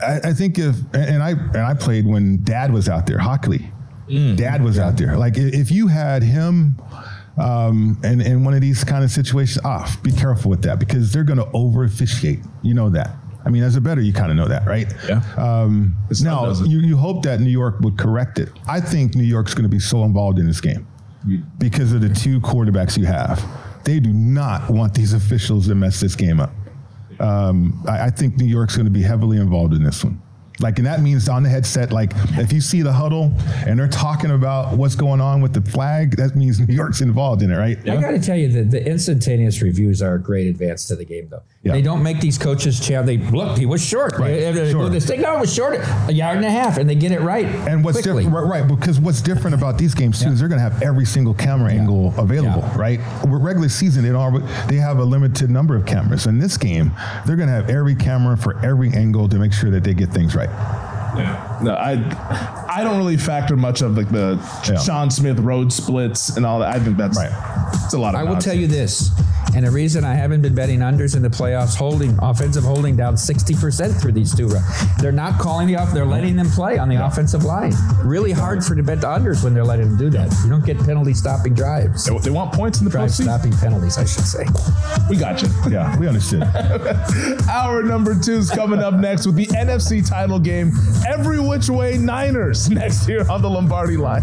I, 0.00 0.20
I 0.24 0.32
think 0.32 0.58
if 0.58 0.76
and 0.94 1.22
I 1.22 1.30
and 1.30 1.58
I 1.58 1.74
played 1.74 2.06
when 2.06 2.42
Dad 2.42 2.72
was 2.72 2.88
out 2.88 3.06
there. 3.06 3.18
Hochuli, 3.18 3.70
Mm. 4.08 4.36
Dad 4.36 4.62
was 4.62 4.78
out 4.78 4.96
there. 4.96 5.16
Like 5.16 5.34
if 5.36 5.70
you 5.70 5.88
had 5.88 6.22
him. 6.22 6.80
Um, 7.36 8.00
and 8.04 8.22
in 8.22 8.44
one 8.44 8.54
of 8.54 8.60
these 8.60 8.84
kind 8.84 9.02
of 9.02 9.10
situations, 9.10 9.64
off. 9.64 10.00
be 10.04 10.12
careful 10.12 10.50
with 10.52 10.62
that 10.62 10.78
because 10.78 11.12
they're 11.12 11.24
going 11.24 11.40
to 11.40 11.50
over 11.52 11.82
officiate. 11.82 12.38
You 12.62 12.74
know 12.74 12.88
that. 12.90 13.16
I 13.44 13.50
mean, 13.50 13.62
as 13.62 13.76
a 13.76 13.80
better, 13.80 14.00
you 14.00 14.12
kind 14.12 14.30
of 14.30 14.36
know 14.36 14.48
that, 14.48 14.66
right? 14.66 14.92
Yeah. 15.08 15.20
Um, 15.36 15.96
now, 16.22 16.52
you, 16.62 16.78
you 16.78 16.96
hope 16.96 17.22
that 17.24 17.40
New 17.40 17.50
York 17.50 17.80
would 17.80 17.98
correct 17.98 18.38
it. 18.38 18.48
I 18.66 18.80
think 18.80 19.14
New 19.14 19.24
York's 19.24 19.52
going 19.52 19.64
to 19.64 19.68
be 19.68 19.78
so 19.78 20.04
involved 20.04 20.38
in 20.38 20.46
this 20.46 20.60
game 20.60 20.86
because 21.58 21.92
of 21.92 22.00
the 22.00 22.08
two 22.08 22.40
quarterbacks 22.40 22.96
you 22.96 23.04
have. 23.06 23.44
They 23.84 24.00
do 24.00 24.12
not 24.12 24.70
want 24.70 24.94
these 24.94 25.12
officials 25.12 25.66
to 25.68 25.74
mess 25.74 26.00
this 26.00 26.14
game 26.14 26.40
up. 26.40 26.52
Um, 27.20 27.84
I, 27.86 28.06
I 28.06 28.10
think 28.10 28.38
New 28.38 28.46
York's 28.46 28.76
going 28.76 28.86
to 28.86 28.90
be 28.90 29.02
heavily 29.02 29.36
involved 29.36 29.74
in 29.74 29.82
this 29.82 30.02
one. 30.02 30.22
Like, 30.60 30.78
and 30.78 30.86
that 30.86 31.02
means 31.02 31.28
on 31.28 31.42
the 31.42 31.48
headset, 31.48 31.92
like, 31.92 32.12
if 32.38 32.52
you 32.52 32.60
see 32.60 32.82
the 32.82 32.92
huddle 32.92 33.32
and 33.66 33.78
they're 33.78 33.88
talking 33.88 34.30
about 34.30 34.76
what's 34.76 34.94
going 34.94 35.20
on 35.20 35.40
with 35.40 35.52
the 35.52 35.60
flag, 35.60 36.16
that 36.16 36.36
means 36.36 36.60
New 36.60 36.72
York's 36.74 37.00
involved 37.00 37.42
in 37.42 37.50
it, 37.50 37.56
right? 37.56 37.76
I 37.88 37.96
got 38.00 38.12
to 38.12 38.20
tell 38.20 38.36
you 38.36 38.48
that 38.52 38.70
the 38.70 38.86
instantaneous 38.88 39.60
reviews 39.62 40.00
are 40.00 40.14
a 40.14 40.20
great 40.20 40.46
advance 40.46 40.86
to 40.86 40.96
the 40.96 41.04
game, 41.04 41.26
though. 41.28 41.42
Yeah. 41.64 41.72
They 41.72 41.82
don't 41.82 42.02
make 42.02 42.20
these 42.20 42.38
coaches 42.38 42.78
challenge. 42.78 43.06
They 43.06 43.16
look, 43.36 43.58
he 43.58 43.66
was 43.66 43.84
short. 43.84 44.12
Right, 44.18 44.28
They- 44.38 44.52
they 44.52 44.70
sure. 44.70 44.88
this 44.90 45.06
thing, 45.06 45.22
no, 45.22 45.38
it 45.38 45.40
was 45.40 45.52
short, 45.52 45.80
a 46.08 46.12
yard 46.12 46.36
and 46.36 46.44
a 46.46 46.50
half, 46.50 46.76
and 46.78 46.88
they 46.88 46.94
get 46.94 47.10
it 47.10 47.20
right. 47.20 47.46
And 47.46 47.82
what's 47.84 48.00
different, 48.02 48.28
right? 48.30 48.66
Because 48.68 49.00
what's 49.00 49.20
different 49.22 49.54
about 49.54 49.76
these 49.78 49.94
games 49.94 50.20
too 50.20 50.26
Yeah. 50.26 50.32
is 50.34 50.38
they're 50.40 50.48
going 50.48 50.62
to 50.62 50.70
have 50.70 50.82
every 50.82 51.04
single 51.06 51.34
camera 51.34 51.72
angle 51.72 52.14
available, 52.18 52.60
Yeah. 52.60 52.78
right? 52.78 53.00
With 53.24 53.42
regular 53.42 53.68
season, 53.70 54.04
they 54.04 54.10
don't. 54.10 54.44
They 54.68 54.76
have 54.76 54.98
a 54.98 55.04
limited 55.04 55.50
number 55.50 55.74
of 55.74 55.84
cameras. 55.86 56.26
In 56.26 56.38
this 56.38 56.56
game, 56.56 56.92
they're 57.26 57.36
going 57.36 57.48
to 57.48 57.54
have 57.54 57.70
every 57.70 57.94
camera 57.94 58.36
for 58.36 58.64
every 58.64 58.92
angle 58.92 59.28
to 59.28 59.38
make 59.38 59.52
sure 59.52 59.70
that 59.70 59.82
they 59.84 59.94
get 59.94 60.10
things 60.10 60.36
right 60.36 60.43
right. 60.46 60.83
No, 61.14 61.74
I 61.78 61.92
I 62.68 62.82
don't 62.82 62.98
really 62.98 63.16
factor 63.16 63.56
much 63.56 63.82
of 63.82 63.96
like 63.96 64.10
the 64.10 64.38
Yeah. 64.68 64.78
Shawn 64.78 65.10
Smith 65.10 65.38
road 65.38 65.72
splits 65.72 66.36
and 66.36 66.44
all 66.44 66.58
that. 66.60 66.74
I 66.74 66.78
think 66.80 66.96
that's 66.96 67.16
Right. 67.18 67.70
It's 67.84 67.94
a 67.94 67.98
lot 67.98 68.14
of. 68.14 68.20
I 68.20 68.24
will 68.24 68.32
nonsense. 68.32 68.44
tell 68.52 68.60
you 68.60 68.66
this, 68.66 69.10
and 69.54 69.66
the 69.66 69.70
reason 69.70 70.04
I 70.04 70.14
haven't 70.14 70.42
been 70.42 70.54
betting 70.54 70.80
unders 70.80 71.14
in 71.16 71.22
the 71.22 71.28
playoffs, 71.28 71.76
holding 71.76 72.18
offensive 72.22 72.64
holding 72.64 72.96
down 72.96 73.16
sixty 73.16 73.54
percent 73.54 73.94
through 73.94 74.12
these 74.12 74.34
two. 74.34 74.48
rounds. 74.48 74.96
They're 75.00 75.12
not 75.12 75.38
calling 75.38 75.66
the 75.68 75.76
off; 75.76 75.92
they're 75.92 76.04
letting 76.06 76.36
them 76.36 76.48
play 76.50 76.78
on 76.78 76.88
the 76.88 77.04
offensive 77.04 77.44
line. 77.44 77.72
Really 78.04 78.32
hard 78.32 78.64
for 78.64 78.74
to 78.74 78.82
bet 78.82 79.00
the 79.00 79.06
unders 79.06 79.44
when 79.44 79.54
they're 79.54 79.64
letting 79.64 79.88
them 79.88 79.98
do 79.98 80.10
that. 80.10 80.32
You 80.44 80.50
don't 80.50 80.64
get 80.64 80.78
penalty 80.78 81.14
stopping 81.14 81.54
drives. 81.54 82.04
They, 82.04 82.16
they 82.18 82.30
want 82.30 82.52
points 82.52 82.78
in 82.80 82.84
the 82.84 82.90
Drive 82.90 83.10
postseason. 83.10 83.24
stopping 83.24 83.52
penalties, 83.52 83.98
I 83.98 84.04
should 84.04 84.24
say. 84.24 84.44
We 85.10 85.16
got 85.16 85.42
you. 85.42 85.48
Yeah, 85.70 85.96
we 85.98 86.08
understood. 86.08 86.42
Hour 87.50 87.82
number 87.82 88.18
two 88.18 88.34
is 88.34 88.50
coming 88.50 88.80
up 88.80 88.94
next 88.94 89.26
with 89.26 89.36
the 89.36 89.46
NFC 89.46 90.06
title 90.06 90.38
game. 90.38 90.72
Every 91.06 91.40
which 91.40 91.68
way 91.68 91.98
Niners 91.98 92.70
next 92.82 93.08
year 93.08 93.28
on 93.30 93.42
the 93.42 93.50
Lombardi 93.50 93.96
line. 93.96 94.22